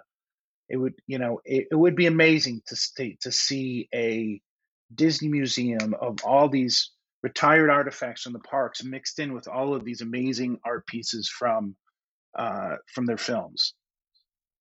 it 0.69 0.77
would 0.77 0.95
you 1.09 1.19
know 1.19 1.41
it, 1.45 1.67
it 1.73 1.75
would 1.75 1.97
be 1.97 2.07
amazing 2.07 2.63
to 2.69 2.77
stay, 2.77 3.19
to 3.23 3.33
see 3.33 3.89
a 3.93 4.41
Disney 4.95 5.29
museum 5.29 5.95
of 6.01 6.19
all 6.25 6.49
these 6.49 6.93
retired 7.25 7.69
artifacts 7.69 8.23
from 8.23 8.33
the 8.33 8.39
parks 8.39 8.85
mixed 8.85 9.19
in 9.19 9.33
with 9.33 9.49
all 9.49 9.75
of 9.75 9.85
these 9.85 10.03
amazing 10.03 10.59
art 10.65 10.87
pieces 10.87 11.29
from 11.29 11.75
uh, 12.39 12.77
from 12.95 13.07
their 13.07 13.19
films. 13.19 13.75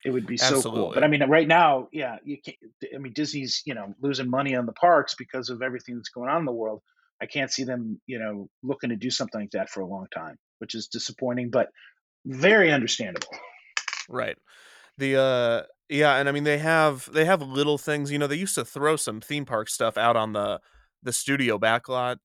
It 0.04 0.10
would 0.10 0.26
be 0.26 0.38
so 0.38 0.60
cool. 0.64 0.92
But 0.96 1.04
I 1.04 1.08
mean, 1.08 1.22
right 1.30 1.48
now, 1.48 1.88
yeah, 1.92 2.16
you 2.24 2.38
can't. 2.44 2.58
I 2.96 2.98
mean, 2.98 3.14
Disney's 3.14 3.62
you 3.68 3.76
know 3.76 3.94
losing 4.02 4.28
money 4.28 4.56
on 4.56 4.66
the 4.66 4.74
parks 4.74 5.14
because 5.14 5.52
of 5.52 5.62
everything 5.62 5.98
that's 5.98 6.10
going 6.10 6.30
on 6.30 6.40
in 6.40 6.46
the 6.46 6.52
world. 6.52 6.82
I 7.22 7.28
can't 7.28 7.52
see 7.52 7.64
them 7.64 8.02
you 8.08 8.18
know 8.18 8.50
looking 8.64 8.90
to 8.90 8.96
do 8.96 9.12
something 9.12 9.40
like 9.40 9.52
that 9.52 9.70
for 9.70 9.82
a 9.82 9.86
long 9.86 10.08
time, 10.12 10.38
which 10.58 10.74
is 10.74 10.88
disappointing, 10.88 11.52
but 11.52 11.68
very 12.26 12.72
understandable. 12.72 13.28
Right. 14.12 14.38
The 14.98 15.18
uh 15.20 15.64
yeah, 15.90 16.16
and 16.18 16.30
I 16.30 16.32
mean 16.32 16.44
they 16.46 16.60
have 16.60 17.10
they 17.14 17.26
have 17.26 17.42
little 17.42 17.78
things, 17.78 18.12
you 18.12 18.20
know, 18.20 18.28
they 18.28 18.36
used 18.38 18.56
to 18.56 18.66
throw 18.66 18.96
some 18.96 19.22
theme 19.22 19.46
park 19.46 19.70
stuff 19.70 19.98
out 19.98 20.16
on 20.18 20.34
the 20.34 20.62
the 21.04 21.14
studio 21.14 21.58
backlot 21.60 22.18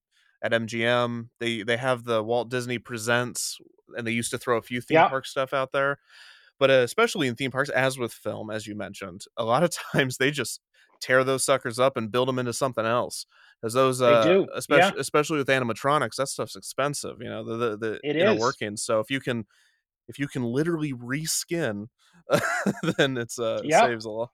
at 0.43 0.53
MGM. 0.55 1.31
They 1.41 1.63
they 1.63 1.77
have 1.77 2.05
the 2.05 2.23
Walt 2.23 2.51
Disney 2.51 2.79
Presents 2.79 3.59
and 3.97 4.07
they 4.07 4.13
used 4.13 4.31
to 4.33 4.39
throw 4.39 4.59
a 4.59 4.63
few 4.63 4.81
theme 4.81 4.97
Yeah. 4.97 5.09
park 5.09 5.27
stuff 5.27 5.53
out 5.55 5.73
there. 5.73 5.99
But 6.59 6.71
uh, 6.71 6.75
especially 6.85 7.29
in 7.29 7.37
theme 7.37 7.51
parks 7.51 7.71
as 7.71 7.99
with 7.99 8.13
film 8.13 8.51
as 8.51 8.67
you 8.67 8.75
mentioned, 8.77 9.23
a 9.37 9.45
lot 9.45 9.63
of 9.65 9.71
times 9.93 10.19
they 10.19 10.31
just 10.31 10.61
tear 11.01 11.25
those 11.25 11.45
suckers 11.45 11.79
up 11.79 11.97
and 11.97 12.11
build 12.11 12.29
them 12.29 12.39
into 12.39 12.53
something 12.53 12.87
else. 12.87 13.27
Cuz 13.63 13.75
those 13.75 14.03
They 14.05 14.15
uh 14.15 14.17
do, 14.17 14.49
especially 14.55 14.99
yeah. 14.99 15.01
especially 15.01 15.39
with 15.39 15.49
animatronics, 15.49 16.17
that 16.17 16.29
stuff's 16.29 16.57
expensive, 16.57 17.19
you 17.21 17.29
know, 17.29 17.45
the 17.45 17.77
the, 17.77 17.77
the 17.77 18.01
It 18.03 18.17
is. 18.17 18.37
working. 18.37 18.77
So 18.77 19.01
if 19.01 19.11
you 19.11 19.21
can 19.21 19.47
if 20.09 20.19
you 20.19 20.29
can 20.29 20.43
literally 20.45 20.93
reskin 20.93 21.87
then 22.99 23.17
it's 23.17 23.39
uh 23.39 23.63
Yep. 23.63 23.71
saves 23.71 24.05
a 24.05 24.11
lot 24.11 24.31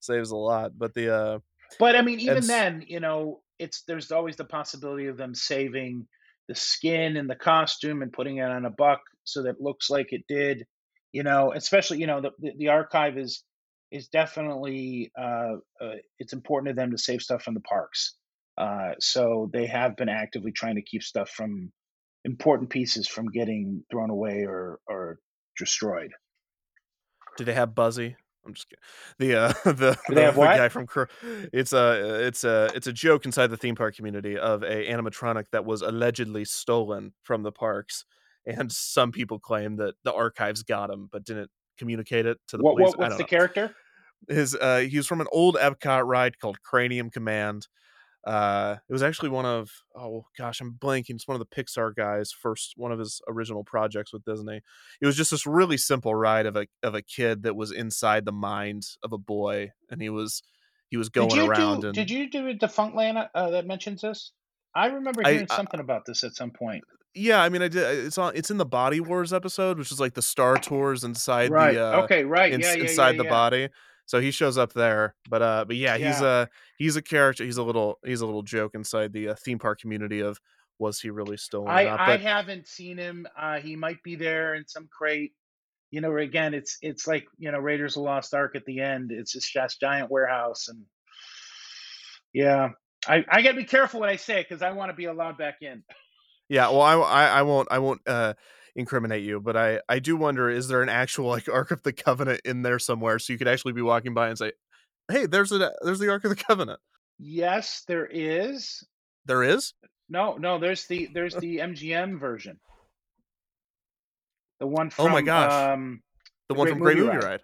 saves 0.00 0.30
a 0.30 0.36
lot 0.36 0.78
but 0.78 0.94
the 0.94 1.14
uh 1.14 1.38
But 1.78 1.96
I 1.96 2.02
mean, 2.02 2.20
even 2.20 2.46
then, 2.46 2.84
you 2.86 3.00
know, 3.00 3.42
it's 3.58 3.82
there's 3.84 4.10
always 4.12 4.36
the 4.36 4.44
possibility 4.44 5.06
of 5.06 5.16
them 5.16 5.34
saving 5.34 6.08
the 6.48 6.54
skin 6.54 7.16
and 7.16 7.28
the 7.28 7.36
costume 7.36 8.02
and 8.02 8.12
putting 8.12 8.38
it 8.38 8.42
on 8.50 8.64
a 8.64 8.70
buck 8.70 9.00
so 9.24 9.42
that 9.42 9.50
it 9.56 9.60
looks 9.60 9.90
like 9.90 10.12
it 10.12 10.24
did. 10.28 10.66
You 11.12 11.22
know, 11.22 11.52
especially 11.52 11.98
you 12.00 12.06
know 12.06 12.20
the 12.20 12.30
the, 12.38 12.52
the 12.56 12.68
archive 12.68 13.18
is 13.18 13.44
is 13.90 14.08
definitely 14.08 15.10
uh, 15.18 15.56
uh, 15.80 15.96
it's 16.18 16.32
important 16.32 16.68
to 16.68 16.80
them 16.80 16.92
to 16.92 16.98
save 16.98 17.22
stuff 17.22 17.42
from 17.42 17.54
the 17.54 17.60
parks. 17.60 18.16
Uh, 18.56 18.92
so 18.98 19.48
they 19.52 19.66
have 19.66 19.96
been 19.96 20.08
actively 20.08 20.52
trying 20.52 20.76
to 20.76 20.82
keep 20.82 21.02
stuff 21.02 21.30
from 21.30 21.72
important 22.24 22.70
pieces 22.70 23.08
from 23.08 23.26
getting 23.30 23.84
thrown 23.90 24.10
away 24.10 24.44
or 24.46 24.78
or 24.86 25.18
destroyed. 25.58 26.10
do 27.36 27.44
they 27.44 27.54
have 27.54 27.74
buzzy 27.74 28.16
i'm 28.46 28.54
just 28.54 28.68
kidding 28.68 28.82
the 29.18 29.38
uh 29.38 29.48
the, 29.64 29.96
the, 30.08 30.14
the 30.14 30.32
guy 30.34 30.68
from 30.68 30.86
it's 31.52 31.72
a 31.72 32.26
it's 32.26 32.44
a 32.44 32.70
it's 32.74 32.86
a 32.86 32.92
joke 32.92 33.24
inside 33.24 33.48
the 33.48 33.56
theme 33.56 33.74
park 33.74 33.94
community 33.94 34.36
of 34.38 34.62
a 34.62 34.86
animatronic 34.88 35.44
that 35.52 35.64
was 35.64 35.82
allegedly 35.82 36.44
stolen 36.44 37.12
from 37.22 37.42
the 37.42 37.52
parks 37.52 38.04
and 38.46 38.72
some 38.72 39.12
people 39.12 39.38
claim 39.38 39.76
that 39.76 39.94
the 40.04 40.12
archives 40.12 40.62
got 40.62 40.90
him 40.90 41.08
but 41.12 41.24
didn't 41.24 41.50
communicate 41.78 42.26
it 42.26 42.38
to 42.48 42.56
the 42.56 42.62
What, 42.62 42.76
police 42.76 42.88
what 42.90 42.98
what's 42.98 43.16
the 43.16 43.22
know. 43.22 43.26
character? 43.26 43.74
his 44.28 44.54
uh 44.54 44.78
he 44.78 44.96
was 44.96 45.06
from 45.06 45.20
an 45.20 45.26
old 45.32 45.56
Epcot 45.56 46.04
ride 46.06 46.38
called 46.38 46.60
Cranium 46.62 47.10
Command. 47.10 47.66
Uh 48.24 48.76
it 48.88 48.92
was 48.92 49.02
actually 49.02 49.30
one 49.30 49.46
of 49.46 49.70
oh 49.96 50.26
gosh, 50.36 50.60
I'm 50.60 50.72
blanking. 50.74 51.10
It's 51.14 51.26
one 51.26 51.40
of 51.40 51.46
the 51.48 51.62
Pixar 51.62 51.94
guys' 51.96 52.32
first 52.32 52.74
one 52.76 52.92
of 52.92 52.98
his 52.98 53.20
original 53.28 53.64
projects 53.64 54.12
with 54.12 54.24
Disney. 54.24 54.60
It 55.00 55.06
was 55.06 55.16
just 55.16 55.30
this 55.30 55.46
really 55.46 55.78
simple 55.78 56.14
ride 56.14 56.44
of 56.46 56.54
a 56.56 56.66
of 56.82 56.94
a 56.94 57.02
kid 57.02 57.44
that 57.44 57.56
was 57.56 57.72
inside 57.72 58.24
the 58.26 58.32
mind 58.32 58.82
of 59.02 59.12
a 59.12 59.18
boy 59.18 59.70
and 59.90 60.02
he 60.02 60.10
was 60.10 60.42
he 60.90 60.96
was 60.98 61.08
going 61.08 61.30
around 61.38 61.80
do? 61.80 61.86
and 61.88 61.94
Did 61.94 62.10
you 62.10 62.28
do 62.28 62.48
a 62.48 62.54
Defunctland 62.54 63.28
uh, 63.34 63.50
that 63.50 63.66
mentions 63.66 64.02
this? 64.02 64.32
I 64.74 64.86
remember 64.86 65.22
hearing 65.24 65.46
I 65.50 65.56
something 65.56 65.80
about 65.80 66.04
this 66.04 66.22
at 66.22 66.34
some 66.34 66.50
point. 66.50 66.84
yeah, 67.14 67.42
I 67.42 67.48
mean 67.48 67.62
I 67.62 67.68
did 67.68 68.06
it's 68.06 68.18
on 68.18 68.36
it's 68.36 68.50
in 68.50 68.58
the 68.58 68.66
Body 68.66 69.00
Wars 69.00 69.32
episode, 69.32 69.78
which 69.78 69.90
is 69.90 69.98
like 69.98 70.12
the 70.14 70.22
Star 70.22 70.58
Tours 70.58 71.04
inside 71.04 71.50
Right. 71.50 71.74
the 71.74 71.86
uh 71.86 72.02
Okay. 72.02 72.24
Right. 72.24 72.52
in, 72.52 72.60
Yeah. 72.60 72.74
Yeah. 72.74 72.82
inside 72.82 73.12
Yeah. 73.16 73.22
the 73.22 73.28
body. 73.30 73.68
So 74.10 74.20
he 74.20 74.32
shows 74.32 74.58
up 74.58 74.72
there, 74.72 75.14
but 75.28 75.40
uh, 75.40 75.64
but 75.68 75.76
yeah, 75.76 75.96
he's 75.96 76.20
a 76.20 76.48
he's 76.76 76.96
a 76.96 77.02
character. 77.02 77.44
He's 77.44 77.58
a 77.58 77.62
little 77.62 78.00
he's 78.04 78.22
a 78.22 78.26
little 78.26 78.42
joke 78.42 78.72
inside 78.74 79.12
the 79.12 79.28
uh, 79.28 79.34
theme 79.36 79.60
park 79.60 79.80
community 79.80 80.18
of 80.18 80.40
was 80.80 80.98
he 80.98 81.10
really 81.10 81.36
stolen 81.36 81.68
I 81.68 81.84
not? 81.84 82.00
I 82.00 82.16
haven't 82.16 82.66
seen 82.66 82.98
him. 82.98 83.24
Uh, 83.38 83.60
he 83.60 83.76
might 83.76 84.02
be 84.02 84.16
there 84.16 84.56
in 84.56 84.66
some 84.66 84.88
crate. 84.90 85.32
You 85.92 86.00
know, 86.00 86.16
again, 86.16 86.54
it's 86.54 86.76
it's 86.82 87.06
like 87.06 87.28
you 87.38 87.52
know 87.52 87.60
Raiders 87.60 87.92
of 87.92 88.02
the 88.02 88.08
Lost 88.08 88.34
Ark 88.34 88.56
at 88.56 88.64
the 88.64 88.80
end. 88.80 89.12
It's 89.12 89.30
just 89.30 89.54
this 89.54 89.76
giant 89.76 90.10
warehouse, 90.10 90.66
and 90.66 90.80
yeah, 92.32 92.70
I 93.06 93.24
I 93.28 93.42
gotta 93.42 93.58
be 93.58 93.64
careful 93.64 94.00
what 94.00 94.08
I 94.08 94.16
say 94.16 94.42
because 94.42 94.60
I 94.60 94.72
want 94.72 94.90
to 94.90 94.96
be 94.96 95.04
allowed 95.04 95.38
back 95.38 95.58
in. 95.60 95.84
Yeah, 96.50 96.68
well, 96.68 96.82
I, 96.82 96.94
I 96.94 97.26
I 97.38 97.42
won't 97.42 97.68
I 97.70 97.78
won't 97.78 98.00
uh 98.06 98.34
incriminate 98.74 99.22
you, 99.22 99.40
but 99.40 99.56
I 99.56 99.80
I 99.88 100.00
do 100.00 100.16
wonder 100.16 100.50
is 100.50 100.68
there 100.68 100.82
an 100.82 100.88
actual 100.88 101.28
like 101.28 101.48
Ark 101.52 101.70
of 101.70 101.82
the 101.84 101.92
Covenant 101.92 102.40
in 102.44 102.62
there 102.62 102.78
somewhere 102.80 103.18
so 103.18 103.32
you 103.32 103.38
could 103.38 103.48
actually 103.48 103.72
be 103.72 103.82
walking 103.82 104.12
by 104.12 104.28
and 104.28 104.36
say, 104.36 104.52
hey, 105.10 105.26
there's 105.26 105.52
a 105.52 105.72
there's 105.82 106.00
the 106.00 106.10
Ark 106.10 106.24
of 106.24 106.30
the 106.30 106.36
Covenant. 106.36 106.80
Yes, 107.18 107.84
there 107.86 108.06
is. 108.06 108.84
There 109.26 109.42
is. 109.44 109.74
No, 110.08 110.36
no, 110.36 110.58
there's 110.58 110.86
the 110.86 111.08
there's 111.14 111.34
the 111.36 111.58
MGM 111.58 112.18
version, 112.18 112.58
the 114.58 114.66
one 114.66 114.90
Oh 114.90 115.04
from 115.04 115.12
my 115.12 115.22
gosh. 115.22 115.52
um 115.52 116.02
The 116.48 116.54
the 116.54 116.58
one 116.58 116.64
Great 116.66 116.72
from 116.74 116.80
Great 116.80 116.96
Movie 116.96 117.06
Movie 117.06 117.18
Ride. 117.18 117.24
Ride. 117.26 117.40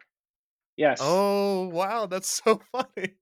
Yes, 0.77 1.01
Oh 1.01 1.69
wow, 1.69 2.07
that's 2.07 2.29
so 2.45 2.61
funny. 2.73 3.15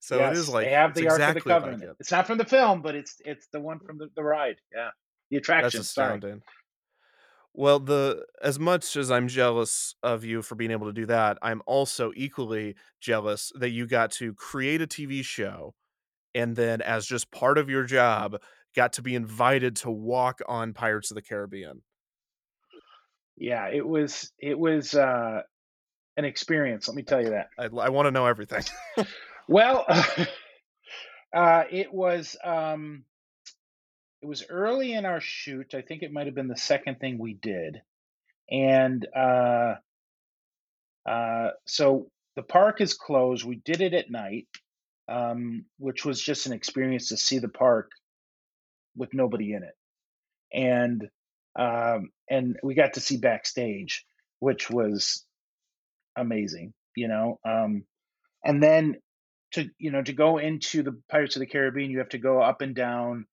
So 0.00 0.22
it 0.24 0.34
is 0.34 0.48
like 0.48 0.66
they 0.66 0.72
have 0.72 0.94
the 0.94 1.08
Ark 1.08 1.20
of 1.20 1.26
the 1.34 1.40
exactly 1.40 1.52
like 1.52 1.62
Covenant. 1.62 1.82
it. 1.84 1.96
It's 2.00 2.12
not 2.12 2.26
from 2.26 2.38
the 2.38 2.44
film, 2.44 2.82
but 2.82 2.94
it's 2.94 3.16
it's 3.24 3.46
the 3.52 3.60
one 3.60 3.78
from 3.80 3.98
the, 3.98 4.08
the 4.14 4.22
ride. 4.22 4.56
Yeah, 4.74 4.90
the 5.30 5.36
That's 5.36 5.44
attraction. 5.44 5.82
Sorry. 5.82 6.16
astounding. 6.16 6.42
Well, 7.54 7.80
the 7.80 8.24
as 8.42 8.58
much 8.58 8.96
as 8.96 9.10
I'm 9.10 9.28
jealous 9.28 9.94
of 10.02 10.24
you 10.24 10.42
for 10.42 10.56
being 10.56 10.70
able 10.70 10.86
to 10.88 10.92
do 10.92 11.06
that, 11.06 11.38
I'm 11.40 11.62
also 11.66 12.12
equally 12.14 12.74
jealous 13.00 13.50
that 13.58 13.70
you 13.70 13.86
got 13.86 14.10
to 14.12 14.34
create 14.34 14.82
a 14.82 14.86
TV 14.86 15.24
show 15.24 15.74
and 16.34 16.54
then 16.54 16.82
as 16.82 17.06
just 17.06 17.30
part 17.30 17.56
of 17.56 17.70
your 17.70 17.84
job 17.84 18.36
got 18.74 18.92
to 18.94 19.02
be 19.02 19.14
invited 19.14 19.76
to 19.76 19.90
walk 19.90 20.40
on 20.46 20.74
Pirates 20.74 21.10
of 21.10 21.14
the 21.14 21.22
Caribbean. 21.22 21.80
Yeah, 23.38 23.68
it 23.68 23.86
was 23.86 24.32
it 24.38 24.58
was 24.58 24.94
uh, 24.94 25.40
an 26.18 26.24
experience. 26.26 26.88
Let 26.88 26.94
me 26.94 27.02
tell 27.02 27.22
you 27.22 27.30
that. 27.30 27.48
I, 27.58 27.64
I 27.64 27.88
want 27.88 28.06
to 28.06 28.10
know 28.10 28.26
everything. 28.26 28.64
Well, 29.48 29.84
uh, 31.32 31.64
it 31.70 31.92
was 31.92 32.36
um, 32.42 33.04
it 34.26 34.28
was 34.28 34.44
early 34.50 34.92
in 34.92 35.06
our 35.06 35.20
shoot. 35.20 35.72
I 35.72 35.82
think 35.82 36.02
it 36.02 36.12
might 36.12 36.26
have 36.26 36.34
been 36.34 36.48
the 36.48 36.56
second 36.56 36.98
thing 36.98 37.16
we 37.16 37.34
did, 37.34 37.80
and 38.50 39.06
uh, 39.14 39.74
uh, 41.08 41.50
so 41.64 42.10
the 42.34 42.42
park 42.42 42.80
is 42.80 42.94
closed. 42.94 43.44
We 43.44 43.62
did 43.64 43.80
it 43.82 43.94
at 43.94 44.10
night, 44.10 44.48
um, 45.08 45.66
which 45.78 46.04
was 46.04 46.20
just 46.20 46.46
an 46.46 46.52
experience 46.52 47.10
to 47.10 47.16
see 47.16 47.38
the 47.38 47.48
park 47.48 47.92
with 48.96 49.14
nobody 49.14 49.52
in 49.52 49.62
it, 49.62 49.76
and 50.52 51.08
um, 51.56 52.10
and 52.28 52.56
we 52.64 52.74
got 52.74 52.94
to 52.94 53.00
see 53.00 53.18
backstage, 53.18 54.04
which 54.40 54.68
was 54.68 55.24
amazing. 56.16 56.74
You 56.96 57.06
know, 57.06 57.38
um, 57.48 57.84
and 58.44 58.60
then 58.60 58.96
to 59.52 59.70
you 59.78 59.92
know 59.92 60.02
to 60.02 60.12
go 60.12 60.38
into 60.38 60.82
the 60.82 61.00
Pirates 61.08 61.36
of 61.36 61.40
the 61.40 61.46
Caribbean, 61.46 61.92
you 61.92 61.98
have 61.98 62.08
to 62.08 62.18
go 62.18 62.42
up 62.42 62.60
and 62.60 62.74
down 62.74 63.26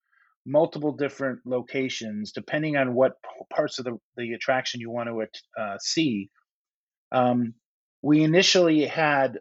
multiple 0.46 0.92
different 0.92 1.40
locations 1.44 2.32
depending 2.32 2.76
on 2.76 2.94
what 2.94 3.12
parts 3.50 3.78
of 3.78 3.84
the, 3.84 3.98
the 4.16 4.32
attraction 4.32 4.80
you 4.80 4.90
want 4.90 5.08
to 5.08 5.62
uh, 5.62 5.76
see. 5.80 6.30
Um, 7.12 7.54
we 8.02 8.22
initially 8.22 8.84
had 8.84 9.38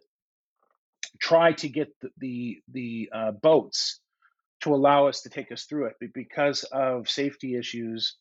tried 1.20 1.58
to 1.60 1.70
get 1.70 1.90
the 2.02 2.10
the, 2.18 2.58
the 2.72 3.10
uh, 3.14 3.32
boats 3.32 4.00
to 4.62 4.74
allow 4.74 5.08
us 5.08 5.22
to 5.22 5.30
take 5.30 5.52
us 5.52 5.66
through 5.66 5.88
it, 5.88 5.96
but 6.00 6.14
because 6.14 6.64
of 6.64 7.10
safety 7.10 7.58
issues 7.58 8.16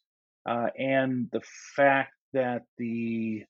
uh, 0.45 0.67
and 0.77 1.29
the 1.33 1.43
fact 1.77 2.13
that 2.33 2.63
the 2.79 3.45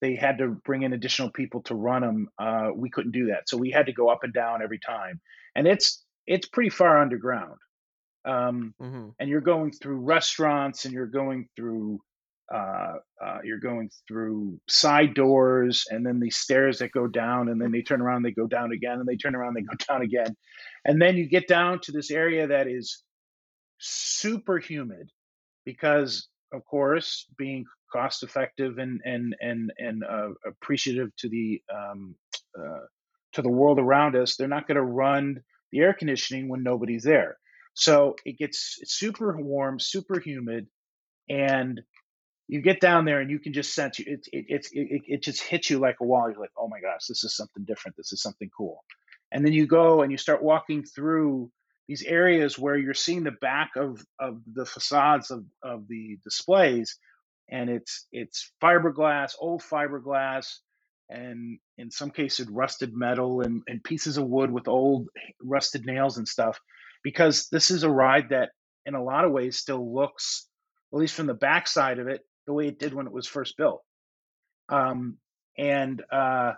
they 0.00 0.14
had 0.14 0.38
to 0.38 0.48
bring 0.64 0.82
in 0.82 0.92
additional 0.92 1.30
people 1.30 1.62
to 1.62 1.74
run 1.74 2.02
them. 2.02 2.28
Uh, 2.38 2.70
we 2.74 2.90
couldn't 2.90 3.12
do 3.12 3.26
that, 3.26 3.48
so 3.48 3.56
we 3.56 3.70
had 3.70 3.86
to 3.86 3.92
go 3.92 4.08
up 4.08 4.20
and 4.22 4.32
down 4.32 4.62
every 4.62 4.78
time, 4.78 5.20
and 5.54 5.66
it's 5.66 6.04
it's 6.26 6.48
pretty 6.48 6.70
far 6.70 7.00
underground. 7.00 7.58
Um, 8.24 8.74
hmm 8.80 9.08
and 9.18 9.28
you're 9.28 9.40
going 9.40 9.72
through 9.72 10.00
restaurants, 10.00 10.84
and 10.84 10.94
you're 10.94 11.06
going 11.06 11.48
through 11.56 12.00
uh, 12.52 12.94
uh, 13.24 13.38
you're 13.44 13.60
going 13.60 13.90
through 14.08 14.58
side 14.68 15.14
doors, 15.14 15.86
and 15.90 16.04
then 16.04 16.18
these 16.18 16.36
stairs 16.36 16.78
that 16.78 16.90
go 16.92 17.06
down, 17.06 17.48
and 17.48 17.60
then 17.60 17.70
they 17.70 17.82
turn 17.82 18.00
around, 18.00 18.22
they 18.22 18.32
go 18.32 18.46
down 18.46 18.72
again, 18.72 18.98
and 18.98 19.06
they 19.06 19.16
turn 19.16 19.36
around, 19.36 19.54
they 19.54 19.62
go 19.62 19.76
down 19.88 20.02
again, 20.02 20.34
and 20.84 21.00
then 21.00 21.16
you 21.16 21.28
get 21.28 21.46
down 21.46 21.80
to 21.82 21.92
this 21.92 22.10
area 22.10 22.48
that 22.48 22.66
is 22.66 23.02
super 23.78 24.58
humid 24.58 25.10
because 25.64 26.28
of 26.52 26.64
course 26.64 27.26
being 27.38 27.64
cost 27.92 28.22
effective 28.22 28.78
and 28.78 29.00
and 29.04 29.34
and 29.40 29.72
and 29.78 30.04
uh, 30.04 30.28
appreciative 30.46 31.14
to 31.16 31.28
the 31.28 31.62
um, 31.74 32.14
uh, 32.58 32.84
to 33.32 33.42
the 33.42 33.50
world 33.50 33.78
around 33.78 34.16
us 34.16 34.36
they're 34.36 34.48
not 34.48 34.66
going 34.66 34.76
to 34.76 34.82
run 34.82 35.40
the 35.72 35.80
air 35.80 35.94
conditioning 35.94 36.48
when 36.48 36.62
nobody's 36.62 37.04
there 37.04 37.36
so 37.74 38.16
it 38.24 38.38
gets 38.38 38.78
super 38.84 39.36
warm 39.36 39.78
super 39.78 40.18
humid 40.18 40.66
and 41.28 41.80
you 42.50 42.60
get 42.60 42.80
down 42.80 43.04
there 43.04 43.20
and 43.20 43.30
you 43.30 43.38
can 43.38 43.52
just 43.52 43.74
sense 43.74 44.00
it 44.00 44.26
it, 44.32 44.46
it, 44.48 44.66
it, 44.72 45.02
it 45.06 45.22
just 45.22 45.40
hits 45.40 45.70
you 45.70 45.78
like 45.78 45.96
a 46.00 46.04
wall. 46.04 46.28
You're 46.28 46.40
like 46.40 46.50
oh 46.58 46.68
my 46.68 46.80
gosh 46.80 47.06
this 47.08 47.22
is 47.22 47.36
something 47.36 47.64
different. 47.64 47.96
This 47.96 48.12
is 48.12 48.20
something 48.20 48.50
cool. 48.56 48.84
And 49.30 49.44
then 49.44 49.52
you 49.52 49.66
go 49.66 50.02
and 50.02 50.10
you 50.10 50.18
start 50.18 50.42
walking 50.42 50.82
through 50.82 51.52
these 51.86 52.02
areas 52.02 52.58
where 52.58 52.76
you're 52.76 52.92
seeing 52.94 53.22
the 53.22 53.30
back 53.30 53.70
of, 53.76 54.04
of 54.18 54.40
the 54.52 54.66
facades 54.66 55.30
of, 55.30 55.44
of 55.62 55.86
the 55.88 56.18
displays 56.24 56.98
and 57.48 57.70
it's 57.70 58.06
it's 58.12 58.50
fiberglass 58.62 59.34
old 59.38 59.62
fiberglass 59.62 60.58
and 61.08 61.58
in 61.78 61.90
some 61.90 62.10
cases 62.10 62.48
rusted 62.48 62.94
metal 62.94 63.42
and, 63.42 63.62
and 63.68 63.82
pieces 63.82 64.18
of 64.18 64.26
wood 64.26 64.50
with 64.50 64.68
old 64.68 65.08
rusted 65.42 65.86
nails 65.86 66.18
and 66.18 66.26
stuff 66.26 66.60
because 67.02 67.48
this 67.50 67.70
is 67.70 67.82
a 67.82 67.90
ride 67.90 68.30
that 68.30 68.50
in 68.86 68.94
a 68.94 69.02
lot 69.02 69.24
of 69.24 69.32
ways 69.32 69.56
still 69.56 69.94
looks 69.94 70.46
at 70.92 70.98
least 70.98 71.14
from 71.14 71.26
the 71.26 71.34
backside 71.34 71.98
of 71.98 72.08
it 72.08 72.22
the 72.46 72.52
way 72.52 72.66
it 72.66 72.78
did 72.78 72.94
when 72.94 73.06
it 73.06 73.12
was 73.12 73.26
first 73.26 73.56
built. 73.56 73.82
Um, 74.68 75.18
and 75.56 76.02
uh, 76.12 76.52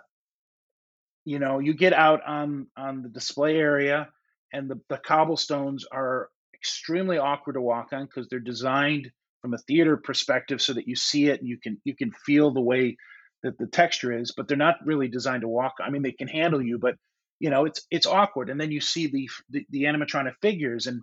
you 1.25 1.39
know 1.39 1.59
you 1.59 1.73
get 1.73 1.93
out 1.93 2.21
on 2.25 2.67
on 2.77 3.01
the 3.01 3.09
display 3.09 3.57
area 3.57 4.09
and 4.51 4.69
the, 4.69 4.79
the 4.89 4.97
cobblestones 4.97 5.85
are 5.91 6.29
extremely 6.53 7.17
awkward 7.17 7.53
to 7.53 7.61
walk 7.61 7.89
on 7.91 8.05
because 8.05 8.27
they're 8.29 8.39
designed 8.39 9.11
from 9.41 9.53
a 9.53 9.57
theater 9.59 9.97
perspective 9.97 10.61
so 10.61 10.73
that 10.73 10.87
you 10.87 10.95
see 10.95 11.27
it 11.27 11.39
and 11.39 11.49
you 11.49 11.57
can 11.61 11.79
you 11.83 11.95
can 11.95 12.11
feel 12.25 12.51
the 12.51 12.61
way 12.61 12.95
that 13.41 13.57
the 13.57 13.67
texture 13.67 14.17
is 14.17 14.33
but 14.35 14.47
they're 14.47 14.57
not 14.57 14.75
really 14.85 15.07
designed 15.07 15.41
to 15.41 15.47
walk 15.47 15.73
i 15.81 15.89
mean 15.89 16.01
they 16.01 16.11
can 16.11 16.27
handle 16.27 16.61
you 16.61 16.77
but 16.77 16.95
you 17.43 17.49
know 17.49 17.65
it's 17.65 17.85
it's 17.91 18.07
awkward 18.07 18.49
and 18.49 18.59
then 18.59 18.71
you 18.71 18.79
see 18.79 19.07
the 19.07 19.29
the, 19.49 19.65
the 19.69 19.83
animatronic 19.83 20.35
figures 20.41 20.87
and 20.87 21.01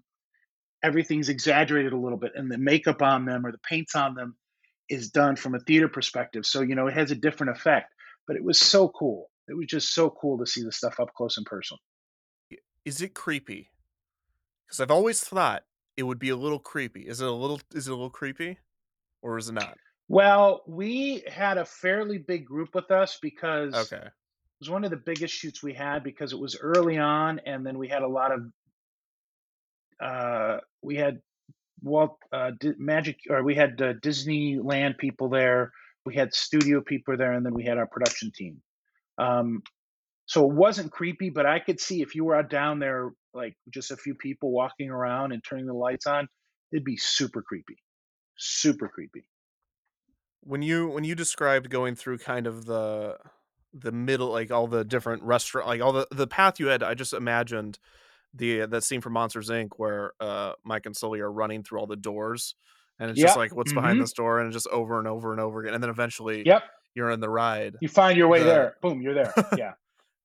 everything's 0.83 1.29
exaggerated 1.29 1.93
a 1.93 1.99
little 1.99 2.17
bit 2.17 2.33
and 2.35 2.51
the 2.51 2.57
makeup 2.57 3.03
on 3.03 3.27
them 3.27 3.45
or 3.45 3.53
the 3.53 3.59
paints 3.59 3.95
on 3.95 4.15
them 4.15 4.35
is 4.89 5.11
done 5.11 5.37
from 5.37 5.55
a 5.55 5.61
theater 5.61 5.89
perspective 5.89 6.47
so 6.47 6.63
you 6.63 6.75
know 6.75 6.87
it 6.87 6.95
has 6.95 7.11
a 7.11 7.15
different 7.15 7.55
effect 7.55 7.93
but 8.27 8.37
it 8.37 8.43
was 8.43 8.59
so 8.59 8.89
cool 8.89 9.29
it 9.49 9.55
was 9.55 9.67
just 9.67 9.93
so 9.93 10.09
cool 10.09 10.39
to 10.39 10.47
see 10.47 10.63
the 10.63 10.73
stuff 10.73 10.99
up 10.99 11.13
close 11.15 11.37
and 11.37 11.45
personal 11.45 11.79
Is 12.87 13.03
it 13.03 13.13
creepy? 13.13 13.69
Because 14.67 14.81
I've 14.81 14.91
always 14.91 15.21
thought 15.21 15.65
it 15.99 16.05
would 16.05 16.19
be 16.19 16.31
a 16.31 16.37
little 16.37 16.59
creepy. 16.59 17.03
Is 17.03 17.21
it 17.21 17.29
a 17.29 17.31
little? 17.33 17.61
Is 17.75 17.87
it 17.87 17.91
a 17.91 17.95
little 17.95 18.09
creepy, 18.09 18.59
or 19.21 19.37
is 19.37 19.51
it 19.51 19.53
not? 19.53 19.77
well 20.09 20.63
we 20.67 21.23
had 21.29 21.59
a 21.59 21.65
fairly 21.65 22.17
big 22.19 22.47
group 22.47 22.75
with 22.75 22.91
us 22.91 23.19
because 23.21 23.75
Okay. 23.75 24.09
Was 24.61 24.71
one 24.71 24.85
of 24.85 24.91
the 24.91 24.97
biggest 24.97 25.35
shoots 25.35 25.63
we 25.63 25.75
had 25.75 26.05
because 26.05 26.33
it 26.33 26.39
was 26.39 26.57
early 26.61 26.99
on 26.99 27.41
and 27.47 27.67
then 27.67 27.79
we 27.79 27.89
had 27.89 28.03
a 28.03 28.09
lot 28.09 28.33
of 28.33 28.41
uh 30.01 30.59
we 30.83 30.97
had 30.97 31.21
Walt 31.83 32.19
uh 32.33 32.53
Di- 32.59 32.75
Magic 32.79 33.19
or 33.29 33.43
we 33.43 33.55
had 33.55 33.81
uh, 33.81 33.95
Disneyland 33.95 34.99
people 34.99 35.29
there 35.29 35.73
we 36.05 36.15
had 36.15 36.35
studio 36.35 36.81
people 36.81 37.17
there 37.17 37.33
and 37.33 37.45
then 37.45 37.55
we 37.55 37.65
had 37.65 37.79
our 37.79 37.87
production 37.87 38.31
team. 38.35 38.61
Um 39.19 39.63
so 40.27 40.49
it 40.49 40.55
wasn't 40.55 40.93
creepy 40.93 41.31
but 41.31 41.47
I 41.47 41.59
could 41.59 41.81
see 41.81 42.03
if 42.03 42.15
you 42.15 42.25
were 42.25 42.37
out 42.37 42.51
down 42.51 42.79
there 42.79 43.11
like 43.33 43.57
just 43.73 43.91
a 43.91 43.97
few 43.97 44.15
people 44.15 44.51
walking 44.51 44.91
around 44.91 45.33
and 45.33 45.43
turning 45.43 45.67
the 45.67 45.75
lights 45.75 46.07
on 46.07 46.29
it'd 46.73 46.85
be 46.85 46.97
super 46.97 47.43
creepy 47.43 47.79
super 48.41 48.89
creepy. 48.89 49.25
When 50.43 50.63
you 50.63 50.89
when 50.89 51.05
you 51.05 51.15
described 51.15 51.71
going 51.71 51.95
through 51.95 52.19
kind 52.19 52.47
of 52.47 52.65
the 52.65 53.19
the 53.73 53.93
middle, 53.93 54.29
like 54.31 54.51
all 54.51 54.67
the 54.67 54.85
different 54.85 55.23
restaurant, 55.23 55.67
like 55.69 55.81
all 55.81 55.93
the 55.93 56.07
the 56.11 56.27
path 56.27 56.59
you 56.61 56.67
had. 56.69 56.83
I 56.83 56.95
just 56.95 57.13
imagined 57.13 57.79
the 58.35 58.67
that 58.67 58.85
scene 58.85 59.01
from 59.01 59.13
Monsters 59.15 59.49
Inc. 59.51 59.71
where 59.77 60.13
uh 60.21 60.53
Mike 60.65 60.87
and 60.87 60.97
Sully 60.97 61.21
are 61.21 61.31
running 61.33 61.63
through 61.63 61.81
all 61.81 61.87
the 61.87 61.97
doors, 61.97 62.55
and 62.99 63.11
it's 63.11 63.21
just 63.21 63.37
like 63.37 63.55
what's 63.55 63.73
behind 63.73 64.01
this 64.01 64.13
door, 64.13 64.41
and 64.41 64.53
just 64.53 64.69
over 64.69 64.99
and 64.99 65.09
over 65.09 65.33
and 65.33 65.41
over 65.41 65.61
again, 65.61 65.75
and 65.75 65.83
then 65.83 65.91
eventually 65.91 66.45
Yep. 66.47 66.63
you're 66.95 67.11
in 67.11 67.21
the 67.21 67.29
ride. 67.31 67.77
You 67.81 67.89
find 67.89 68.17
your 68.17 68.29
way 68.29 68.41
The- 68.41 68.45
there. 68.45 68.77
Boom, 68.83 69.01
you're 69.03 69.15
there. 69.15 69.33
Yeah. 69.57 69.73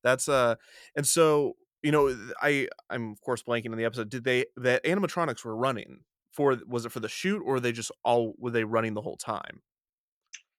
That's 0.04 0.30
uh, 0.30 0.56
and 0.96 1.06
so 1.08 1.56
you 1.82 1.92
know, 1.92 2.16
I 2.42 2.68
I'm 2.90 3.12
of 3.12 3.22
course 3.22 3.44
blanking 3.44 3.66
in 3.68 3.78
the 3.78 3.86
episode. 3.86 4.10
Did 4.10 4.24
they 4.24 4.46
the 4.56 4.82
animatronics 4.86 5.44
were 5.46 5.56
running 5.56 6.00
for? 6.32 6.58
Was 6.68 6.86
it 6.86 6.92
for 6.92 7.00
the 7.00 7.10
shoot, 7.10 7.42
or 7.46 7.54
were 7.54 7.60
they 7.60 7.72
just 7.72 7.92
all 8.04 8.34
were 8.38 8.52
they 8.52 8.64
running 8.64 8.94
the 8.94 9.02
whole 9.02 9.18
time? 9.18 9.62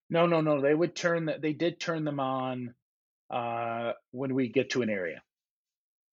No, 0.09 0.26
no, 0.26 0.40
no. 0.40 0.61
They 0.61 0.74
would 0.74 0.94
turn 0.94 1.26
that. 1.26 1.42
They 1.42 1.52
did 1.52 1.80
turn 1.80 2.04
them 2.04 2.20
on 2.20 2.74
uh, 3.30 3.92
when 4.12 4.34
we 4.34 4.48
get 4.48 4.70
to 4.70 4.82
an 4.82 4.90
area, 4.90 5.22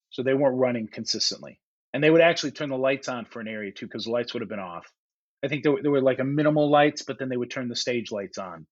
so 0.09 0.23
they 0.23 0.33
weren't 0.33 0.57
running 0.57 0.87
consistently. 0.87 1.59
And 1.93 2.03
they 2.03 2.09
would 2.09 2.21
actually 2.21 2.51
turn 2.51 2.69
the 2.69 2.77
lights 2.77 3.07
on 3.07 3.25
for 3.25 3.39
an 3.39 3.47
area 3.47 3.71
too, 3.71 3.85
because 3.85 4.05
the 4.05 4.11
lights 4.11 4.33
would 4.33 4.41
have 4.41 4.49
been 4.49 4.59
off. 4.59 4.91
I 5.43 5.47
think 5.47 5.61
there 5.61 5.73
were, 5.73 5.81
there 5.81 5.91
were 5.91 6.01
like 6.01 6.19
a 6.19 6.23
minimal 6.23 6.71
lights, 6.71 7.03
but 7.03 7.19
then 7.19 7.29
they 7.29 7.37
would 7.37 7.51
turn 7.51 7.67
the 7.67 7.75
stage 7.75 8.11
lights 8.11 8.39
on, 8.39 8.65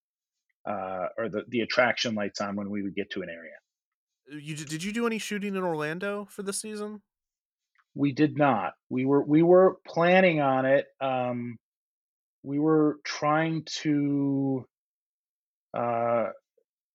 uh, 0.67 1.07
or 1.17 1.29
the 1.29 1.43
the 1.49 1.61
attraction 1.61 2.15
lights 2.15 2.41
on 2.41 2.55
when 2.55 2.69
we 2.71 2.81
would 2.81 2.95
get 2.95 3.11
to 3.11 3.21
an 3.21 3.29
area. 3.29 4.41
You 4.41 4.55
d- 4.55 4.65
did 4.65 4.83
you 4.83 4.91
do 4.91 5.05
any 5.05 5.19
shooting 5.19 5.55
in 5.55 5.63
Orlando 5.63 6.25
for 6.31 6.41
this 6.41 6.61
season? 6.61 7.01
We 7.93 8.13
did 8.13 8.37
not. 8.37 8.73
We 8.89 9.05
were 9.05 9.21
we 9.21 9.43
were 9.43 9.77
planning 9.85 10.39
on 10.39 10.65
it. 10.65 10.85
Um, 10.99 11.57
we 12.41 12.57
were 12.57 12.97
trying 13.03 13.65
to. 13.81 14.65
Uh, 15.73 16.29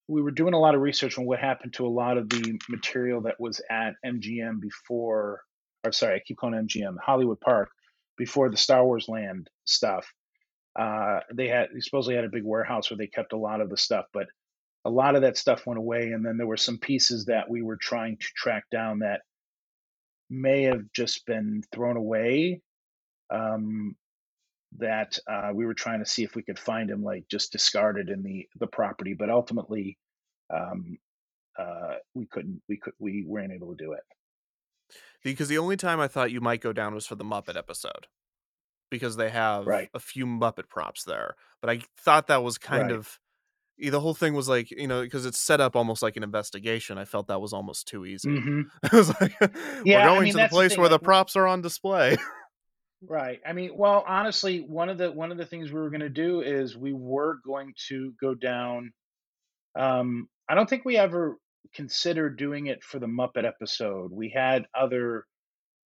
we 0.08 0.22
were 0.22 0.30
doing 0.30 0.54
a 0.54 0.58
lot 0.58 0.74
of 0.74 0.80
research 0.80 1.18
on 1.18 1.26
what 1.26 1.40
happened 1.40 1.72
to 1.74 1.86
a 1.86 1.88
lot 1.88 2.16
of 2.16 2.28
the 2.28 2.58
material 2.68 3.22
that 3.22 3.40
was 3.40 3.60
at 3.70 3.94
MGM 4.04 4.60
before. 4.60 5.42
I'm 5.84 5.92
sorry, 5.92 6.16
I 6.16 6.22
keep 6.24 6.38
calling 6.38 6.66
MGM 6.66 6.96
Hollywood 7.04 7.40
Park 7.40 7.70
before 8.16 8.50
the 8.50 8.56
Star 8.56 8.84
Wars 8.84 9.08
Land 9.08 9.50
stuff. 9.64 10.06
Uh, 10.78 11.20
they 11.32 11.48
had 11.48 11.68
they 11.72 11.80
supposedly 11.80 12.14
had 12.14 12.24
a 12.24 12.30
big 12.30 12.44
warehouse 12.44 12.90
where 12.90 12.98
they 12.98 13.06
kept 13.06 13.32
a 13.32 13.38
lot 13.38 13.60
of 13.60 13.70
the 13.70 13.76
stuff, 13.76 14.06
but 14.12 14.26
a 14.84 14.90
lot 14.90 15.16
of 15.16 15.22
that 15.22 15.36
stuff 15.36 15.66
went 15.66 15.78
away, 15.78 16.12
and 16.12 16.24
then 16.24 16.36
there 16.36 16.46
were 16.46 16.56
some 16.56 16.78
pieces 16.78 17.24
that 17.24 17.50
we 17.50 17.62
were 17.62 17.76
trying 17.76 18.16
to 18.18 18.26
track 18.36 18.64
down 18.70 19.00
that 19.00 19.22
may 20.30 20.62
have 20.62 20.82
just 20.94 21.26
been 21.26 21.62
thrown 21.72 21.96
away. 21.96 22.60
Um, 23.30 23.96
that 24.78 25.18
uh, 25.28 25.50
we 25.54 25.66
were 25.66 25.74
trying 25.74 26.00
to 26.00 26.06
see 26.06 26.24
if 26.24 26.34
we 26.34 26.42
could 26.42 26.58
find 26.58 26.90
him, 26.90 27.02
like 27.02 27.28
just 27.28 27.52
discarded 27.52 28.08
in 28.10 28.22
the 28.22 28.48
the 28.56 28.66
property, 28.66 29.14
but 29.14 29.30
ultimately, 29.30 29.98
um, 30.54 30.98
uh, 31.58 31.96
we 32.14 32.26
couldn't. 32.26 32.62
We 32.68 32.78
could. 32.78 32.94
We 32.98 33.24
weren't 33.26 33.52
able 33.52 33.76
to 33.76 33.84
do 33.84 33.92
it. 33.92 34.04
Because 35.22 35.48
the 35.48 35.58
only 35.58 35.76
time 35.76 36.00
I 36.00 36.08
thought 36.08 36.30
you 36.30 36.40
might 36.40 36.60
go 36.60 36.72
down 36.72 36.94
was 36.94 37.06
for 37.06 37.14
the 37.14 37.24
Muppet 37.24 37.56
episode, 37.56 38.06
because 38.90 39.16
they 39.16 39.30
have 39.30 39.72
Right. 39.72 39.90
a 39.94 40.00
few 40.00 40.26
Muppet 40.26 40.68
props 40.68 41.04
there. 41.04 41.36
But 41.60 41.70
I 41.70 41.82
thought 41.98 42.28
that 42.28 42.44
was 42.44 42.58
kind 42.58 42.90
Right. 42.90 42.92
of 42.92 43.18
eh, 43.82 43.90
the 43.90 44.00
whole 44.00 44.14
thing 44.14 44.34
was 44.34 44.48
like 44.48 44.70
you 44.72 44.88
know 44.88 45.02
because 45.02 45.26
it's 45.26 45.38
set 45.38 45.60
up 45.62 45.76
almost 45.76 46.02
like 46.02 46.16
an 46.18 46.24
investigation. 46.24 46.98
I 46.98 47.04
felt 47.06 47.28
that 47.28 47.40
was 47.42 47.52
almost 47.52 47.88
too 47.88 48.06
easy. 48.06 48.42
hmm 48.42 48.62
I 48.92 48.96
was 48.96 49.20
like, 49.20 49.34
Yeah, 49.84 49.98
we're 49.98 50.02
going 50.02 50.28
mean, 50.28 50.30
to 50.30 50.38
the 50.40 50.48
that's 50.48 50.62
the 50.62 50.76
place 50.76 50.78
where 50.78 50.88
the 50.90 50.98
like, 51.00 51.00
props 51.00 51.36
are 51.36 51.46
on 51.48 51.62
display. 51.62 52.18
Right. 53.09 53.40
I 53.46 53.52
mean, 53.52 53.70
well, 53.76 54.04
honestly, 54.07 54.61
one 54.61 54.88
of 54.88 54.98
the 54.98 55.12
one 55.12 55.30
of 55.30 55.38
the 55.38 55.46
things 55.46 55.70
we 55.70 55.80
were 55.80 55.90
going 55.90 56.00
to 56.00 56.09
do 56.09 56.40
is 56.40 56.76
we 56.76 56.92
were 56.92 57.38
going 57.44 57.72
to 57.88 58.12
go 58.20 58.34
down. 58.34 58.92
Um, 59.78 60.28
I 60.48 60.54
don't 60.54 60.68
think 60.68 60.84
we 60.84 60.96
ever 60.96 61.36
considered 61.74 62.36
doing 62.36 62.66
it 62.66 62.82
for 62.82 62.98
the 62.98 63.07
Muppet 63.07 63.44
episode. 63.44 64.11
We 64.12 64.30
had 64.30 64.66
other 64.74 65.24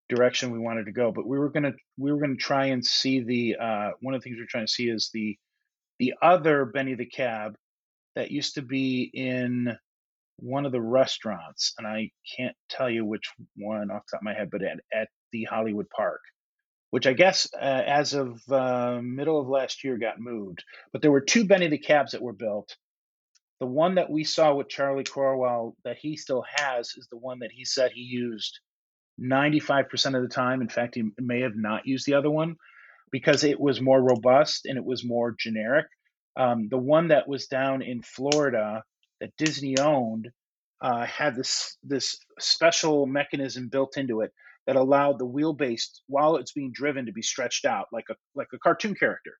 direction 0.08 0.50
we 0.50 0.58
wanted 0.58 0.86
to 0.86 0.92
go, 0.92 1.12
but 1.12 1.26
we 1.26 1.38
were 1.38 1.50
gonna 1.50 1.72
we 1.98 2.10
were 2.10 2.20
gonna 2.20 2.36
try 2.36 2.66
and 2.66 2.84
see 2.84 3.20
the 3.20 3.56
uh, 3.62 3.90
one 4.00 4.14
of 4.14 4.20
the 4.20 4.24
things 4.24 4.38
we 4.38 4.44
are 4.44 4.48
trying 4.50 4.66
to 4.66 4.72
see 4.72 4.88
is 4.88 5.10
the 5.12 5.36
the 5.98 6.14
other 6.22 6.64
Benny 6.64 6.94
the 6.94 7.06
Cab 7.06 7.54
that 8.16 8.30
used 8.30 8.54
to 8.54 8.62
be 8.62 9.10
in 9.12 9.76
one 10.36 10.64
of 10.64 10.72
the 10.72 10.80
restaurants, 10.80 11.74
and 11.76 11.86
I 11.86 12.10
can't 12.36 12.56
tell 12.70 12.88
you 12.88 13.04
which 13.04 13.30
one 13.56 13.90
off 13.90 14.04
the 14.06 14.16
top 14.16 14.20
of 14.20 14.24
my 14.24 14.32
head, 14.32 14.50
but 14.50 14.62
at, 14.62 14.78
at 14.92 15.08
the 15.32 15.44
Hollywood 15.44 15.88
Park 15.90 16.20
which 16.90 17.06
I 17.06 17.12
guess 17.12 17.48
uh, 17.54 17.82
as 17.86 18.14
of 18.14 18.40
uh, 18.50 19.00
middle 19.02 19.40
of 19.40 19.48
last 19.48 19.84
year 19.84 19.96
got 19.96 20.20
moved. 20.20 20.64
But 20.92 21.02
there 21.02 21.12
were 21.12 21.20
two 21.20 21.44
Benny 21.44 21.68
the 21.68 21.78
Cabs 21.78 22.12
that 22.12 22.22
were 22.22 22.32
built. 22.32 22.76
The 23.60 23.66
one 23.66 23.96
that 23.96 24.10
we 24.10 24.24
saw 24.24 24.54
with 24.54 24.68
Charlie 24.68 25.04
Corwell 25.04 25.76
that 25.84 25.98
he 25.98 26.16
still 26.16 26.44
has 26.56 26.92
is 26.96 27.06
the 27.10 27.18
one 27.18 27.40
that 27.40 27.52
he 27.52 27.64
said 27.64 27.92
he 27.92 28.00
used 28.00 28.58
95% 29.20 30.16
of 30.16 30.22
the 30.22 30.28
time. 30.28 30.62
In 30.62 30.68
fact, 30.68 30.94
he 30.94 31.04
may 31.18 31.42
have 31.42 31.56
not 31.56 31.86
used 31.86 32.06
the 32.06 32.14
other 32.14 32.30
one 32.30 32.56
because 33.12 33.44
it 33.44 33.60
was 33.60 33.80
more 33.80 34.02
robust 34.02 34.66
and 34.66 34.78
it 34.78 34.84
was 34.84 35.04
more 35.04 35.34
generic. 35.38 35.86
Um, 36.36 36.68
the 36.70 36.78
one 36.78 37.08
that 37.08 37.28
was 37.28 37.46
down 37.46 37.82
in 37.82 38.02
Florida 38.02 38.82
that 39.20 39.36
Disney 39.36 39.78
owned 39.78 40.30
uh, 40.80 41.04
had 41.04 41.36
this 41.36 41.76
this 41.82 42.16
special 42.38 43.06
mechanism 43.06 43.68
built 43.68 43.98
into 43.98 44.22
it 44.22 44.32
that 44.70 44.76
allowed 44.76 45.18
the 45.18 45.26
wheelbase 45.26 45.82
while 46.06 46.36
it's 46.36 46.52
being 46.52 46.70
driven 46.72 47.06
to 47.06 47.12
be 47.12 47.22
stretched 47.22 47.64
out 47.64 47.86
like 47.92 48.04
a 48.08 48.14
like 48.36 48.46
a 48.54 48.58
cartoon 48.58 48.94
character, 48.94 49.32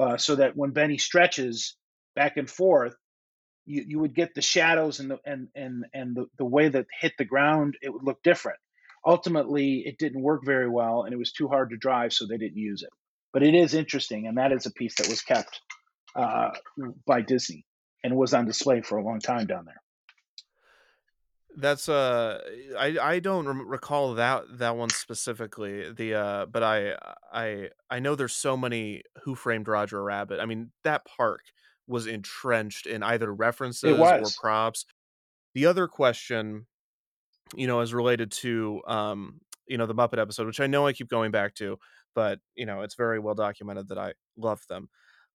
uh, 0.00 0.16
so 0.16 0.36
that 0.36 0.56
when 0.56 0.70
Benny 0.70 0.96
stretches 0.96 1.76
back 2.16 2.38
and 2.38 2.48
forth, 2.48 2.94
you, 3.66 3.84
you 3.86 3.98
would 3.98 4.14
get 4.14 4.34
the 4.34 4.40
shadows 4.40 4.98
and 4.98 5.10
the 5.10 5.18
and 5.26 5.48
and 5.54 5.84
and 5.92 6.16
the, 6.16 6.24
the 6.38 6.46
way 6.46 6.70
that 6.70 6.86
hit 7.02 7.12
the 7.18 7.26
ground 7.26 7.74
it 7.82 7.92
would 7.92 8.02
look 8.02 8.22
different. 8.22 8.58
Ultimately, 9.06 9.82
it 9.84 9.98
didn't 9.98 10.22
work 10.22 10.40
very 10.42 10.70
well, 10.70 11.02
and 11.02 11.12
it 11.12 11.18
was 11.18 11.32
too 11.32 11.48
hard 11.48 11.68
to 11.68 11.76
drive, 11.76 12.14
so 12.14 12.24
they 12.26 12.38
didn't 12.38 12.56
use 12.56 12.82
it. 12.82 12.88
But 13.34 13.42
it 13.42 13.54
is 13.54 13.74
interesting, 13.74 14.26
and 14.26 14.38
that 14.38 14.52
is 14.52 14.64
a 14.64 14.72
piece 14.72 14.94
that 14.96 15.08
was 15.08 15.20
kept 15.20 15.60
uh, 16.16 16.52
by 17.06 17.20
Disney 17.20 17.66
and 18.02 18.16
was 18.16 18.32
on 18.32 18.46
display 18.46 18.80
for 18.80 18.96
a 18.96 19.04
long 19.04 19.20
time 19.20 19.46
down 19.46 19.66
there. 19.66 19.81
That's 21.56 21.88
uh, 21.88 22.40
I 22.78 22.98
I 22.98 23.18
don't 23.18 23.46
rem- 23.46 23.68
recall 23.68 24.14
that 24.14 24.44
that 24.58 24.76
one 24.76 24.88
specifically. 24.90 25.92
The 25.92 26.14
uh, 26.14 26.46
but 26.46 26.62
I 26.62 26.96
I 27.32 27.70
I 27.90 27.98
know 28.00 28.14
there's 28.14 28.34
so 28.34 28.56
many 28.56 29.02
Who 29.24 29.34
Framed 29.34 29.68
Roger 29.68 30.02
Rabbit. 30.02 30.40
I 30.40 30.46
mean 30.46 30.72
that 30.84 31.04
park 31.04 31.42
was 31.86 32.06
entrenched 32.06 32.86
in 32.86 33.02
either 33.02 33.32
references 33.32 33.98
or 33.98 34.22
props. 34.40 34.86
The 35.54 35.66
other 35.66 35.88
question, 35.88 36.66
you 37.54 37.66
know, 37.66 37.80
is 37.80 37.92
related 37.92 38.32
to 38.32 38.80
um, 38.86 39.40
you 39.66 39.78
know, 39.78 39.86
the 39.86 39.94
Muppet 39.94 40.18
episode, 40.18 40.46
which 40.46 40.60
I 40.60 40.66
know 40.66 40.86
I 40.86 40.92
keep 40.92 41.08
going 41.08 41.30
back 41.30 41.54
to, 41.56 41.78
but 42.14 42.40
you 42.54 42.66
know, 42.66 42.82
it's 42.82 42.94
very 42.94 43.18
well 43.18 43.34
documented 43.34 43.88
that 43.88 43.98
I 43.98 44.12
love 44.36 44.62
them. 44.68 44.88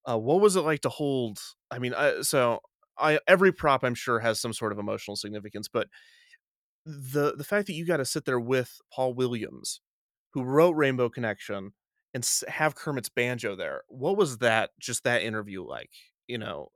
Uh, 0.08 0.18
what 0.18 0.42
was 0.42 0.56
it 0.56 0.62
like 0.62 0.82
to 0.82 0.90
hold? 0.90 1.40
I 1.70 1.80
mean, 1.80 1.94
I, 1.94 2.22
so 2.22 2.62
I 3.00 3.20
every 3.28 3.52
prop 3.52 3.84
I'm 3.84 3.96
sure 3.96 4.20
has 4.20 4.40
some 4.40 4.54
sort 4.54 4.72
of 4.72 4.80
emotional 4.80 5.16
significance, 5.16 5.68
but 5.68 5.88
the 6.86 7.36
the 7.36 7.44
fact 7.44 7.68
that 7.68 7.74
you 7.74 7.86
got 7.86 7.98
to 7.98 8.06
sit 8.06 8.26
there 8.26 8.40
with 8.40 8.80
Paul 8.94 9.14
Williams, 9.14 9.82
who 10.34 10.44
wrote 10.44 10.72
Rainbow 10.72 11.10
Connection, 11.10 11.74
and 12.14 12.30
have 12.48 12.76
Kermit's 12.76 13.10
banjo 13.10 13.56
there, 13.56 13.84
what 13.88 14.18
was 14.18 14.38
that? 14.40 14.72
Just 14.80 15.04
that 15.04 15.24
interview 15.24 15.64
like? 15.64 15.92
You 16.28 16.38
know, 16.38 16.70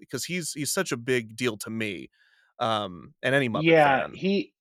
because 0.00 0.24
he's 0.24 0.52
he's 0.52 0.72
such 0.72 0.92
a 0.92 0.96
big 0.96 1.36
deal 1.36 1.56
to 1.58 1.70
me, 1.70 2.10
um, 2.58 3.14
and 3.22 3.34
any 3.34 3.48
Muppet 3.48 3.62
yeah, 3.64 4.00
fan. 4.00 4.14
he 4.14 4.52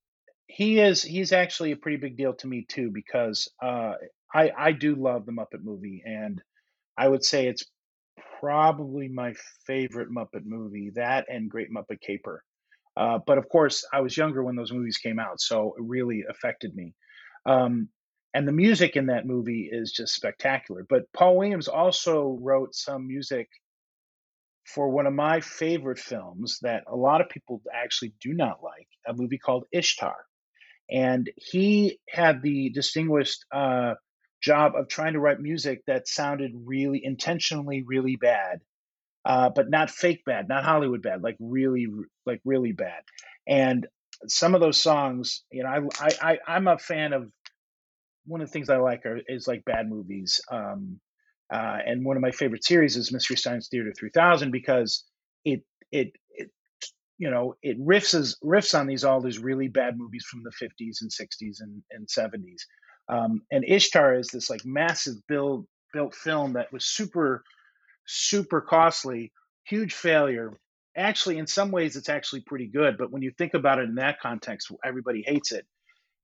he 0.47 0.79
is 0.79 1.01
he's 1.01 1.31
actually 1.31 1.71
a 1.71 1.77
pretty 1.77 1.97
big 1.97 2.17
deal 2.17 2.33
to 2.35 2.47
me 2.47 2.65
too 2.67 2.91
because 2.91 3.49
uh, 3.61 3.93
I 4.33 4.51
I 4.57 4.71
do 4.71 4.95
love 4.95 5.25
the 5.25 5.31
Muppet 5.31 5.63
movie 5.63 6.03
and 6.05 6.41
I 6.97 7.07
would 7.07 7.23
say 7.23 7.47
it's 7.47 7.63
probably 8.39 9.07
my 9.07 9.33
favorite 9.65 10.09
Muppet 10.09 10.45
movie 10.45 10.91
that 10.95 11.25
and 11.29 11.49
Great 11.49 11.69
Muppet 11.71 12.01
Caper. 12.01 12.43
Uh, 12.97 13.19
but 13.25 13.37
of 13.37 13.49
course, 13.49 13.85
I 13.91 14.01
was 14.01 14.15
younger 14.15 14.43
when 14.43 14.55
those 14.55 14.71
movies 14.71 14.97
came 14.97 15.19
out, 15.19 15.41
so 15.41 15.73
it 15.77 15.83
really 15.83 16.23
affected 16.29 16.73
me. 16.75 16.93
Um, 17.45 17.89
and 18.33 18.47
the 18.47 18.53
music 18.53 18.95
in 18.95 19.07
that 19.07 19.25
movie 19.25 19.69
is 19.71 19.91
just 19.91 20.13
spectacular. 20.13 20.85
But 20.87 21.11
Paul 21.13 21.37
Williams 21.37 21.67
also 21.67 22.37
wrote 22.41 22.75
some 22.75 23.07
music 23.07 23.47
for 24.65 24.89
one 24.89 25.05
of 25.05 25.13
my 25.13 25.41
favorite 25.41 25.99
films 25.99 26.59
that 26.61 26.83
a 26.87 26.95
lot 26.95 27.21
of 27.21 27.29
people 27.29 27.61
actually 27.73 28.13
do 28.21 28.33
not 28.33 28.63
like, 28.63 28.87
a 29.07 29.13
movie 29.13 29.37
called 29.37 29.65
Ishtar. 29.71 30.15
And 30.89 31.29
he 31.37 31.99
had 32.09 32.41
the 32.41 32.69
distinguished 32.71 33.45
uh, 33.53 33.93
job 34.45 34.73
of 34.75 34.87
trying 34.87 35.13
to 35.13 35.19
write 35.19 35.39
music 35.39 35.81
that 35.87 36.07
sounded 36.07 36.51
really 36.65 37.01
intentionally 37.03 37.83
really 37.87 38.15
bad, 38.15 38.59
uh, 39.25 39.49
but 39.49 39.69
not 39.69 39.89
fake 39.89 40.21
bad, 40.25 40.47
not 40.47 40.63
Hollywood 40.63 41.01
bad, 41.01 41.23
like 41.23 41.35
really, 41.39 41.87
like 42.27 42.41
really 42.45 42.71
bad. 42.71 43.01
And 43.47 43.87
some 44.27 44.53
of 44.53 44.61
those 44.61 44.79
songs, 44.79 45.43
you 45.51 45.63
know, 45.63 45.69
I, 45.69 45.79
I, 45.99 46.09
I 46.21 46.37
I'm 46.47 46.67
a 46.67 46.77
fan 46.77 47.11
of 47.13 47.31
one 48.25 48.41
of 48.41 48.47
the 48.47 48.51
things 48.51 48.69
I 48.69 48.77
like 48.77 49.05
are, 49.05 49.19
is 49.27 49.47
like 49.47 49.65
bad 49.65 49.89
movies. 49.89 50.39
Um, 50.51 50.99
uh, 51.51 51.77
and 51.85 52.05
one 52.05 52.15
of 52.15 52.21
my 52.21 52.31
favorite 52.31 52.63
series 52.63 52.97
is 52.97 53.11
Mystery 53.11 53.37
Science 53.37 53.67
Theater 53.69 53.93
3000 53.97 54.51
because 54.51 55.03
it 55.43 55.61
it 55.91 56.11
it 56.31 56.49
you 57.17 57.29
know 57.29 57.55
it 57.61 57.79
riffs 57.79 58.35
riffs 58.43 58.77
on 58.77 58.87
these 58.87 59.03
all 59.03 59.21
these 59.21 59.39
really 59.39 59.67
bad 59.67 59.97
movies 59.97 60.25
from 60.29 60.41
the 60.43 60.51
50s 60.51 60.97
and 61.01 61.11
60s 61.11 61.57
and, 61.61 61.83
and 61.91 62.07
70s 62.07 62.61
um, 63.07 63.41
and 63.51 63.63
ishtar 63.65 64.15
is 64.15 64.27
this 64.27 64.49
like 64.49 64.65
massive 64.65 65.15
build 65.27 65.65
built 65.93 66.15
film 66.15 66.53
that 66.53 66.71
was 66.71 66.85
super 66.85 67.43
super 68.05 68.61
costly 68.61 69.31
huge 69.63 69.93
failure. 69.93 70.53
Actually 70.97 71.37
in 71.37 71.47
some 71.47 71.71
ways 71.71 71.95
it's 71.95 72.09
actually 72.09 72.41
pretty 72.41 72.67
good 72.67 72.97
but 72.97 73.11
when 73.11 73.21
you 73.21 73.31
think 73.31 73.53
about 73.53 73.79
it 73.79 73.89
in 73.89 73.95
that 73.95 74.19
context 74.19 74.71
everybody 74.83 75.23
hates 75.25 75.51
it. 75.51 75.65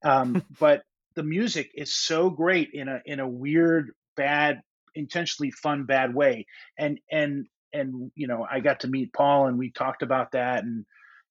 Um, 0.03 0.43
but 0.59 0.84
the 1.15 1.23
music 1.23 1.71
is 1.75 1.93
so 1.93 2.29
great 2.29 2.69
in 2.73 2.88
a 2.88 3.01
in 3.05 3.19
a 3.19 3.27
weird 3.27 3.91
bad 4.15 4.61
intentionally 4.95 5.51
fun 5.51 5.86
bad 5.86 6.13
way. 6.13 6.45
And 6.77 6.99
and 7.11 7.47
and 7.73 8.11
you 8.15 8.27
know 8.27 8.45
i 8.51 8.59
got 8.59 8.82
to 8.82 8.89
meet 8.89 9.13
paul 9.13 9.47
and 9.47 9.57
we 9.57 9.71
talked 9.71 10.03
about 10.03 10.34
that 10.34 10.65
and 10.65 10.86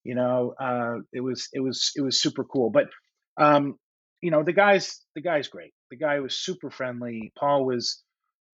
you 0.04 0.14
know 0.14 0.54
uh, 0.58 0.96
it 1.12 1.20
was 1.20 1.48
it 1.52 1.60
was 1.60 1.92
it 1.96 2.02
was 2.02 2.20
super 2.20 2.44
cool. 2.44 2.70
But 2.70 2.88
um, 3.36 3.78
you 4.22 4.30
know 4.30 4.42
the 4.42 4.52
guy's 4.52 5.00
the 5.14 5.22
guy's 5.22 5.48
great. 5.48 5.72
The 5.90 5.96
guy 5.96 6.20
was 6.20 6.36
super 6.38 6.70
friendly. 6.70 7.32
Paul 7.38 7.64
was 7.64 8.02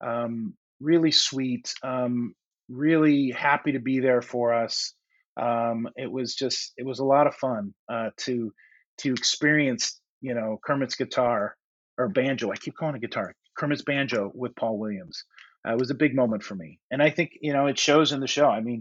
um, 0.04 0.54
really 0.80 1.10
sweet 1.10 1.72
um, 1.82 2.34
really 2.68 3.30
happy 3.30 3.72
to 3.72 3.78
be 3.80 4.00
there 4.00 4.22
for 4.22 4.54
us. 4.54 4.94
Um, 5.40 5.88
it 5.96 6.10
was 6.10 6.34
just 6.34 6.72
it 6.76 6.86
was 6.86 6.98
a 6.98 7.04
lot 7.04 7.26
of 7.26 7.34
fun 7.34 7.74
uh, 7.92 8.10
to 8.18 8.52
to 8.98 9.12
experience 9.12 10.00
you 10.22 10.34
know 10.34 10.58
kermit's 10.64 10.94
guitar 10.96 11.56
or 11.98 12.08
banjo. 12.08 12.50
I 12.50 12.56
keep 12.56 12.76
calling 12.76 12.96
it 12.96 13.00
guitar. 13.02 13.34
Kermit's 13.58 13.82
banjo 13.82 14.30
with 14.34 14.54
paul 14.56 14.78
williams. 14.78 15.24
Uh, 15.66 15.72
it 15.72 15.78
was 15.78 15.90
a 15.90 15.94
big 15.94 16.14
moment 16.14 16.42
for 16.42 16.54
me. 16.54 16.78
And 16.90 17.02
i 17.02 17.10
think 17.10 17.32
you 17.40 17.52
know 17.52 17.66
it 17.66 17.78
shows 17.78 18.12
in 18.12 18.20
the 18.20 18.26
show. 18.26 18.48
I 18.48 18.60
mean 18.60 18.80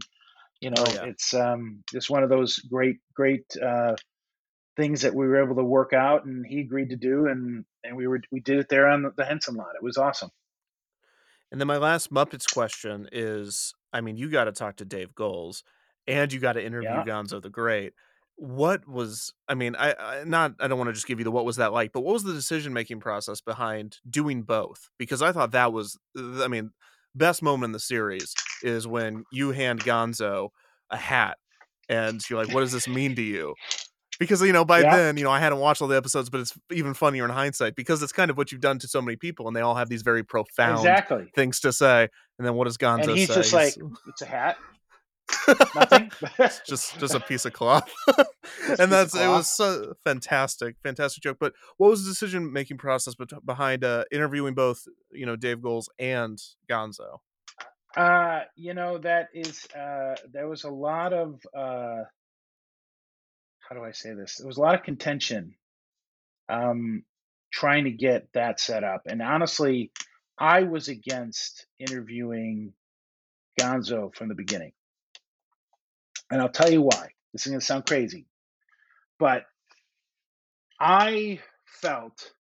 you 0.61 0.69
know 0.69 0.83
Oh, 0.87 0.93
yeah. 0.93 1.03
it's 1.05 1.33
um 1.33 1.83
it's 1.93 2.09
one 2.09 2.23
of 2.23 2.29
those 2.29 2.57
great 2.71 2.97
great 3.13 3.45
uh 3.61 3.95
things 4.75 5.01
that 5.01 5.15
we 5.15 5.27
were 5.27 5.43
able 5.43 5.55
to 5.55 5.63
work 5.63 5.93
out 5.93 6.25
and 6.25 6.45
he 6.45 6.59
agreed 6.59 6.89
to 6.89 6.95
do 6.95 7.27
and 7.27 7.65
and 7.83 7.95
we 7.95 8.07
were 8.07 8.21
we 8.31 8.39
did 8.39 8.59
it 8.59 8.69
there 8.69 8.87
on 8.87 9.03
the, 9.03 9.11
the 9.17 9.25
henson 9.25 9.55
lot 9.55 9.75
it 9.75 9.83
was 9.83 9.97
awesome 9.97 10.31
And 11.51 11.61
then 11.61 11.67
my 11.67 11.77
last 11.77 12.11
Muppets 12.11 12.51
question 12.51 13.07
is 13.11 13.73
I 13.93 14.01
mean, 14.01 14.17
you 14.17 14.29
got 14.29 14.45
to 14.45 14.51
talk 14.51 14.75
to 14.77 14.85
Dave 14.85 15.15
Goelz 15.15 15.63
and 16.05 16.31
you 16.33 16.39
got 16.39 16.53
to 16.53 16.65
interview 16.65 16.89
Yeah. 16.89 17.03
Gonzo 17.03 17.41
the 17.41 17.49
Great. 17.49 17.93
What 18.35 18.85
was, 18.85 19.31
I 19.47 19.53
mean, 19.55 19.77
I, 19.77 19.93
I 19.97 20.23
not, 20.25 20.55
I 20.59 20.67
don't 20.67 20.77
want 20.77 20.89
to 20.89 20.93
just 20.93 21.07
give 21.07 21.19
you 21.19 21.23
the 21.23 21.31
what 21.31 21.45
was 21.45 21.55
that 21.55 21.71
like, 21.71 21.93
but 21.93 22.01
what 22.01 22.11
was 22.11 22.23
the 22.23 22.33
decision 22.33 22.73
making 22.73 22.99
process 22.99 23.39
behind 23.39 23.99
doing 24.09 24.43
both? 24.43 24.89
Because 24.97 25.21
I 25.21 25.31
thought 25.31 25.51
that 25.51 25.71
was, 25.71 25.97
I 26.17 26.49
mean, 26.49 26.71
best 27.15 27.41
moment 27.41 27.69
in 27.69 27.71
the 27.71 27.79
series 27.79 28.33
is 28.61 28.85
when 28.85 29.23
you 29.31 29.51
hand 29.51 29.79
Gonzo 29.85 30.49
a 30.89 30.97
hat 30.97 31.37
and 31.87 32.21
you're 32.29 32.43
like, 32.43 32.53
what 32.53 32.59
does 32.59 32.73
this 32.73 32.89
mean 32.89 33.15
to 33.15 33.21
you? 33.21 33.55
Because, 34.19 34.41
you 34.41 34.53
know, 34.53 34.65
by 34.65 34.81
Yeah. 34.81 34.95
then, 34.95 35.17
you 35.17 35.23
know, 35.23 35.31
I 35.31 35.39
hadn't 35.39 35.59
watched 35.59 35.81
all 35.81 35.87
the 35.87 35.97
episodes, 35.97 36.29
but 36.29 36.39
it's 36.41 36.57
even 36.71 36.93
funnier 36.93 37.25
in 37.25 37.31
hindsight 37.31 37.75
because 37.75 38.01
it's 38.01 38.13
kind 38.13 38.31
of 38.31 38.37
what 38.37 38.51
you've 38.51 38.61
done 38.61 38.79
to 38.79 38.87
so 38.87 39.01
many 39.01 39.15
people 39.17 39.47
and 39.47 39.55
they 39.55 39.61
all 39.61 39.75
have 39.75 39.89
these 39.89 40.03
very 40.03 40.23
profound 40.23 40.79
exactly 40.79 41.31
things 41.35 41.59
to 41.61 41.73
say. 41.73 42.07
And 42.37 42.47
then 42.47 42.55
what 42.55 42.65
does 42.65 42.77
Gonzo 42.77 43.03
and 43.03 43.11
he's 43.17 43.27
say? 43.27 43.35
just 43.35 43.53
like 43.53 43.75
it's 44.07 44.21
a 44.21 44.25
hat 44.25 44.57
nothing 45.75 46.11
just 46.67 46.99
just 46.99 47.15
a 47.15 47.19
piece 47.19 47.45
of 47.45 47.53
cloth. 47.53 47.91
and 48.79 48.91
that's 48.91 49.15
it 49.15 49.27
was 49.27 49.49
so 49.49 49.93
fantastic, 50.03 50.75
fantastic 50.83 51.23
joke. 51.23 51.37
But 51.39 51.53
what 51.77 51.89
was 51.89 52.03
the 52.03 52.11
decision 52.11 52.53
making 52.53 52.77
process 52.77 53.15
behind 53.43 53.83
uh, 53.83 54.05
interviewing 54.11 54.53
both, 54.53 54.87
you 55.11 55.25
know, 55.25 55.35
Dave 55.35 55.61
Goelz 55.61 55.89
and 55.99 56.39
Gonzo? 56.69 57.19
Uh, 57.97 58.41
you 58.55 58.73
know, 58.73 58.97
that 58.99 59.29
is 59.33 59.65
uh 59.75 60.15
there 60.31 60.47
was 60.47 60.63
a 60.63 60.69
lot 60.69 61.13
of 61.13 61.41
uh 61.57 62.03
how 63.67 63.75
do 63.75 63.83
I 63.83 63.91
say 63.91 64.13
this? 64.13 64.37
There 64.37 64.47
was 64.47 64.57
a 64.57 64.61
lot 64.61 64.75
of 64.75 64.83
contention 64.83 65.55
um 66.47 67.03
trying 67.51 67.85
to 67.85 67.91
get 67.91 68.27
that 68.33 68.59
set 68.59 68.83
up. 68.83 69.03
And 69.05 69.21
honestly, 69.21 69.91
I 70.37 70.63
was 70.63 70.89
against 70.89 71.65
interviewing 71.79 72.73
Gonzo 73.59 74.13
from 74.13 74.27
the 74.27 74.35
beginning. 74.35 74.73
And 76.29 76.41
I'll 76.41 76.49
tell 76.49 76.69
you 76.69 76.81
why. 76.81 77.07
This 77.31 77.45
is 77.45 77.51
going 77.51 77.59
to 77.59 77.65
sound 77.65 77.85
crazy. 77.85 78.25
But 79.19 79.45
I 80.79 81.39
felt 81.65 82.31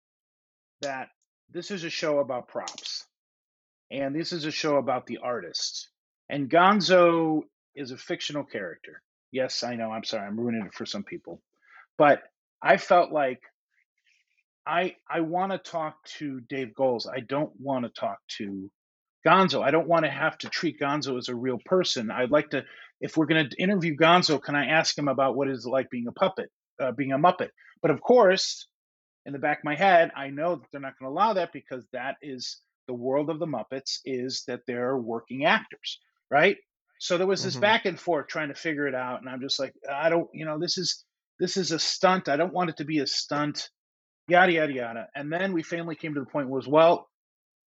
that 0.81 1.09
this 1.49 1.71
is 1.71 1.85
a 1.85 1.89
show 1.89 2.19
about 2.19 2.49
props 2.49 3.05
and 3.89 4.13
this 4.13 4.33
is 4.33 4.45
a 4.45 4.51
show 4.51 4.75
about 4.75 5.05
the 5.05 5.19
artist. 5.19 5.89
And 6.29 6.49
Gonzo 6.49 7.43
is 7.75 7.91
a 7.91 7.97
fictional 7.97 8.43
character. 8.43 9.01
Yes, 9.35 9.63
I 9.63 9.75
know. 9.75 9.91
I'm 9.91 10.05
sorry. 10.05 10.25
I'm 10.27 10.39
ruining 10.39 10.65
it 10.65 10.73
for 10.73 10.85
some 10.85 11.03
people. 11.03 11.41
But 11.97 12.23
I 12.63 12.77
felt 12.77 13.11
like 13.11 13.41
I 14.65 14.95
I 15.09 15.21
want 15.21 15.51
to 15.51 15.57
talk 15.59 15.97
to 16.19 16.41
Dave 16.49 16.73
Goelz. 16.73 17.07
I 17.07 17.19
don't 17.19 17.51
want 17.59 17.85
to 17.85 17.91
talk 17.91 18.19
to 18.37 18.71
Gonzo. 19.27 19.61
I 19.61 19.71
don't 19.71 19.89
want 19.89 20.05
to 20.05 20.11
have 20.11 20.37
to 20.39 20.49
treat 20.49 20.79
Gonzo 20.79 21.17
as 21.17 21.29
a 21.29 21.35
real 21.35 21.59
person. 21.65 22.11
I'd 22.11 22.31
like 22.31 22.51
to, 22.51 22.63
if 23.01 23.17
we're 23.17 23.25
going 23.25 23.49
to 23.49 23.61
interview 23.61 23.97
Gonzo, 23.97 24.41
can 24.41 24.55
I 24.55 24.67
ask 24.67 24.97
him 24.97 25.09
about 25.09 25.35
what 25.35 25.49
it's 25.49 25.65
like 25.65 25.89
being 25.89 26.07
a 26.07 26.13
puppet, 26.13 26.49
uh, 26.81 26.93
being 26.93 27.11
a 27.11 27.19
Muppet? 27.19 27.49
But 27.81 27.91
of 27.91 28.01
course, 28.01 28.67
in 29.25 29.33
the 29.33 29.39
back 29.39 29.59
of 29.59 29.65
my 29.65 29.75
head, 29.75 30.11
I 30.15 30.29
know 30.29 30.55
that 30.57 30.65
they're 30.71 30.81
not 30.81 30.93
going 30.99 31.09
to 31.11 31.13
allow 31.13 31.33
that 31.33 31.53
because 31.53 31.85
that 31.93 32.15
is 32.21 32.61
the 32.87 32.95
world 32.95 33.29
of 33.29 33.39
the 33.39 33.47
Muppets 33.47 33.99
is 34.05 34.43
that 34.47 34.61
they're 34.67 34.97
working 34.97 35.45
actors, 35.45 35.99
right? 36.31 36.57
So 36.99 37.17
there 37.17 37.27
was 37.27 37.43
this 37.43 37.57
Mhm. 37.57 37.61
back 37.61 37.85
and 37.85 37.99
forth 37.99 38.27
trying 38.27 38.49
to 38.49 38.55
figure 38.55 38.87
it 38.87 38.95
out, 38.95 39.19
and 39.21 39.29
I'm 39.29 39.41
just 39.41 39.59
like, 39.59 39.73
I 39.89 40.09
don't, 40.09 40.29
you 40.33 40.45
know, 40.45 40.59
this 40.59 40.77
is 40.77 41.05
this 41.39 41.57
is 41.57 41.71
a 41.71 41.79
stunt. 41.79 42.29
I 42.29 42.37
don't 42.37 42.53
want 42.53 42.69
it 42.69 42.77
to 42.77 42.85
be 42.85 42.99
a 42.99 43.07
stunt, 43.07 43.69
yada 44.29 44.53
yada 44.53 44.73
yada. 44.73 45.09
And 45.15 45.31
then 45.31 45.53
we 45.53 45.63
finally 45.63 45.95
came 45.95 46.13
to 46.13 46.21
the 46.21 46.25
point 46.25 46.49
was, 46.49 46.67
well, 46.67 47.09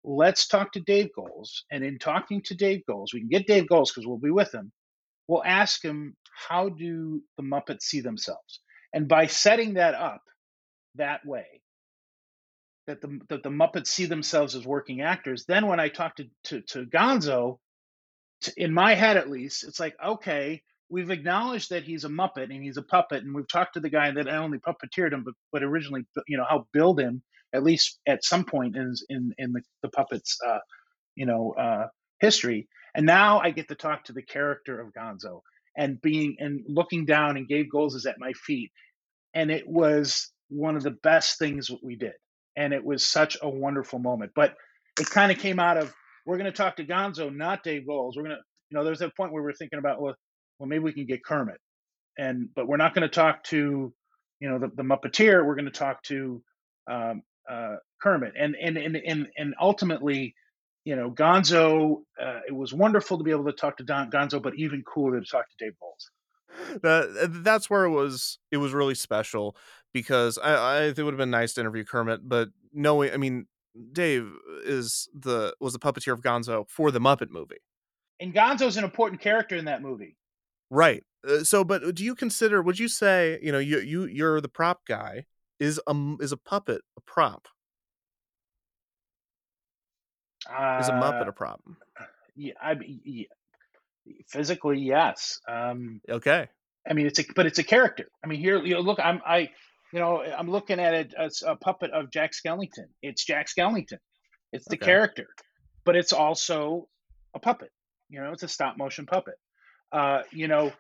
let's 0.03 0.47
talk 0.47 0.71
to 0.73 0.79
Dave 0.81 1.09
Goelz, 1.17 1.65
and 1.71 1.83
in 1.83 1.99
talking 1.99 2.41
to 2.43 2.55
Dave 2.55 2.83
Goelz, 2.87 3.13
we 3.13 3.19
can 3.19 3.29
get 3.29 3.47
Dave 3.47 3.67
Goelz 3.67 3.91
because 3.91 4.07
we'll 4.07 4.17
be 4.17 4.31
with 4.31 4.53
him. 4.53 4.71
We'll 5.27 5.43
ask 5.43 5.83
him 5.83 6.15
how 6.47 6.69
do 6.69 7.21
the 7.37 7.43
Muppets 7.43 7.83
see 7.83 8.01
themselves, 8.01 8.61
and 8.93 9.07
by 9.07 9.27
setting 9.27 9.73
that 9.75 9.95
up 9.95 10.21
that 10.95 11.25
way, 11.25 11.61
that 12.87 13.01
the 13.01 13.19
that 13.29 13.43
the 13.43 13.49
Muppets 13.49 13.87
see 13.87 14.05
themselves 14.05 14.55
as 14.55 14.65
working 14.65 15.01
actors. 15.01 15.45
Then 15.45 15.67
when 15.67 15.79
I 15.79 15.89
talked 15.89 16.17
to 16.17 16.29
to, 16.45 16.61
to 16.61 16.85
Gonzo, 16.85 17.59
in 18.57 18.73
my 18.73 18.93
head 18.95 19.17
at 19.17 19.29
least, 19.29 19.63
it's 19.63 19.79
like 19.79 19.95
okay, 20.03 20.61
we've 20.89 21.09
acknowledged 21.09 21.69
that 21.69 21.83
he's 21.83 22.05
a 22.05 22.09
Muppet 22.09 22.51
and 22.51 22.63
he's 22.63 22.77
a 22.77 22.83
puppet, 22.83 23.23
and 23.23 23.35
we've 23.35 23.47
talked 23.47 23.73
to 23.73 23.79
the 23.79 23.89
guy 23.89 24.11
that 24.11 24.25
not 24.25 24.35
only 24.35 24.59
puppeteered 24.59 25.13
him 25.13 25.23
but 25.23 25.33
but 25.51 25.63
originally 25.63 26.03
you 26.27 26.37
know 26.37 26.45
helped 26.49 26.71
build 26.71 26.99
him 26.99 27.21
at 27.53 27.63
least 27.63 27.99
at 28.07 28.23
some 28.23 28.45
point 28.45 28.75
in 28.75 28.93
in 29.09 29.33
in 29.37 29.51
the, 29.53 29.61
the 29.83 29.89
puppets 29.89 30.37
uh, 30.47 30.59
you 31.15 31.25
know 31.25 31.53
uh, 31.53 31.87
history. 32.19 32.67
And 32.95 33.05
now 33.05 33.39
I 33.39 33.51
get 33.51 33.67
to 33.67 33.75
talk 33.75 34.05
to 34.05 34.13
the 34.13 34.23
character 34.23 34.81
of 34.81 34.93
Gonzo 34.93 35.41
and 35.77 36.01
being 36.01 36.35
and 36.39 36.61
looking 36.67 37.05
down 37.05 37.37
and 37.37 37.47
Gabe 37.47 37.69
Goelz 37.71 37.95
is 37.95 38.05
at 38.05 38.19
my 38.19 38.33
feet, 38.33 38.71
and 39.33 39.51
it 39.51 39.67
was 39.67 40.31
one 40.49 40.75
of 40.75 40.83
the 40.83 40.97
best 41.03 41.37
things 41.37 41.69
we 41.83 41.95
did 41.95 42.13
and 42.59 42.73
it 42.73 42.83
was 42.83 43.05
such 43.05 43.37
a 43.41 43.49
wonderful 43.49 43.99
moment. 43.99 44.31
But 44.35 44.55
it 44.99 45.09
kind 45.09 45.31
of 45.31 45.39
came 45.39 45.59
out 45.59 45.77
of 45.77 45.93
we're 46.29 46.37
going 46.37 46.45
to 46.45 46.55
talk 46.55 46.75
to 46.75 46.85
Gonzo, 46.85 47.35
not 47.35 47.63
Dave 47.63 47.87
Goelz. 47.87 48.15
We're 48.15 48.21
going 48.21 48.35
to, 48.35 48.41
you 48.69 48.77
know, 48.77 48.83
there's 48.83 48.99
that 48.99 49.17
point 49.17 49.33
where 49.33 49.41
we're 49.41 49.51
thinking 49.51 49.79
about 49.79 49.99
well, 49.99 50.13
well, 50.59 50.69
maybe 50.69 50.83
we 50.83 50.93
can 50.93 51.07
get 51.07 51.25
Kermit, 51.25 51.57
and 52.19 52.49
but 52.55 52.67
we're 52.67 52.77
not 52.77 52.93
going 52.93 53.01
to 53.01 53.13
talk 53.13 53.43
to, 53.45 53.91
you 54.39 54.49
know, 54.49 54.59
the, 54.59 54.67
the 54.75 54.83
Muppeteer. 54.83 55.43
We're 55.43 55.55
going 55.55 55.65
to 55.65 55.71
talk 55.71 56.03
to 56.03 56.43
um, 56.87 57.23
uh, 57.49 57.77
Kermit, 57.99 58.33
and 58.39 58.55
and 58.61 58.77
and 58.77 58.95
and 58.95 59.27
and 59.35 59.55
ultimately, 59.59 60.35
you 60.85 60.95
know, 60.95 61.09
Gonzo. 61.09 62.01
Uh, 62.21 62.41
it 62.47 62.55
was 62.55 62.75
wonderful 62.75 63.17
to 63.17 63.23
be 63.23 63.31
able 63.31 63.45
to 63.45 63.53
talk 63.53 63.77
to 63.77 63.83
Don 63.83 64.11
Gonzo, 64.11 64.39
but 64.39 64.53
even 64.55 64.83
cooler 64.83 65.19
to 65.19 65.25
talk 65.25 65.45
to 65.49 65.65
Dave 65.65 65.73
Goles. 65.79 66.11
That 66.83 67.41
that's 67.43 67.71
where 67.71 67.85
it 67.85 67.91
was. 67.91 68.37
It 68.51 68.57
was 68.57 68.73
really 68.73 68.95
special 68.95 69.55
because 69.93 70.37
I, 70.37 70.53
I 70.53 70.81
it 70.83 70.97
would 70.99 71.13
have 71.13 71.17
been 71.17 71.31
nice 71.31 71.53
to 71.53 71.61
interview 71.61 71.85
Kermit, 71.85 72.21
but 72.29 72.49
knowing, 72.71 73.11
I 73.11 73.17
mean, 73.17 73.47
Dave 73.91 74.31
is 74.65 75.07
the 75.13 75.55
was 75.59 75.73
the 75.73 75.79
puppeteer 75.79 76.13
of 76.13 76.21
Gonzo 76.21 76.67
for 76.69 76.91
the 76.91 76.99
Muppet 76.99 77.29
movie, 77.29 77.57
And 78.19 78.33
Gonzo's 78.33 78.77
an 78.77 78.83
important 78.83 79.21
character 79.21 79.55
in 79.55 79.65
that 79.65 79.81
movie. 79.81 80.15
right? 80.69 81.03
Uh, 81.27 81.43
so, 81.43 81.63
but 81.63 81.95
do 81.95 82.03
you 82.03 82.15
consider? 82.15 82.61
Would 82.61 82.79
you 82.79 82.87
say, 82.87 83.39
you 83.41 83.51
know, 83.51 83.59
you 83.59 83.79
you 83.79 84.05
you're 84.05 84.41
the 84.41 84.49
prop 84.49 84.85
guy? 84.85 85.25
Is 85.59 85.79
a 85.87 86.15
is 86.21 86.31
a 86.31 86.37
puppet 86.37 86.81
a 86.97 87.01
prop? 87.01 87.47
Uh, 90.49 90.79
Is 90.79 90.89
a 90.89 90.93
Muppet 90.93 91.27
a 91.27 91.31
prop? 91.33 91.61
yeah, 92.35 92.53
I, 92.61 92.75
yeah, 93.03 93.25
physically 94.27 94.79
yes. 94.79 95.39
Um, 95.47 96.01
Okay, 96.09 96.47
I 96.89 96.93
mean, 96.93 97.05
it's 97.07 97.19
a 97.19 97.23
but 97.35 97.45
it's 97.45 97.59
a 97.59 97.63
character. 97.63 98.09
I 98.23 98.27
mean, 98.27 98.39
here 98.39 98.63
you 98.63 98.75
know, 98.75 98.79
look, 98.81 98.99
I'm 99.03 99.21
I, 99.25 99.49
you 99.93 99.99
know, 99.99 100.21
I'm 100.21 100.49
looking 100.49 100.79
at 100.79 100.93
it 100.93 101.13
as 101.17 101.43
a 101.45 101.55
puppet 101.55 101.91
of 101.91 102.11
Jack 102.11 102.31
Skellington. 102.33 102.87
It's 103.01 103.25
Jack 103.25 103.47
Skellington. 103.47 103.99
It's 104.51 104.67
the 104.67 104.75
Okay. 104.75 104.85
character, 104.85 105.27
but 105.85 105.95
it's 105.95 106.13
also 106.13 106.87
a 107.35 107.39
puppet. 107.39 107.71
You 108.09 108.21
know, 108.21 108.31
it's 108.31 108.43
a 108.43 108.47
stop 108.47 108.77
motion 108.77 109.05
puppet. 109.05 109.35
Uh, 109.91 110.23
you 110.31 110.47
know, 110.47 110.71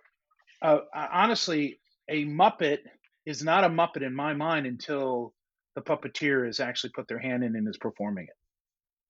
uh, 0.61 0.79
honestly, 0.93 1.79
a 2.09 2.25
Muppet 2.25 2.79
is 3.25 3.43
not 3.43 3.63
a 3.63 3.69
Muppet 3.69 4.01
in 4.01 4.15
my 4.15 4.33
mind 4.33 4.65
until 4.65 5.33
the 5.75 5.81
puppeteer 5.81 6.45
has 6.45 6.59
actually 6.59 6.91
put 6.95 7.07
their 7.07 7.19
hand 7.19 7.43
in 7.43 7.55
and 7.55 7.67
is 7.67 7.77
performing 7.77 8.25
it. 8.25 8.35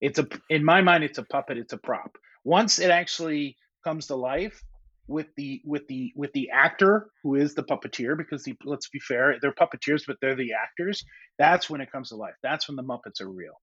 It's 0.02 0.20
a 0.20 0.28
in 0.50 0.64
my 0.64 0.82
mind, 0.82 1.04
it's 1.04 1.18
a 1.18 1.24
puppet. 1.24 1.58
It's 1.58 1.74
a 1.74 1.78
prop. 1.78 2.12
Once 2.44 2.80
it 2.80 2.90
actually 2.92 3.58
comes 3.84 4.08
to 4.08 4.16
life 4.16 4.62
with 5.10 5.28
the 5.36 5.62
with 5.66 5.88
the 5.88 6.14
with 6.16 6.32
the 6.34 6.52
actor 6.52 7.10
who 7.24 7.36
is 7.36 7.56
the 7.56 7.64
puppeteer, 7.64 8.16
because 8.16 8.44
the, 8.44 8.56
let's 8.64 8.90
be 8.90 9.00
fair, 9.00 9.38
they're 9.42 9.52
puppeteers, 9.52 10.04
but 10.06 10.18
they're 10.22 10.36
the 10.36 10.54
actors. 10.54 11.04
That's 11.38 11.70
when 11.70 11.82
it 11.82 11.92
comes 11.92 12.10
to 12.10 12.16
life. 12.16 12.36
That's 12.44 12.68
when 12.68 12.76
the 12.76 12.84
Muppets 12.84 13.20
are 13.22 13.30
real, 13.30 13.60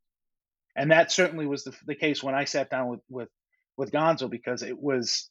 and 0.75 0.91
that 0.91 1.13
certainly 1.13 1.47
was 1.47 1.65
the, 1.65 1.75
the 1.87 1.95
case 1.95 2.23
when 2.23 2.35
I 2.35 2.45
sat 2.45 2.69
down 2.69 2.89
with 2.89 3.01
with 3.09 3.29
with 3.77 3.93
Gonzo 3.93 4.29
because 4.29 4.63
it 4.63 4.79
was 4.79 5.31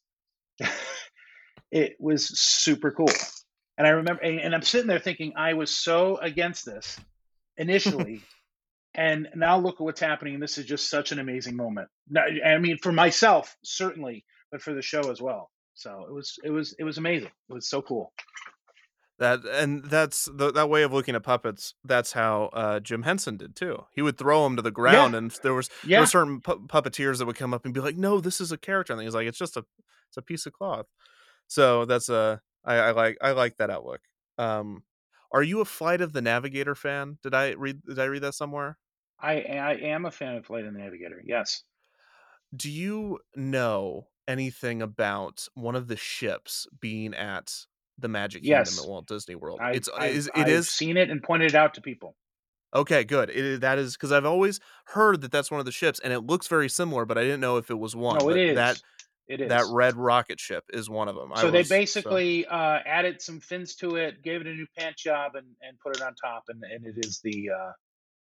it 1.71 1.95
was 1.99 2.39
super 2.39 2.91
cool. 2.91 3.11
And 3.77 3.85
I 3.85 3.91
remember, 3.91 4.23
and 4.23 4.55
I'm 4.55 4.61
sitting 4.61 4.87
there 4.87 4.99
thinking, 4.99 5.33
I 5.35 5.53
was 5.53 5.75
so 5.75 6.17
against 6.17 6.65
this 6.65 6.97
initially. 7.57 8.23
and 8.95 9.27
now 9.35 9.59
look 9.59 9.75
at 9.75 9.83
what's 9.83 9.99
happening. 9.99 10.39
This 10.39 10.57
is 10.57 10.65
just 10.65 10.89
such 10.89 11.11
an 11.11 11.19
amazing 11.19 11.57
moment. 11.57 11.89
I 12.17 12.57
mean, 12.57 12.77
for 12.81 12.93
myself, 12.93 13.53
certainly, 13.65 14.23
but 14.49 14.61
for 14.61 14.73
the 14.73 14.81
show 14.81 15.11
as 15.11 15.21
well. 15.21 15.49
So 15.75 16.05
it 16.09 16.13
was, 16.13 16.39
it 16.43 16.49
was, 16.49 16.73
it 16.79 16.83
was 16.83 16.97
amazing. 16.97 17.31
It 17.49 17.53
was 17.53 17.67
so 17.67 17.81
cool. 17.81 18.11
That 19.17 19.45
and 19.45 19.85
that's 19.85 20.25
the, 20.33 20.51
that 20.51 20.69
way 20.69 20.83
of 20.83 20.91
looking 20.91 21.15
at 21.15 21.23
puppets. 21.23 21.73
That's 21.85 22.11
how 22.11 22.49
uh, 22.51 22.81
Jim 22.81 23.03
Henson 23.03 23.37
did 23.37 23.55
too. 23.55 23.85
He 23.93 24.01
would 24.01 24.17
throw 24.17 24.43
them 24.43 24.57
to 24.57 24.61
the 24.61 24.71
ground, 24.71 25.13
Yeah. 25.13 25.17
and 25.19 25.31
there 25.41 25.53
was 25.53 25.69
Yeah. 25.85 25.89
there 25.97 25.99
were 26.01 26.05
certain 26.07 26.41
pu- 26.41 26.67
puppeteers 26.67 27.19
that 27.19 27.25
would 27.25 27.37
come 27.37 27.53
up 27.53 27.63
and 27.63 27.73
be 27.73 27.79
like, 27.79 27.95
"No, 27.95 28.19
this 28.19 28.41
is 28.41 28.51
a 28.51 28.57
character," 28.57 28.91
and 28.91 29.01
he's 29.01 29.15
like, 29.15 29.25
"It's 29.25 29.37
just 29.37 29.55
a 29.55 29.63
it's 30.09 30.17
a 30.17 30.21
piece 30.21 30.45
of 30.45 30.51
cloth." 30.51 30.87
So 31.47 31.85
that's 31.85 32.09
a 32.09 32.41
I, 32.65 32.75
I 32.75 32.91
like 32.91 33.17
I 33.21 33.31
like 33.31 33.55
that 33.55 33.69
outlook. 33.69 34.01
Um, 34.37 34.83
are 35.31 35.43
you 35.43 35.61
a 35.61 35.65
Flight 35.65 36.01
of 36.01 36.11
the 36.11 36.21
Navigator 36.21 36.75
fan? 36.75 37.17
Did 37.23 37.33
I 37.33 37.51
read 37.51 37.85
Did 37.85 37.99
I 37.99 38.05
read 38.05 38.23
that 38.23 38.33
somewhere? 38.35 38.77
I, 39.17 39.43
I 39.43 39.73
am 39.75 40.05
a 40.05 40.11
fan 40.11 40.35
of 40.35 40.45
Flight 40.45 40.65
of 40.65 40.73
the 40.73 40.79
Navigator. 40.79 41.21
Yes. 41.23 41.63
Do 42.53 42.69
you 42.69 43.19
know 43.33 44.07
anything 44.27 44.81
about 44.81 45.47
one 45.53 45.75
of 45.75 45.87
the 45.87 45.95
ships 45.97 46.67
being 46.79 47.13
at 47.13 47.53
the 47.97 48.07
Magic 48.07 48.43
Kingdom 48.43 48.59
Yes. 48.59 48.81
at 48.83 48.87
Walt 48.89 49.07
Disney 49.07 49.35
World? 49.35 49.59
I, 49.61 49.71
it's 49.71 49.89
I, 49.95 50.07
is 50.07 50.27
it 50.27 50.33
I've 50.35 50.49
is 50.49 50.69
seen 50.69 50.97
it 50.97 51.09
and 51.09 51.21
pointed 51.23 51.51
it 51.51 51.55
out 51.55 51.73
to 51.75 51.81
people. 51.81 52.15
Okay, 52.73 53.03
good. 53.05 53.29
It, 53.29 53.61
that 53.61 53.77
is 53.77 53.93
because 53.93 54.11
I've 54.11 54.25
always 54.25 54.59
heard 54.85 55.21
that 55.21 55.31
that's 55.31 55.49
one 55.49 55.59
of 55.59 55.65
the 55.65 55.71
ships, 55.71 55.99
and 55.99 56.11
it 56.11 56.19
looks 56.21 56.47
very 56.47 56.67
similar, 56.67 57.05
but 57.05 57.17
I 57.17 57.21
didn't 57.21 57.39
know 57.39 57.57
if 57.57 57.69
it 57.69 57.79
was 57.79 57.95
one. 57.95 58.17
no, 58.19 58.29
it 58.29 58.37
is. 58.37 58.55
That 58.55 58.81
it 59.27 59.41
is. 59.41 59.49
that 59.49 59.63
red 59.71 59.95
rocket 59.95 60.39
ship 60.39 60.65
is 60.73 60.89
one 60.89 61.07
of 61.07 61.15
them. 61.15 61.31
So 61.37 61.49
they 61.49 61.59
was- 61.59 61.69
so- 61.69 61.75
basically 61.75 62.45
uh, 62.47 62.79
added 62.85 63.21
some 63.21 63.39
fins 63.39 63.75
to 63.75 63.95
it, 63.95 64.21
gave 64.21 64.41
it 64.41 64.47
a 64.47 64.53
new 64.53 64.67
paint 64.77 64.97
job, 64.97 65.35
and, 65.35 65.47
and 65.61 65.79
put 65.79 65.95
it 65.95 66.01
on 66.01 66.15
top, 66.15 66.43
and, 66.49 66.63
and 66.63 66.85
it 66.85 67.05
is 67.05 67.21
the 67.23 67.49
uh, 67.49 67.71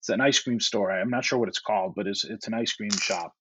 it's 0.01 0.11
an 0.11 0.21
ice 0.21 0.39
cream 0.39 0.61
store. 0.61 0.91
I'm 0.91 1.09
not 1.11 1.25
sure 1.25 1.39
what 1.39 1.49
it's 1.49 1.59
called, 1.61 1.95
but 1.97 2.07
it's 2.07 2.25
it's 2.25 2.47
an 2.47 2.53
ice 2.55 2.73
cream 2.75 2.91
shop. 2.91 3.33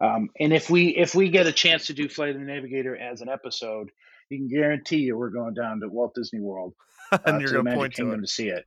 Um, 0.00 0.30
and 0.38 0.52
if 0.52 0.68
we 0.68 0.88
if 0.88 1.14
we 1.14 1.30
get 1.30 1.46
a 1.46 1.52
chance 1.52 1.86
to 1.86 1.94
do 1.94 2.08
Flight 2.08 2.30
of 2.30 2.40
the 2.40 2.46
Navigator 2.46 2.96
as 2.96 3.22
an 3.22 3.28
episode, 3.28 3.90
you 4.28 4.38
can 4.38 4.48
guarantee 4.48 4.98
you 4.98 5.16
we're 5.16 5.30
going 5.30 5.54
down 5.54 5.80
to 5.80 5.88
Walt 5.88 6.14
Disney 6.14 6.40
World 6.40 6.74
uh, 7.12 7.18
and 7.24 7.40
you're 7.40 7.48
to 7.48 7.52
the 7.54 7.58
gonna 7.58 7.64
Magic 7.64 7.78
point 7.78 7.94
to 7.94 8.02
Kingdom 8.02 8.20
it. 8.20 8.22
to 8.22 8.32
see 8.32 8.48
it. 8.48 8.66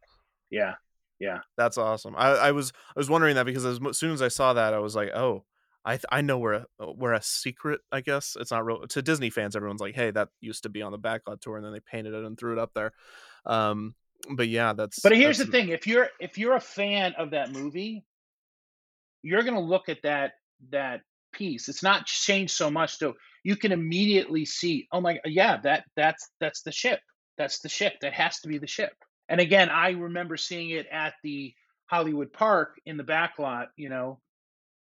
Yeah, 0.50 0.76
yeah. 1.20 1.40
That's 1.58 1.78
awesome. 1.78 2.16
I, 2.18 2.30
I 2.30 2.52
was 2.52 2.72
I 2.96 3.00
was 3.00 3.10
wondering 3.10 3.36
that 3.36 3.46
because 3.46 3.66
as, 3.66 3.80
mo- 3.80 3.92
soon 3.92 4.12
as 4.12 4.22
I 4.22 4.30
saw 4.30 4.54
that, 4.54 4.74
I 4.74 4.80
was 4.80 4.96
like, 4.96 5.10
oh, 5.10 5.46
I 5.86 5.94
th- 5.94 6.06
I 6.12 6.22
know 6.22 6.40
where 6.40 6.66
a, 6.80 6.92
where 6.92 7.14
a 7.14 7.22
secret. 7.22 7.82
I 7.92 8.02
guess 8.02 8.36
it's 8.40 8.52
not 8.52 8.66
real 8.66 8.88
to 8.88 9.02
Disney 9.02 9.30
fans. 9.30 9.56
Everyone's 9.56 9.82
like, 9.82 9.96
hey, 9.96 10.12
that 10.12 10.30
used 10.42 10.64
to 10.64 10.70
be 10.70 10.82
on 10.82 10.92
the 10.92 11.00
backlot 11.00 11.42
tour, 11.42 11.58
and 11.58 11.66
then 11.66 11.74
they 11.74 11.80
painted 11.80 12.14
it 12.14 12.26
and 12.26 12.38
threw 12.38 12.54
it 12.54 12.60
up 12.60 12.72
there. 12.74 12.94
Um, 13.46 13.94
but 14.32 14.48
yeah, 14.48 14.74
that's. 14.74 15.00
But 15.00 15.16
here's 15.16 15.38
that's 15.38 15.50
the 15.50 15.58
thing: 15.58 15.70
if 15.70 15.86
you're 15.86 16.10
if 16.20 16.38
you're 16.38 16.56
a 16.56 16.62
fan 16.62 17.14
of 17.18 17.32
that 17.32 17.52
movie, 17.52 18.04
you're 19.22 19.44
going 19.44 19.56
to 19.56 19.62
look 19.62 19.90
at 19.90 20.02
that 20.04 20.34
that 20.72 21.02
piece. 21.32 21.70
It's 21.70 21.84
not 21.84 22.06
changed 22.06 22.54
so 22.54 22.70
much, 22.70 22.98
so 22.98 23.14
you 23.44 23.56
can 23.56 23.72
immediately 23.72 24.46
see. 24.46 24.88
Oh 24.92 25.02
my, 25.02 25.20
yeah, 25.26 25.58
that 25.62 25.86
that's 25.96 26.30
that's 26.40 26.62
the 26.62 26.72
ship. 26.72 27.00
That's 27.38 27.60
the 27.60 27.70
ship. 27.70 27.94
That 28.02 28.14
has 28.14 28.40
to 28.42 28.48
be 28.48 28.58
the 28.58 28.68
ship. 28.68 28.92
And 29.30 29.40
again, 29.40 29.70
I 29.70 29.92
remember 29.92 30.38
seeing 30.38 30.72
it 30.72 30.88
at 30.92 31.14
the 31.24 31.54
Hollywood 31.86 32.34
Park 32.34 32.76
in 32.86 32.98
the 32.98 33.04
back 33.04 33.40
lot. 33.40 33.70
You 33.76 33.90
know, 33.90 34.20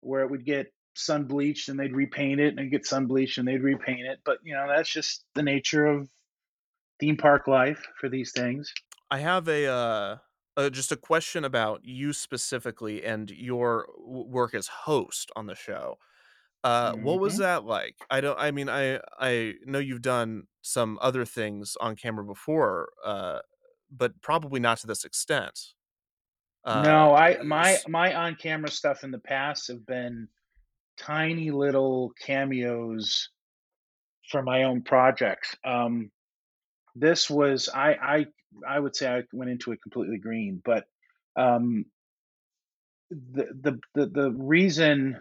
where 0.00 0.22
it 0.22 0.30
would 0.30 0.44
get 0.44 0.72
sun 0.94 1.24
bleached 1.24 1.68
and 1.68 1.78
they'd 1.78 1.94
repaint 1.94 2.40
it, 2.40 2.58
and 2.58 2.70
get 2.70 2.86
sun 2.86 3.06
bleached 3.06 3.38
and 3.38 3.46
they'd 3.46 3.62
repaint 3.62 4.06
it. 4.06 4.20
But 4.24 4.38
you 4.44 4.54
know, 4.54 4.66
that's 4.68 4.90
just 4.90 5.24
the 5.34 5.42
nature 5.42 5.86
of 5.86 6.08
theme 7.00 7.16
park 7.16 7.48
life 7.48 7.86
for 7.98 8.08
these 8.08 8.32
things. 8.32 8.72
I 9.10 9.18
have 9.18 9.48
a 9.48 9.66
uh, 9.66 10.16
uh 10.56 10.70
just 10.70 10.92
a 10.92 10.96
question 10.96 11.44
about 11.44 11.80
you 11.84 12.12
specifically 12.12 13.04
and 13.04 13.30
your 13.30 13.86
work 13.98 14.54
as 14.54 14.68
host 14.68 15.30
on 15.34 15.46
the 15.46 15.54
show. 15.54 15.98
Uh, 16.62 16.92
what 16.94 17.20
was 17.20 17.36
Mhm. 17.36 17.38
that 17.38 17.64
like? 17.64 17.96
I 18.10 18.20
don't. 18.20 18.38
I 18.38 18.50
mean, 18.50 18.68
I 18.68 19.00
I 19.18 19.54
know 19.64 19.78
you've 19.78 20.02
done 20.02 20.46
some 20.62 20.98
other 21.00 21.24
things 21.24 21.76
on 21.80 21.96
camera 21.96 22.24
before, 22.24 22.90
uh, 23.04 23.40
but 23.90 24.20
probably 24.20 24.60
not 24.60 24.78
to 24.78 24.86
this 24.86 25.04
extent. 25.04 25.58
Uh, 26.64 27.04
no, 27.04 27.14
I 27.14 27.42
my 27.42 27.82
my 27.88 28.14
on 28.14 28.36
camera 28.36 28.70
stuff 28.70 29.02
in 29.02 29.10
the 29.10 29.18
past 29.18 29.68
have 29.68 29.84
been 29.86 30.28
tiny 30.98 31.50
little 31.50 32.12
cameos 32.20 33.30
for 34.30 34.42
my 34.42 34.64
own 34.64 34.82
projects. 34.82 35.56
Um, 35.64 36.10
this 36.94 37.30
was 37.30 37.68
I 37.68 37.94
I 37.94 38.26
I 38.68 38.80
would 38.80 38.96
say 38.96 39.08
I 39.08 39.22
went 39.32 39.50
into 39.50 39.72
it 39.72 39.82
completely 39.82 40.18
green, 40.18 40.62
but 40.64 40.86
um, 41.36 41.86
the 43.10 43.44
the 43.62 43.80
the 43.94 44.06
the 44.06 44.30
reason 44.32 45.20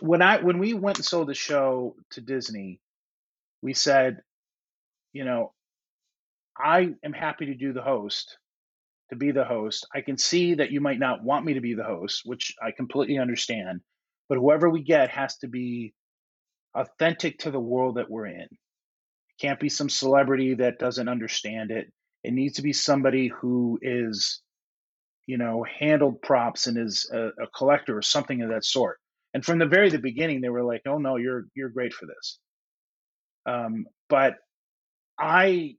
when 0.00 0.22
I 0.22 0.42
when 0.42 0.58
we 0.58 0.74
went 0.74 0.98
and 0.98 1.04
sold 1.04 1.28
the 1.28 1.34
show 1.34 1.94
to 2.12 2.20
Disney, 2.20 2.80
we 3.62 3.72
said, 3.72 4.18
you 5.12 5.24
know, 5.24 5.52
I 6.58 6.94
am 7.04 7.12
happy 7.12 7.46
to 7.46 7.54
do 7.54 7.72
the 7.72 7.82
host, 7.82 8.38
to 9.10 9.16
be 9.16 9.30
the 9.30 9.44
host. 9.44 9.86
I 9.94 10.00
can 10.00 10.18
see 10.18 10.54
that 10.54 10.70
you 10.72 10.80
might 10.80 10.98
not 10.98 11.22
want 11.22 11.44
me 11.44 11.54
to 11.54 11.60
be 11.60 11.74
the 11.74 11.84
host, 11.84 12.22
which 12.24 12.54
I 12.60 12.72
completely 12.72 13.18
understand. 13.18 13.80
But 14.28 14.38
whoever 14.38 14.68
we 14.68 14.82
get 14.82 15.10
has 15.10 15.36
to 15.38 15.48
be 15.48 15.94
authentic 16.74 17.38
to 17.40 17.50
the 17.50 17.60
world 17.60 17.96
that 17.96 18.10
we're 18.10 18.26
in. 18.26 18.40
It 18.40 19.40
can't 19.40 19.60
be 19.60 19.68
some 19.68 19.88
celebrity 19.88 20.54
that 20.54 20.78
doesn't 20.78 21.08
understand 21.08 21.70
it. 21.70 21.92
It 22.24 22.32
needs 22.32 22.56
to 22.56 22.62
be 22.62 22.72
somebody 22.72 23.28
who 23.28 23.78
is, 23.82 24.40
you 25.26 25.38
know, 25.38 25.64
handled 25.78 26.22
props 26.22 26.66
and 26.66 26.76
is 26.76 27.08
a, 27.12 27.28
a 27.40 27.46
collector 27.56 27.96
or 27.96 28.02
something 28.02 28.42
of 28.42 28.50
that 28.50 28.64
sort. 28.64 28.98
And 29.34 29.44
from 29.44 29.58
the 29.58 29.66
very 29.66 29.90
the 29.90 29.98
beginning, 29.98 30.40
they 30.40 30.48
were 30.48 30.64
like, 30.64 30.82
"Oh 30.86 30.98
no, 30.98 31.16
you're 31.16 31.46
you're 31.54 31.68
great 31.70 31.92
for 31.92 32.06
this." 32.06 32.38
Um, 33.46 33.86
but 34.08 34.36
I 35.18 35.76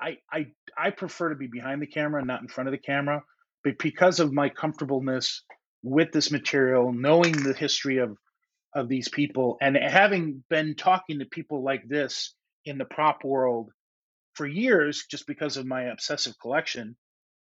I 0.00 0.18
I 0.32 0.46
I 0.76 0.90
prefer 0.90 1.30
to 1.30 1.36
be 1.36 1.48
behind 1.48 1.82
the 1.82 1.86
camera 1.86 2.24
not 2.24 2.42
in 2.42 2.48
front 2.48 2.68
of 2.68 2.72
the 2.72 2.78
camera, 2.78 3.22
but 3.64 3.78
because 3.78 4.20
of 4.20 4.32
my 4.32 4.48
comfortableness 4.48 5.44
with 5.82 6.12
this 6.12 6.30
material, 6.30 6.92
knowing 6.92 7.32
the 7.32 7.54
history 7.54 7.98
of 7.98 8.16
of 8.74 8.88
these 8.88 9.08
people, 9.08 9.58
and 9.60 9.76
having 9.76 10.44
been 10.50 10.74
talking 10.74 11.18
to 11.18 11.26
people 11.26 11.62
like 11.62 11.82
this 11.88 12.34
in 12.64 12.78
the 12.78 12.84
prop 12.86 13.24
world 13.24 13.70
for 14.34 14.46
years, 14.46 15.04
just 15.10 15.26
because 15.26 15.56
of 15.58 15.66
my 15.66 15.84
obsessive 15.84 16.34
collection, 16.40 16.96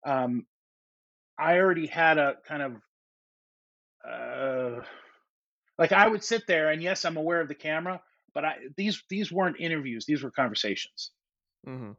um, 0.07 0.45
I 1.39 1.57
already 1.57 1.87
had 1.87 2.17
a 2.17 2.35
kind 2.47 2.63
of 2.63 2.73
uh, 4.07 4.81
like 5.77 5.91
I 5.93 6.07
would 6.07 6.23
sit 6.23 6.47
there, 6.47 6.69
and 6.71 6.81
yes, 6.81 7.05
I'm 7.05 7.17
aware 7.17 7.41
of 7.41 7.47
the 7.47 7.55
camera, 7.55 8.01
but 8.33 8.45
I 8.45 8.55
these 8.77 9.03
these 9.09 9.31
weren't 9.31 9.59
interviews; 9.59 10.05
these 10.05 10.23
were 10.23 10.31
conversations 10.31 11.11
Mm-hmm. 11.67 11.91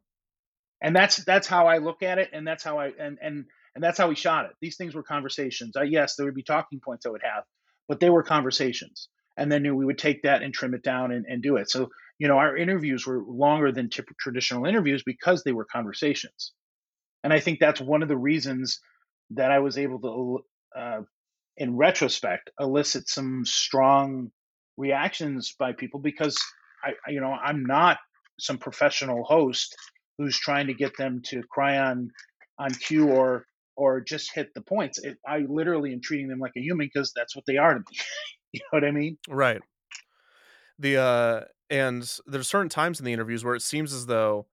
and 0.82 0.96
that's 0.96 1.24
that's 1.24 1.48
how 1.48 1.66
I 1.68 1.78
look 1.78 2.03
at 2.03 2.18
it, 2.18 2.30
and 2.32 2.46
that's 2.46 2.64
how 2.64 2.78
I 2.80 2.92
and 2.98 3.18
and 3.22 3.46
and 3.74 3.84
that's 3.84 3.98
how 3.98 4.09
we 4.09 4.16
shot 4.16 4.46
it. 4.46 4.53
These 4.61 4.76
things 4.76 4.94
were 4.94 5.03
conversations. 5.03 5.76
I, 5.76 5.84
yes, 5.84 6.16
there 6.16 6.26
would 6.26 6.34
be 6.34 6.42
talking 6.44 6.80
points 6.80 7.07
I 7.07 7.11
would 7.11 7.22
have, 7.24 7.44
but 7.88 8.01
they 8.01 8.11
were 8.11 8.22
conversations, 8.22 9.09
and 9.36 9.53
then 9.53 9.76
we 9.76 9.86
would 9.86 9.98
take 9.98 10.22
that 10.24 10.42
and 10.42 10.55
trim 10.55 10.74
it 10.74 10.82
down 10.82 11.12
and, 11.12 11.26
and 11.28 11.42
do 11.42 11.57
it. 11.57 11.70
So 11.70 11.90
you 12.18 12.28
know, 12.28 12.38
our 12.38 12.57
interviews 12.57 13.07
were 13.07 13.22
longer 13.26 13.72
than 13.72 13.90
tip- 13.90 14.16
traditional 14.20 14.66
interviews 14.66 15.03
because 15.05 15.44
they 15.44 15.53
were 15.53 15.66
conversations, 15.66 16.53
and 17.24 17.32
I 17.32 17.40
think 17.40 17.61
that's 17.61 17.80
one 17.80 18.03
of 18.03 18.09
the 18.09 18.18
reasons 18.18 18.80
that 19.32 19.53
I 19.53 19.61
was 19.61 19.78
able 19.78 20.01
to, 20.01 20.80
uh, 20.80 21.03
in 21.57 21.76
retrospect, 21.76 22.51
elicit 22.59 23.09
some 23.09 23.44
strong 23.44 24.30
reactions 24.76 25.55
by 25.59 25.72
people 25.72 26.01
because 26.01 26.38
I, 26.82 26.92
you 27.11 27.20
know, 27.20 27.32
I'm 27.32 27.64
not 27.64 27.98
some 28.38 28.59
professional 28.59 29.24
host 29.24 29.76
who's 30.18 30.38
trying 30.38 30.66
to 30.68 30.74
get 30.74 30.96
them 30.96 31.22
to 31.26 31.42
cry 31.51 31.78
on 31.78 32.11
on 32.59 32.72
cue 32.74 33.09
or 33.11 33.44
or 33.76 34.01
just 34.01 34.34
hit 34.34 34.53
the 34.55 34.61
points. 34.62 34.98
It, 34.98 35.18
I 35.26 35.38
literally 35.48 35.92
am 35.92 36.01
treating 36.03 36.28
them 36.28 36.38
like 36.38 36.53
a 36.57 36.61
human 36.61 36.86
because 36.92 37.12
that's 37.14 37.34
what 37.34 37.44
they 37.46 37.57
are 37.57 37.74
to 37.74 37.80
me. 37.80 37.98
you 38.53 38.61
know 38.61 38.78
what 38.78 38.84
I 38.84 38.90
mean? 38.90 39.18
Right. 39.28 39.61
the 40.78 40.96
uh 40.96 41.40
and 41.68 42.11
there's 42.26 42.48
certain 42.48 42.68
times 42.68 42.98
in 42.98 43.05
the 43.07 43.12
interviews 43.12 43.44
where 43.44 43.55
it 43.55 43.62
seems 43.62 43.92
as 43.92 44.07
though 44.07 44.46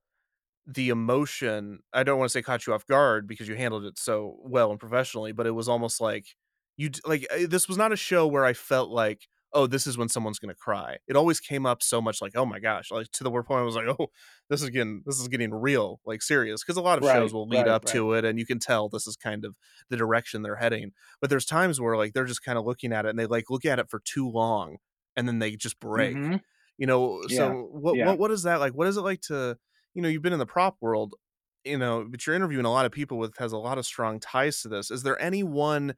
the 0.66 0.90
emotion 0.90 1.80
i 1.94 2.04
don't 2.04 2.20
want 2.20 2.30
to 2.30 2.34
say 2.34 2.42
caught 2.42 2.68
you 2.68 2.74
off 2.74 2.86
guard 2.86 3.28
because 3.28 3.48
you 3.48 3.56
handled 3.56 3.86
it 3.86 3.98
so 3.98 4.38
well 4.42 4.70
and 4.70 4.80
professionally 4.80 5.32
but 5.32 5.48
it 5.48 5.52
was 5.52 5.70
almost 5.70 6.02
like 6.02 6.36
you 6.78 6.90
like 7.06 7.28
this 7.50 7.68
was 7.68 7.78
not 7.78 7.92
a 7.92 7.98
show 7.98 8.26
where 8.28 8.46
i 8.46 8.54
felt 8.54 8.90
like 8.90 9.28
oh 9.54 9.66
this 9.66 9.88
is 9.88 9.98
when 9.98 10.10
someone's 10.10 10.40
gonna 10.40 10.54
cry 10.54 10.98
it 11.08 11.16
always 11.16 11.40
came 11.40 11.66
up 11.66 11.82
so 11.82 12.00
much 12.02 12.22
like 12.22 12.34
oh 12.36 12.46
my 12.46 12.60
gosh 12.60 12.92
like 12.92 13.10
to 13.12 13.24
the 13.24 13.32
point 13.32 13.50
i 13.52 13.62
was 13.64 13.76
like 13.76 13.88
oh 13.88 14.08
this 14.50 14.62
is 14.62 14.70
getting 14.70 15.02
this 15.06 15.20
is 15.20 15.28
getting 15.28 15.54
real 15.54 16.00
like 16.06 16.22
serious 16.22 16.64
because 16.64 16.78
a 16.78 16.82
lot 16.82 16.98
of 16.98 17.04
shows 17.06 17.34
will 17.34 17.48
lead 17.48 17.60
right, 17.60 17.68
up 17.68 17.86
right. 17.86 17.94
to 17.94 18.14
it 18.14 18.26
and 18.26 18.38
you 18.38 18.46
can 18.46 18.60
tell 18.60 18.90
this 18.90 19.08
is 19.08 19.16
kind 19.16 19.46
of 19.46 19.56
the 19.90 19.98
direction 19.98 20.42
they're 20.42 20.58
heading 20.58 20.92
but 21.22 21.30
there's 21.30 21.46
times 21.46 21.80
where 21.82 21.98
like 21.98 22.14
they're 22.14 22.26
just 22.26 22.44
kind 22.44 22.58
of 22.58 22.66
looking 22.66 22.92
at 22.94 23.06
it 23.06 23.10
and 23.10 23.18
they 23.20 23.26
like 23.26 23.50
look 23.50 23.66
at 23.66 23.80
it 23.80 23.90
for 23.90 24.00
too 24.06 24.30
long 24.30 24.78
and 25.16 25.28
then 25.28 25.40
they 25.40 25.56
just 25.56 25.80
break 25.80 26.16
Mhm. 26.16 26.42
you 26.78 26.86
know 26.86 27.22
Yeah, 27.28 27.38
so 27.38 27.68
what 27.72 27.96
yeah. 27.96 28.06
what 28.08 28.20
what 28.20 28.32
is 28.32 28.44
that 28.44 28.60
like 28.60 28.74
what 28.74 28.88
is 28.88 28.98
it 28.98 29.02
like 29.02 29.22
to 29.22 29.58
you 29.94 30.02
know 30.02 30.10
you've 30.10 30.22
been 30.22 30.34
in 30.34 30.40
the 30.40 30.46
prop 30.46 30.76
world 30.82 31.16
you 31.64 31.78
know 31.78 32.06
but 32.08 32.28
you're 32.28 32.36
interviewing 32.36 32.66
a 32.66 32.72
lot 32.72 32.86
of 32.86 32.92
people 32.92 33.18
with 33.18 33.36
has 33.38 33.54
a 33.54 33.58
lot 33.58 33.78
of 33.78 33.86
strong 33.86 34.20
ties 34.20 34.62
to 34.62 34.68
this 34.68 34.92
is 34.92 35.04
there 35.04 35.20
any 35.22 35.42
one 35.42 35.96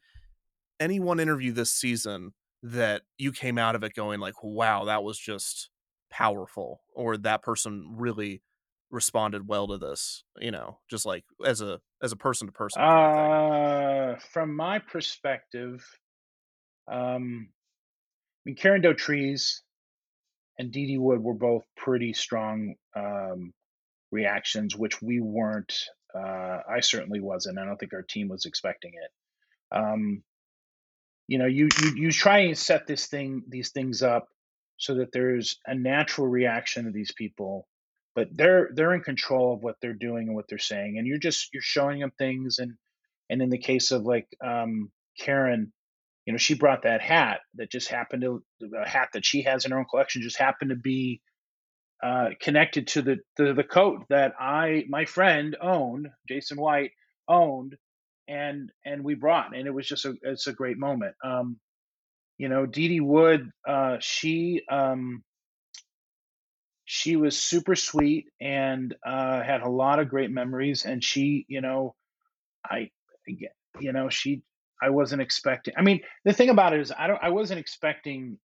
any 0.79 0.99
one 0.99 1.19
interview 1.19 1.51
this 1.51 1.71
season 1.71 2.33
that 2.63 3.03
you 3.17 3.31
came 3.31 3.57
out 3.57 3.75
of 3.75 3.83
it 3.83 3.93
going 3.93 4.19
like 4.19 4.43
wow 4.43 4.85
that 4.85 5.03
was 5.03 5.17
just 5.17 5.69
powerful 6.09 6.81
or 6.93 7.17
that 7.17 7.41
person 7.41 7.87
really 7.95 8.41
responded 8.91 9.47
well 9.47 9.67
to 9.67 9.77
this 9.77 10.23
you 10.39 10.51
know 10.51 10.79
just 10.89 11.05
like 11.05 11.23
as 11.45 11.61
a 11.61 11.79
as 12.01 12.11
a 12.11 12.15
person 12.17 12.47
to 12.47 12.51
person 12.53 12.81
Uh, 12.81 14.15
from 14.31 14.55
my 14.55 14.79
perspective, 14.79 15.85
um, 16.87 17.49
I 17.51 18.41
mean, 18.45 18.55
Karen 18.55 18.81
Dotrice 18.81 19.59
and 20.57 20.71
Dee 20.71 20.87
Dee 20.87 20.97
Wood 20.97 21.21
were 21.21 21.33
both 21.33 21.63
pretty 21.77 22.13
strong 22.13 22.75
um, 22.95 23.53
reactions, 24.11 24.75
which 24.75 25.01
we 25.01 25.19
weren't. 25.19 25.73
Uh, 26.15 26.59
I 26.69 26.79
certainly 26.79 27.19
wasn't. 27.19 27.59
I 27.59 27.65
don't 27.65 27.77
think 27.77 27.93
our 27.93 28.01
team 28.01 28.29
was 28.29 28.45
expecting 28.45 28.93
it. 28.93 29.11
Um, 29.77 30.23
you 31.29 31.37
know, 31.37 31.45
you, 31.45 31.69
you 31.83 31.91
you 31.95 32.11
try 32.11 32.39
and 32.39 32.57
set 32.57 32.87
this 32.87 33.05
thing, 33.05 33.43
these 33.47 33.69
things 33.69 34.01
up, 34.01 34.27
so 34.77 34.95
that 34.95 35.11
there's 35.13 35.59
a 35.67 35.75
natural 35.75 36.27
reaction 36.27 36.85
to 36.85 36.91
these 36.91 37.13
people, 37.13 37.67
but 38.15 38.29
they're 38.33 38.71
they're 38.73 38.95
in 38.95 39.01
control 39.03 39.53
of 39.53 39.61
what 39.61 39.75
they're 39.79 39.93
doing 39.93 40.27
and 40.27 40.35
what 40.35 40.45
they're 40.49 40.57
saying, 40.57 40.97
and 40.97 41.05
you're 41.05 41.19
just 41.19 41.49
you're 41.53 41.61
showing 41.61 41.99
them 41.99 42.11
things, 42.17 42.57
and 42.57 42.73
and 43.29 43.43
in 43.43 43.51
the 43.51 43.59
case 43.59 43.91
of 43.91 44.05
like 44.05 44.27
um, 44.43 44.91
Karen, 45.19 45.71
you 46.25 46.33
know, 46.33 46.37
she 46.39 46.55
brought 46.55 46.81
that 46.83 47.01
hat 47.01 47.41
that 47.57 47.71
just 47.71 47.89
happened 47.89 48.23
to 48.23 48.43
a 48.75 48.89
hat 48.89 49.09
that 49.13 49.23
she 49.25 49.43
has 49.43 49.65
in 49.65 49.71
her 49.71 49.77
own 49.77 49.85
collection 49.87 50.23
just 50.23 50.39
happened 50.39 50.71
to 50.71 50.77
be 50.77 51.21
uh, 52.03 52.29
connected 52.41 52.87
to 52.87 53.03
the, 53.03 53.17
the 53.37 53.53
the 53.53 53.63
coat 53.63 54.05
that 54.09 54.33
I 54.39 54.85
my 54.89 55.05
friend 55.05 55.55
owned, 55.61 56.09
Jason 56.27 56.59
White 56.59 56.91
owned, 57.27 57.75
and 58.29 58.71
and 58.85 59.03
we 59.03 59.15
brought, 59.15 59.55
and 59.55 59.67
it 59.67 59.73
was 59.73 59.87
just 59.87 60.05
a 60.05 60.15
it's 60.21 60.47
a 60.47 60.53
great 60.53 60.77
moment. 60.77 61.15
Um, 61.23 61.59
you 62.37 62.47
know, 62.47 62.65
Dee 62.65 62.87
Dee 62.87 62.99
Wood, 63.01 63.51
uh, 63.67 63.97
she 63.99 64.61
um, 64.71 65.23
she 66.85 67.17
was 67.17 67.37
super 67.37 67.75
sweet 67.75 68.27
and 68.41 68.95
uh, 69.05 69.43
had 69.43 69.61
a 69.61 69.69
lot 69.69 69.99
of 69.99 70.09
great 70.09 70.31
memories, 70.31 70.85
and 70.85 71.03
she, 71.03 71.45
you 71.47 71.61
know, 71.61 71.93
I, 72.65 72.89
you 73.79 73.93
know, 73.93 74.09
she, 74.09 74.41
I 74.81 74.89
wasn't 74.89 75.21
expecting. 75.21 75.75
I 75.77 75.83
mean, 75.83 76.01
the 76.25 76.33
thing 76.33 76.49
about 76.49 76.73
it 76.73 76.79
is, 76.79 76.91
I 76.97 77.05
don't, 77.05 77.19
I 77.21 77.29
wasn't 77.29 77.59
expecting. 77.59 78.39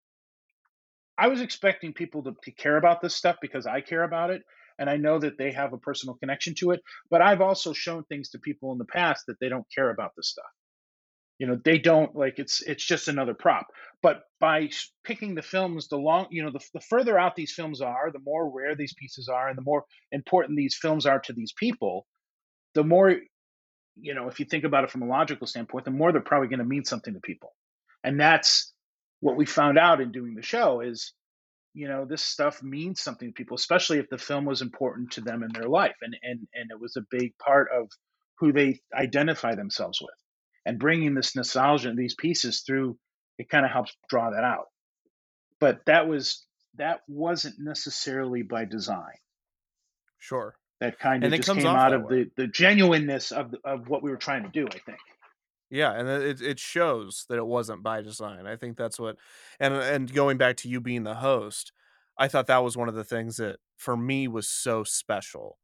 I 1.18 1.26
was 1.26 1.42
expecting 1.42 1.92
people 1.92 2.22
to, 2.22 2.34
to 2.44 2.50
care 2.50 2.78
about 2.78 3.02
this 3.02 3.14
stuff 3.14 3.36
because 3.42 3.66
I 3.66 3.82
care 3.82 4.04
about 4.04 4.30
it, 4.30 4.42
and 4.80 4.90
I 4.90 4.96
know 4.96 5.18
that 5.18 5.38
they 5.38 5.52
have 5.52 5.72
a 5.72 5.78
personal 5.78 6.16
connection 6.16 6.54
to 6.56 6.72
it. 6.72 6.80
But 7.10 7.22
I've 7.22 7.42
also 7.42 7.72
shown 7.72 8.02
things 8.04 8.30
to 8.30 8.38
people 8.38 8.72
in 8.72 8.78
the 8.78 8.86
past 8.86 9.26
that 9.28 9.38
they 9.40 9.48
don't 9.48 9.66
care 9.72 9.90
about 9.90 10.12
this 10.16 10.30
stuff. 10.30 10.50
You 11.38 11.46
know, 11.46 11.58
they 11.64 11.78
don't 11.78 12.16
like 12.16 12.38
it's 12.38 12.62
it's 12.62 12.84
just 12.84 13.08
another 13.08 13.34
prop. 13.34 13.66
But 14.02 14.22
by 14.40 14.70
picking 15.04 15.34
the 15.34 15.42
films, 15.42 15.88
the 15.88 15.96
long, 15.96 16.26
you 16.30 16.42
know, 16.42 16.50
the, 16.50 16.60
the 16.74 16.80
further 16.80 17.18
out 17.18 17.36
these 17.36 17.52
films 17.52 17.80
are, 17.80 18.10
the 18.10 18.20
more 18.24 18.50
rare 18.50 18.74
these 18.74 18.94
pieces 18.94 19.28
are, 19.28 19.48
and 19.48 19.56
the 19.56 19.62
more 19.62 19.84
important 20.12 20.56
these 20.56 20.76
films 20.80 21.06
are 21.06 21.20
to 21.20 21.32
these 21.32 21.52
people, 21.52 22.06
the 22.74 22.84
more 22.84 23.16
you 23.96 24.14
know, 24.14 24.28
if 24.28 24.40
you 24.40 24.46
think 24.46 24.64
about 24.64 24.84
it 24.84 24.90
from 24.90 25.02
a 25.02 25.06
logical 25.06 25.46
standpoint, 25.46 25.84
the 25.84 25.90
more 25.90 26.10
they're 26.10 26.22
probably 26.22 26.48
going 26.48 26.60
to 26.60 26.64
mean 26.64 26.84
something 26.84 27.12
to 27.14 27.20
people. 27.20 27.52
And 28.02 28.18
that's 28.18 28.72
what 29.20 29.36
we 29.36 29.44
found 29.44 29.78
out 29.78 30.00
in 30.00 30.10
doing 30.12 30.34
the 30.34 30.42
show 30.42 30.80
is, 30.80 31.12
you 31.74 31.88
know, 31.88 32.04
this 32.04 32.22
stuff 32.22 32.62
means 32.62 33.00
something 33.00 33.28
to 33.28 33.32
people, 33.32 33.54
especially 33.54 33.98
if 33.98 34.08
the 34.08 34.18
film 34.18 34.44
was 34.44 34.62
important 34.62 35.12
to 35.12 35.20
them 35.20 35.42
in 35.42 35.52
their 35.52 35.68
life. 35.68 35.96
And, 36.02 36.16
and, 36.22 36.48
and 36.54 36.70
it 36.70 36.80
was 36.80 36.96
a 36.96 37.06
big 37.10 37.36
part 37.38 37.68
of 37.72 37.88
who 38.38 38.52
they 38.52 38.80
identify 38.94 39.54
themselves 39.54 40.00
with. 40.00 40.14
And 40.66 40.78
bringing 40.78 41.14
this 41.14 41.36
nostalgia 41.36 41.88
and 41.88 41.98
these 41.98 42.14
pieces 42.14 42.60
through, 42.60 42.98
it 43.38 43.48
kind 43.48 43.64
of 43.64 43.70
helps 43.70 43.96
draw 44.08 44.30
that 44.30 44.44
out. 44.44 44.66
But 45.60 45.80
that 45.86 46.08
was, 46.08 46.44
that 46.76 47.00
wasn't 47.08 47.56
necessarily 47.58 48.42
by 48.42 48.64
design 48.64 49.14
sure 50.20 50.54
that 50.80 50.98
kind 50.98 51.24
of 51.24 51.32
And 51.32 51.36
just 51.36 51.48
comes 51.48 51.64
came 51.64 51.74
out 51.74 51.92
of 51.92 52.04
way. 52.04 52.24
the, 52.24 52.44
the 52.44 52.46
genuineness 52.46 53.32
of, 53.32 53.50
the, 53.50 53.58
of 53.64 53.88
what 53.88 54.02
we 54.02 54.10
were 54.10 54.16
trying 54.16 54.44
to 54.44 54.48
do, 54.48 54.66
I 54.66 54.78
think. 54.78 54.98
Yeah, 55.70 55.92
and 55.92 56.08
it 56.08 56.40
it 56.40 56.58
shows 56.58 57.26
that 57.28 57.38
it 57.38 57.46
wasn't 57.46 57.82
by 57.82 58.02
design. 58.02 58.46
I 58.46 58.56
think 58.56 58.76
that's 58.76 58.98
what 58.98 59.16
and 59.60 59.72
and 59.74 60.12
going 60.12 60.36
back 60.36 60.56
to 60.58 60.68
you 60.68 60.80
being 60.80 61.04
the 61.04 61.14
host, 61.14 61.72
I 62.18 62.28
thought 62.28 62.48
that 62.48 62.64
was 62.64 62.76
one 62.76 62.88
of 62.88 62.94
the 62.94 63.04
things 63.04 63.36
that 63.36 63.56
for 63.76 63.96
me 63.96 64.28
was 64.28 64.48
so 64.48 64.84
special. 64.84 65.58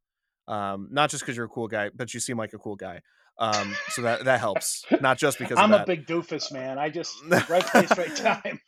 Um, 0.48 0.88
not 0.92 1.10
just 1.10 1.24
because 1.24 1.36
you're 1.36 1.46
a 1.46 1.50
cool 1.50 1.66
guy, 1.66 1.90
but 1.92 2.14
you 2.14 2.20
seem 2.20 2.38
like 2.38 2.52
a 2.52 2.58
cool 2.58 2.76
guy. 2.76 3.00
Um, 3.38 3.74
so 3.88 4.02
that 4.02 4.24
that 4.24 4.40
helps. 4.40 4.84
Not 5.00 5.18
just 5.24 5.38
because 5.38 5.58
I'm 5.58 5.72
a 5.72 5.84
big 5.84 6.06
doofus, 6.06 6.52
man. 6.52 6.78
I 6.78 6.88
just 6.88 7.14
right 7.48 7.66
place, 7.66 7.96
right 7.98 8.16
time. 8.16 8.60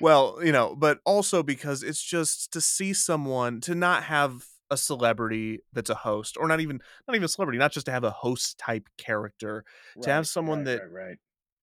well, 0.00 0.38
you 0.42 0.52
know, 0.52 0.76
but 0.76 1.00
also 1.04 1.42
because 1.42 1.82
it's 1.82 2.02
just 2.02 2.52
to 2.52 2.60
see 2.60 2.92
someone 2.92 3.60
to 3.62 3.74
not 3.74 4.04
have 4.04 4.44
a 4.70 4.76
celebrity 4.76 5.60
that's 5.72 5.90
a 5.90 5.94
host 5.94 6.36
or 6.38 6.46
not 6.48 6.60
even 6.60 6.80
not 7.06 7.14
even 7.16 7.24
a 7.24 7.28
celebrity, 7.28 7.58
not 7.58 7.72
just 7.72 7.86
to 7.86 7.92
have 7.92 8.04
a 8.04 8.10
host 8.10 8.58
type 8.58 8.88
character, 8.98 9.64
to 10.02 10.10
have 10.10 10.28
someone 10.28 10.64
right, 10.64 10.64
that 10.64 10.82
right, 10.82 10.90
right. 10.90 11.18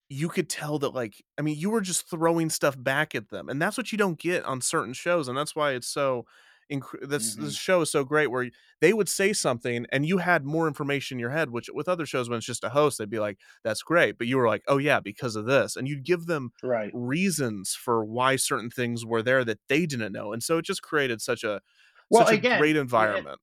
you 0.10 0.30
could 0.30 0.50
tell 0.50 0.78
that 0.80 0.90
like 0.94 1.24
i 1.38 1.42
mean 1.42 1.58
you 1.58 1.70
were 1.70 1.82
just 1.82 2.10
throwing 2.10 2.50
stuff 2.50 2.76
back 2.82 3.16
at 3.16 3.30
them 3.30 3.50
and 3.50 3.62
that's 3.62 3.78
what 3.78 3.92
you 3.92 3.98
don't 3.98 4.20
get 4.20 4.44
on 4.46 4.62
certain 4.62 4.94
shows 4.94 5.28
and 5.28 5.38
that's 5.38 5.56
why 5.56 5.72
it's 5.72 5.88
so 5.88 6.26
inc- 6.72 7.08
this 7.10 7.34
Mhm. 7.34 7.36
this 7.36 7.56
show 7.56 7.82
is 7.82 7.92
so 7.92 8.04
great 8.04 8.28
where 8.28 8.50
they 8.82 8.94
would 8.94 9.10
say 9.10 9.34
something 9.34 9.86
and 9.92 10.06
you 10.06 10.20
had 10.20 10.46
more 10.46 10.68
information 10.68 11.16
in 11.16 11.20
your 11.20 11.32
head 11.32 11.50
which 11.50 11.70
with 11.74 11.88
other 11.88 12.06
shows 12.06 12.30
when 12.30 12.38
it's 12.38 12.46
just 12.46 12.64
a 12.64 12.70
host 12.70 13.00
they'd 13.00 13.10
be 13.10 13.20
like 13.20 13.40
that's 13.64 13.82
great 13.82 14.18
but 14.18 14.28
you 14.28 14.38
were 14.38 14.48
like 14.48 14.64
oh 14.68 14.78
yeah 14.78 15.00
because 15.00 15.36
of 15.36 15.46
this 15.46 15.76
and 15.76 15.88
you'd 15.88 16.04
give 16.06 16.28
them 16.28 16.52
Right. 16.62 16.96
reasons 16.96 17.74
for 17.74 18.06
why 18.06 18.36
certain 18.36 18.70
things 18.70 19.06
were 19.06 19.24
there 19.24 19.44
that 19.44 19.60
they 19.70 19.88
didn't 19.88 20.14
know 20.14 20.34
and 20.34 20.44
so 20.44 20.60
it 20.60 20.66
just 20.66 20.84
created 20.84 21.20
such 21.20 21.44
a 21.44 21.62
Well, 22.10 22.26
such 22.26 22.34
a 22.34 22.38
again, 22.38 22.60
great 22.60 22.76
yeah, 22.76 22.82
environment 22.82 23.40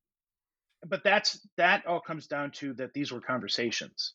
but 0.87 1.05
that's 1.05 1.41
that 1.57 1.87
all 1.87 2.01
comes 2.01 2.27
down 2.27 2.51
to 2.51 2.75
that 2.75 2.93
these 2.93 3.13
were 3.13 3.21
conversations. 3.21 4.15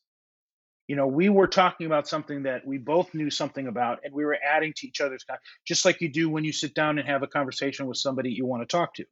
You 0.87 0.95
know, 0.95 1.07
we 1.07 1.27
were 1.27 1.47
talking 1.47 1.85
about 1.85 2.07
something 2.07 2.43
that 2.43 2.65
we 2.65 2.77
both 2.77 3.13
knew 3.13 3.29
something 3.29 3.67
about, 3.67 3.99
and 4.03 4.13
we 4.13 4.23
were 4.23 4.37
adding 4.41 4.73
to 4.77 4.87
each 4.87 5.01
other's, 5.01 5.25
just 5.65 5.83
like 5.83 5.99
you 5.99 6.09
do 6.09 6.29
when 6.29 6.45
you 6.45 6.53
sit 6.53 6.73
down 6.73 6.97
and 6.97 7.07
have 7.07 7.23
a 7.23 7.27
conversation 7.27 7.87
with 7.87 7.97
somebody 7.97 8.31
you 8.31 8.45
want 8.45 8.61
to 8.61 8.77
talk 8.77 8.93
to. 8.95 9.05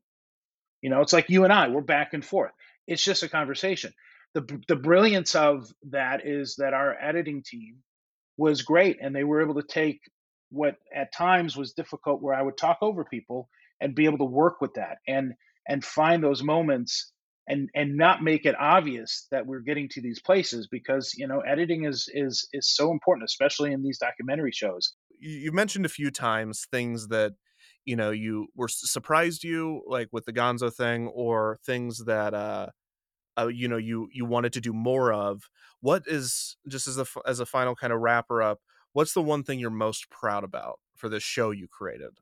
You 0.82 0.90
know, 0.90 1.02
it's 1.02 1.12
like 1.12 1.30
you 1.30 1.44
and 1.44 1.52
I, 1.52 1.68
we're 1.68 1.82
back 1.82 2.14
and 2.14 2.24
forth. 2.24 2.52
It's 2.88 3.04
just 3.04 3.24
a 3.24 3.30
conversation. 3.30 3.94
The 4.34 4.62
the 4.68 4.76
brilliance 4.76 5.36
of 5.36 5.72
that 5.90 6.26
is 6.26 6.56
that 6.58 6.74
our 6.74 6.96
editing 7.02 7.44
team 7.44 7.78
was 8.38 8.62
great, 8.62 8.98
and 9.02 9.16
they 9.16 9.24
were 9.24 9.42
able 9.42 9.56
to 9.56 9.68
take 9.68 10.00
what 10.52 10.76
at 10.94 11.14
times 11.14 11.58
was 11.58 11.74
difficult, 11.74 12.22
where 12.22 12.36
I 12.36 12.42
would 12.42 12.58
talk 12.58 12.78
over 12.82 13.04
people 13.04 13.50
and 13.82 13.96
be 13.96 14.06
able 14.06 14.18
to 14.18 14.26
work 14.26 14.62
with 14.62 14.74
that 14.76 14.98
and 15.08 15.34
and 15.68 15.84
find 15.84 16.24
those 16.24 16.44
moments 16.44 17.12
and 17.48 17.70
and 17.76 17.96
not 17.96 18.24
make 18.24 18.46
it 18.46 18.56
obvious 18.60 19.28
that 19.32 19.46
we're 19.46 19.60
getting 19.60 19.88
to 19.90 20.02
these 20.02 20.22
places 20.22 20.68
because 20.70 21.14
you 21.16 21.28
know 21.28 21.42
editing 21.42 21.86
is 21.86 22.10
is 22.14 22.48
is 22.54 22.76
so 22.76 22.92
important, 22.92 23.26
especially 23.26 23.72
in 23.72 23.84
these 23.84 24.00
documentary 24.00 24.52
shows. 24.52 24.94
you 25.20 25.52
mentioned 25.52 25.86
a 25.86 25.90
few 25.90 26.12
times 26.12 26.68
things 26.72 27.08
that 27.10 27.34
you 27.86 27.96
know 27.96 28.12
you 28.12 28.48
were 28.56 28.68
surprised 28.68 29.44
you 29.44 29.82
like 29.88 30.10
with 30.12 30.26
the 30.26 30.34
gonzo 30.34 30.74
thing 30.74 31.08
or 31.08 31.60
things 31.66 32.06
that 32.06 32.34
uh, 32.34 32.68
uh 33.38 33.48
you 33.48 33.68
know 33.68 33.78
you 33.78 34.10
you 34.12 34.26
wanted 34.26 34.54
to 34.54 34.62
do 34.62 34.74
more 34.74 35.14
of 35.14 35.44
what 35.82 36.04
is 36.08 36.58
just 36.68 36.88
as 36.88 36.98
a 36.98 37.06
as 37.26 37.40
a 37.40 37.46
final 37.46 37.76
kind 37.76 37.94
of 37.94 38.00
wrapper 38.00 38.42
up 38.42 38.60
what's 38.94 39.14
the 39.14 39.22
one 39.22 39.44
thing 39.44 39.60
you're 39.60 39.70
most 39.70 40.10
proud 40.10 40.44
about 40.44 40.80
for 40.96 41.10
this 41.10 41.24
show 41.24 41.52
you 41.52 41.68
created 41.68 42.18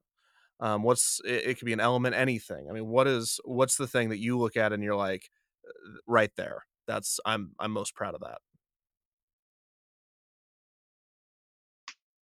um 0.63 0.81
what's 0.81 1.19
it, 1.25 1.45
it 1.45 1.59
could 1.59 1.65
be 1.65 1.73
an 1.73 1.79
element 1.81 2.15
anything. 2.15 2.67
I 2.69 2.73
mean 2.73 2.87
what 2.87 3.05
is 3.05 3.39
what's 3.43 3.75
the 3.75 3.87
thing 3.87 4.09
that 4.09 4.19
you 4.19 4.39
look 4.39 4.57
at 4.57 4.73
and 4.73 4.81
you're 4.81 4.95
like 4.95 5.29
uh, 5.67 5.97
right 6.07 6.31
there. 6.37 6.65
That's 6.87 7.19
i'm 7.25 7.51
i'm 7.59 7.71
most 7.71 7.93
proud 7.93 8.15
of 8.15 8.21
that. 8.21 8.39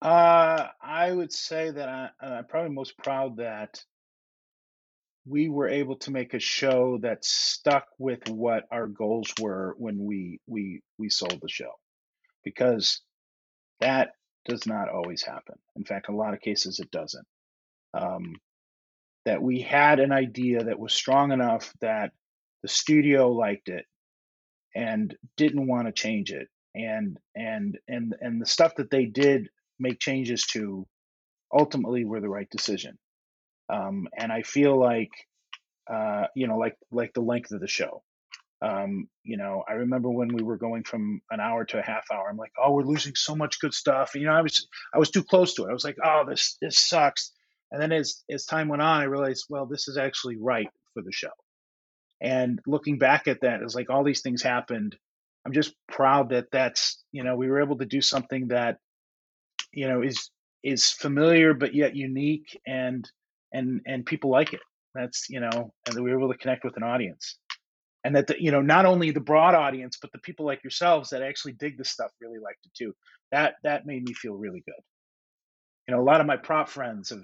Uh, 0.02 0.68
I 0.82 1.12
would 1.12 1.30
say 1.30 1.70
that 1.70 1.88
I, 1.88 2.08
I'm 2.26 2.46
probably 2.46 2.74
most 2.74 2.96
proud 2.96 3.36
that 3.36 3.84
we 5.26 5.50
were 5.50 5.68
able 5.68 5.96
to 5.96 6.10
make 6.10 6.32
a 6.32 6.40
show 6.40 6.98
that 7.02 7.22
stuck 7.22 7.86
with 7.98 8.26
what 8.30 8.64
our 8.70 8.86
goals 8.86 9.30
were 9.38 9.74
when 9.76 10.02
we 10.02 10.40
we 10.46 10.80
we 10.98 11.10
sold 11.10 11.38
the 11.42 11.48
show 11.50 11.72
because 12.42 13.02
that 13.80 14.12
does 14.46 14.66
not 14.66 14.88
always 14.88 15.22
happen. 15.22 15.56
In 15.76 15.84
fact 15.84 16.08
a 16.08 16.16
lot 16.16 16.32
of 16.32 16.40
cases 16.40 16.80
it 16.80 16.90
doesn't 16.90 17.26
um, 17.94 18.34
that 19.24 19.42
we 19.42 19.60
had 19.60 20.00
an 20.00 20.12
idea 20.12 20.64
that 20.64 20.78
was 20.78 20.92
strong 20.92 21.32
enough 21.32 21.72
that 21.80 22.12
the 22.62 22.68
studio 22.68 23.30
liked 23.30 23.68
it 23.68 23.84
and 24.74 25.16
didn't 25.36 25.66
want 25.66 25.86
to 25.86 25.92
change 25.92 26.32
it. 26.32 26.48
And 26.74 27.18
and 27.34 27.78
and 27.88 28.14
and 28.20 28.40
the 28.40 28.46
stuff 28.46 28.76
that 28.76 28.90
they 28.90 29.06
did 29.06 29.48
make 29.78 29.98
changes 29.98 30.46
to 30.52 30.86
ultimately 31.52 32.04
were 32.04 32.20
the 32.20 32.28
right 32.28 32.48
decision. 32.48 32.96
Um, 33.68 34.08
and 34.16 34.32
i 34.32 34.42
feel 34.42 34.78
like 34.78 35.10
uh, 35.92 36.26
you 36.36 36.46
know 36.46 36.58
like 36.58 36.76
like 36.92 37.12
the 37.14 37.20
length 37.20 37.50
of 37.52 37.60
the 37.60 37.68
show. 37.68 38.02
Um, 38.62 39.08
you 39.24 39.36
know 39.36 39.64
i 39.68 39.72
remember 39.72 40.10
when 40.10 40.28
we 40.34 40.42
were 40.42 40.58
going 40.58 40.84
from 40.84 41.22
an 41.30 41.40
hour 41.40 41.64
to 41.64 41.78
a 41.78 41.82
half 41.82 42.04
hour 42.12 42.28
i'm 42.28 42.36
like 42.36 42.52
oh 42.62 42.72
we're 42.72 42.82
losing 42.82 43.14
so 43.16 43.34
much 43.34 43.58
good 43.60 43.74
stuff. 43.74 44.10
And, 44.14 44.22
you 44.22 44.28
know 44.28 44.34
i 44.34 44.42
was 44.42 44.68
i 44.94 44.98
was 44.98 45.10
too 45.10 45.24
close 45.24 45.54
to 45.54 45.64
it. 45.64 45.70
I 45.70 45.72
was 45.72 45.84
like 45.84 45.96
oh 46.04 46.24
this 46.28 46.56
this 46.60 46.78
sucks 46.78 47.32
and 47.72 47.80
then 47.80 47.92
as 47.92 48.22
as 48.30 48.44
time 48.44 48.68
went 48.68 48.82
on 48.82 49.00
i 49.00 49.04
realized 49.04 49.46
well 49.48 49.66
this 49.66 49.88
is 49.88 49.96
actually 49.96 50.36
right 50.36 50.68
for 50.94 51.02
the 51.02 51.12
show 51.12 51.30
and 52.20 52.60
looking 52.66 52.98
back 52.98 53.28
at 53.28 53.40
that, 53.42 53.62
it's 53.62 53.74
like 53.74 53.88
all 53.88 54.04
these 54.04 54.20
things 54.20 54.42
happened. 54.42 54.96
I'm 55.46 55.52
just 55.52 55.74
proud 55.88 56.30
that 56.30 56.46
that's 56.52 57.02
you 57.12 57.24
know 57.24 57.36
we 57.36 57.48
were 57.48 57.62
able 57.62 57.78
to 57.78 57.86
do 57.86 58.02
something 58.02 58.48
that 58.48 58.76
you 59.72 59.88
know 59.88 60.02
is 60.02 60.30
is 60.62 60.90
familiar 60.90 61.54
but 61.54 61.74
yet 61.74 61.96
unique 61.96 62.58
and 62.66 63.08
and 63.52 63.80
and 63.86 64.04
people 64.04 64.30
like 64.30 64.52
it. 64.52 64.60
That's 64.94 65.30
you 65.30 65.40
know 65.40 65.72
and 65.86 65.96
that 65.96 66.02
we 66.02 66.10
were 66.12 66.18
able 66.18 66.32
to 66.32 66.38
connect 66.38 66.64
with 66.64 66.76
an 66.76 66.82
audience 66.82 67.38
and 68.04 68.16
that 68.16 68.26
the, 68.26 68.42
you 68.42 68.50
know 68.50 68.60
not 68.60 68.84
only 68.84 69.10
the 69.12 69.20
broad 69.20 69.54
audience 69.54 69.96
but 70.00 70.12
the 70.12 70.18
people 70.18 70.44
like 70.44 70.62
yourselves 70.62 71.10
that 71.10 71.22
actually 71.22 71.52
dig 71.52 71.78
this 71.78 71.90
stuff 71.90 72.10
really 72.20 72.38
liked 72.38 72.64
it 72.64 72.72
too 72.76 72.94
that 73.30 73.54
that 73.62 73.86
made 73.86 74.02
me 74.02 74.14
feel 74.14 74.34
really 74.34 74.62
good 74.66 74.82
you 75.86 75.94
know 75.94 76.00
a 76.00 76.04
lot 76.04 76.20
of 76.20 76.26
my 76.26 76.36
prop 76.36 76.68
friends 76.68 77.10
have 77.10 77.22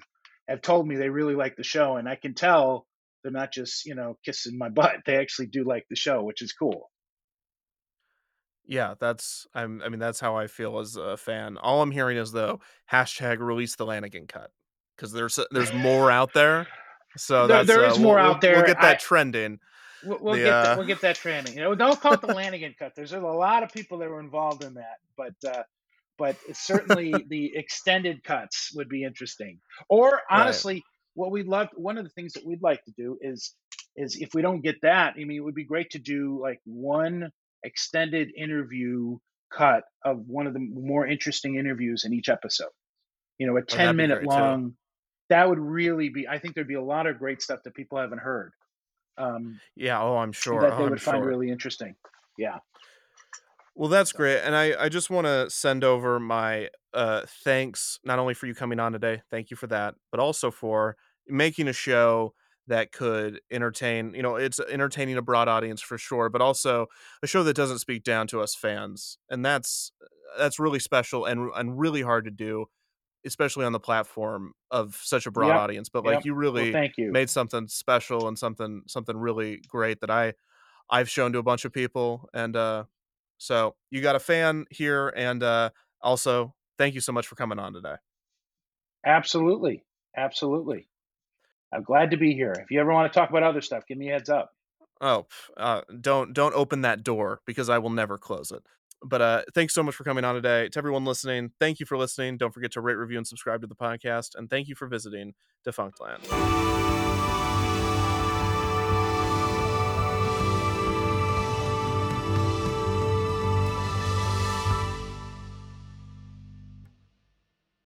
have 0.49 0.62
told 0.62 0.86
me 0.86 0.97
they 0.97 1.09
really 1.09 1.34
like 1.34 1.57
the 1.57 1.64
show 1.64 1.97
and 1.97 2.09
i 2.09 2.14
can 2.14 2.34
tell 2.34 2.86
they're 3.22 3.32
not 3.32 3.53
just 3.53 3.86
you 3.86 3.94
know 3.94 4.16
kissing 4.24 4.57
my 4.57 4.68
butt 4.70 4.99
they 5.05 5.16
actually 5.16 5.47
do 5.47 5.64
like 5.64 5.84
the 5.90 5.97
show 5.97 6.22
which 6.22 6.42
is 6.42 6.53
cool. 6.53 6.90
Yeah 8.68 8.94
that's 8.99 9.47
i'm 9.55 9.80
i 9.84 9.88
mean 9.88 10.01
that's 10.01 10.20
how 10.20 10.36
i 10.36 10.47
feel 10.47 10.78
as 10.78 10.97
a 10.97 11.16
fan. 11.16 11.57
All 11.57 11.82
i'm 11.82 11.92
hearing 11.92 12.16
is 12.16 12.32
though 12.32 12.61
hashtag 12.90 13.38
release 13.38 13.76
the 13.76 13.86
lanigan 13.86 14.26
cut 14.26 14.51
because 14.97 15.12
there's 15.12 15.38
there's 15.51 15.72
more 15.72 16.11
out 16.11 16.32
there. 16.34 16.66
So 17.16 17.47
there, 17.49 17.64
there 17.64 17.86
uh, 17.86 17.97
more 17.99 18.16
we'll, 18.16 18.24
out 18.24 18.40
there. 18.40 18.57
we'll 18.57 18.66
get 18.66 18.80
that 18.80 18.97
I, 18.97 18.99
trending. 18.99 19.61
We'll, 20.05 20.18
we'll 20.20 20.34
the, 20.34 20.40
get 20.40 20.53
uh... 20.53 20.62
that, 20.62 20.78
we'll 20.78 20.86
get 20.86 21.01
that 21.03 21.16
trending. 21.16 21.55
You 21.55 21.61
know 21.61 21.74
don't 21.76 22.01
call 22.01 22.14
it 22.14 22.20
the 22.20 22.34
lanigan 22.34 22.74
cut. 22.76 22.94
There's 22.97 23.12
a 23.12 23.20
lot 23.20 23.62
of 23.62 23.72
people 23.72 23.99
that 23.99 24.11
were 24.11 24.20
involved 24.20 24.64
in 24.64 24.74
that 24.74 24.99
but 25.16 25.34
uh 25.49 25.62
but 26.18 26.36
certainly 26.52 27.12
the 27.28 27.52
extended 27.54 28.24
cuts 28.24 28.70
would 28.74 28.88
be 28.88 29.04
interesting. 29.04 29.60
Or 29.88 30.20
honestly 30.30 30.74
right 30.74 30.82
what 31.16 31.30
we'd 31.30 31.46
love 31.46 31.68
one 31.74 31.98
of 31.98 32.04
the 32.04 32.10
things 32.10 32.34
that 32.34 32.46
we'd 32.46 32.62
like 32.62 32.84
to 32.84 32.92
do 32.96 33.18
is 33.20 33.54
is 33.96 34.16
if 34.16 34.34
we 34.34 34.42
don't 34.42 34.60
get 34.60 34.76
that 34.82 35.14
i 35.18 35.24
mean 35.24 35.38
it 35.38 35.44
would 35.44 35.54
be 35.54 35.64
great 35.64 35.90
to 35.90 35.98
do 35.98 36.38
like 36.40 36.60
one 36.64 37.30
extended 37.64 38.30
interview 38.36 39.16
cut 39.50 39.84
of 40.04 40.18
one 40.26 40.46
of 40.46 40.52
the 40.52 40.60
more 40.60 41.06
interesting 41.06 41.56
interviews 41.56 42.04
in 42.04 42.12
each 42.12 42.28
episode. 42.28 42.70
You 43.38 43.46
know 43.46 43.56
a 43.56 43.62
10 43.62 43.88
oh, 43.88 43.92
minute 43.92 44.24
long 44.24 44.70
too. 44.70 44.74
that 45.30 45.48
would 45.48 45.58
really 45.58 46.08
be 46.08 46.26
i 46.26 46.38
think 46.38 46.54
there'd 46.54 46.66
be 46.66 46.74
a 46.74 46.82
lot 46.82 47.06
of 47.06 47.18
great 47.18 47.42
stuff 47.42 47.60
that 47.64 47.74
people 47.74 47.98
haven't 47.98 48.20
heard 48.20 48.52
um 49.18 49.60
yeah 49.74 50.02
oh 50.02 50.16
i'm 50.16 50.32
sure 50.32 50.62
that 50.62 50.70
they 50.70 50.76
oh, 50.76 50.84
would 50.84 50.92
I'm 50.92 50.98
find 50.98 51.18
sure. 51.18 51.26
really 51.26 51.50
interesting. 51.50 51.94
Yeah 52.38 52.58
well, 53.76 53.90
that's 53.90 54.12
great. 54.12 54.40
And 54.40 54.56
I, 54.56 54.74
I 54.84 54.88
just 54.88 55.10
want 55.10 55.26
to 55.26 55.50
send 55.50 55.84
over 55.84 56.18
my 56.18 56.70
uh, 56.94 57.22
thanks, 57.44 58.00
not 58.04 58.18
only 58.18 58.32
for 58.32 58.46
you 58.46 58.54
coming 58.54 58.80
on 58.80 58.92
today, 58.92 59.22
thank 59.30 59.50
you 59.50 59.56
for 59.56 59.66
that, 59.66 59.94
but 60.10 60.18
also 60.18 60.50
for 60.50 60.96
making 61.28 61.68
a 61.68 61.72
show 61.72 62.32
that 62.68 62.90
could 62.90 63.40
entertain 63.50 64.12
you 64.14 64.22
know 64.22 64.36
it's 64.36 64.58
entertaining 64.58 65.16
a 65.16 65.22
broad 65.22 65.46
audience 65.46 65.80
for 65.80 65.96
sure 65.96 66.28
but 66.28 66.40
also 66.40 66.86
a 67.22 67.26
show 67.26 67.44
that 67.44 67.54
doesn't 67.54 67.78
speak 67.78 68.02
down 68.02 68.26
to 68.26 68.40
us 68.40 68.56
fans 68.56 69.18
and 69.30 69.44
that's 69.44 69.92
that's 70.36 70.58
really 70.58 70.78
special 70.78 71.24
and 71.26 71.50
and 71.54 71.78
really 71.78 72.02
hard 72.02 72.24
to 72.24 72.30
do 72.30 72.66
especially 73.24 73.64
on 73.64 73.72
the 73.72 73.80
platform 73.80 74.52
of 74.70 74.98
such 75.02 75.26
a 75.26 75.30
broad 75.30 75.48
yep. 75.48 75.56
audience 75.56 75.88
but 75.88 76.04
like 76.04 76.16
yep. 76.16 76.24
you 76.24 76.34
really 76.34 76.64
well, 76.64 76.72
thank 76.72 76.94
you. 76.96 77.12
made 77.12 77.30
something 77.30 77.68
special 77.68 78.26
and 78.26 78.38
something 78.38 78.82
something 78.88 79.16
really 79.16 79.60
great 79.68 80.00
that 80.00 80.10
i 80.10 80.32
i've 80.90 81.08
shown 81.08 81.32
to 81.32 81.38
a 81.38 81.44
bunch 81.44 81.64
of 81.64 81.72
people 81.72 82.28
and 82.34 82.56
uh 82.56 82.82
so 83.39 83.74
you 83.91 84.01
got 84.01 84.16
a 84.16 84.20
fan 84.20 84.64
here 84.70 85.12
and 85.16 85.43
uh 85.43 85.70
also 86.03 86.55
thank 86.78 86.95
you 86.95 87.01
so 87.01 87.12
much 87.12 87.26
for 87.26 87.34
coming 87.34 87.59
on 87.59 87.72
today 87.72 87.97
absolutely 89.05 89.84
absolutely 90.16 90.89
I'm 91.72 91.82
glad 91.82 92.11
to 92.12 92.16
be 92.16 92.34
here. 92.34 92.55
If 92.59 92.70
you 92.70 92.80
ever 92.80 92.93
want 92.93 93.12
to 93.12 93.18
talk 93.18 93.30
about 93.30 93.43
other 93.43 93.61
stuff, 93.61 93.84
give 93.87 93.99
me 93.99 94.09
a 94.09 94.12
heads 94.14 94.30
up. 94.30 94.53
Oh, 95.01 95.26
uh, 95.57 95.82
don't 96.01 96.32
don't 96.32 96.55
open 96.55 96.82
that 96.82 97.03
door 97.03 97.41
because 97.47 97.68
I 97.68 97.78
will 97.78 97.91
never 97.91 98.16
close 98.16 98.51
it. 98.51 98.62
But 99.05 99.20
uh, 99.20 99.43
thanks 99.55 99.74
so 99.74 99.82
much 99.82 99.95
for 99.95 100.05
coming 100.05 100.24
on 100.24 100.34
today. 100.34 100.68
To 100.70 100.78
everyone 100.78 101.05
listening, 101.05 101.51
thank 101.61 101.80
you 101.80 101.87
for 101.87 101.99
listening. 101.99 102.39
Don't 102.39 102.55
forget 102.55 102.72
to 102.72 102.80
rate, 102.80 102.95
review, 102.95 103.18
and 103.18 103.26
subscribe 103.26 103.61
to 103.61 103.66
the 103.66 103.74
podcast. 103.74 104.30
And 104.37 104.49
thank 104.49 104.68
you 104.68 104.74
for 104.74 104.87
visiting 104.87 105.34
Defunctland. 105.66 107.05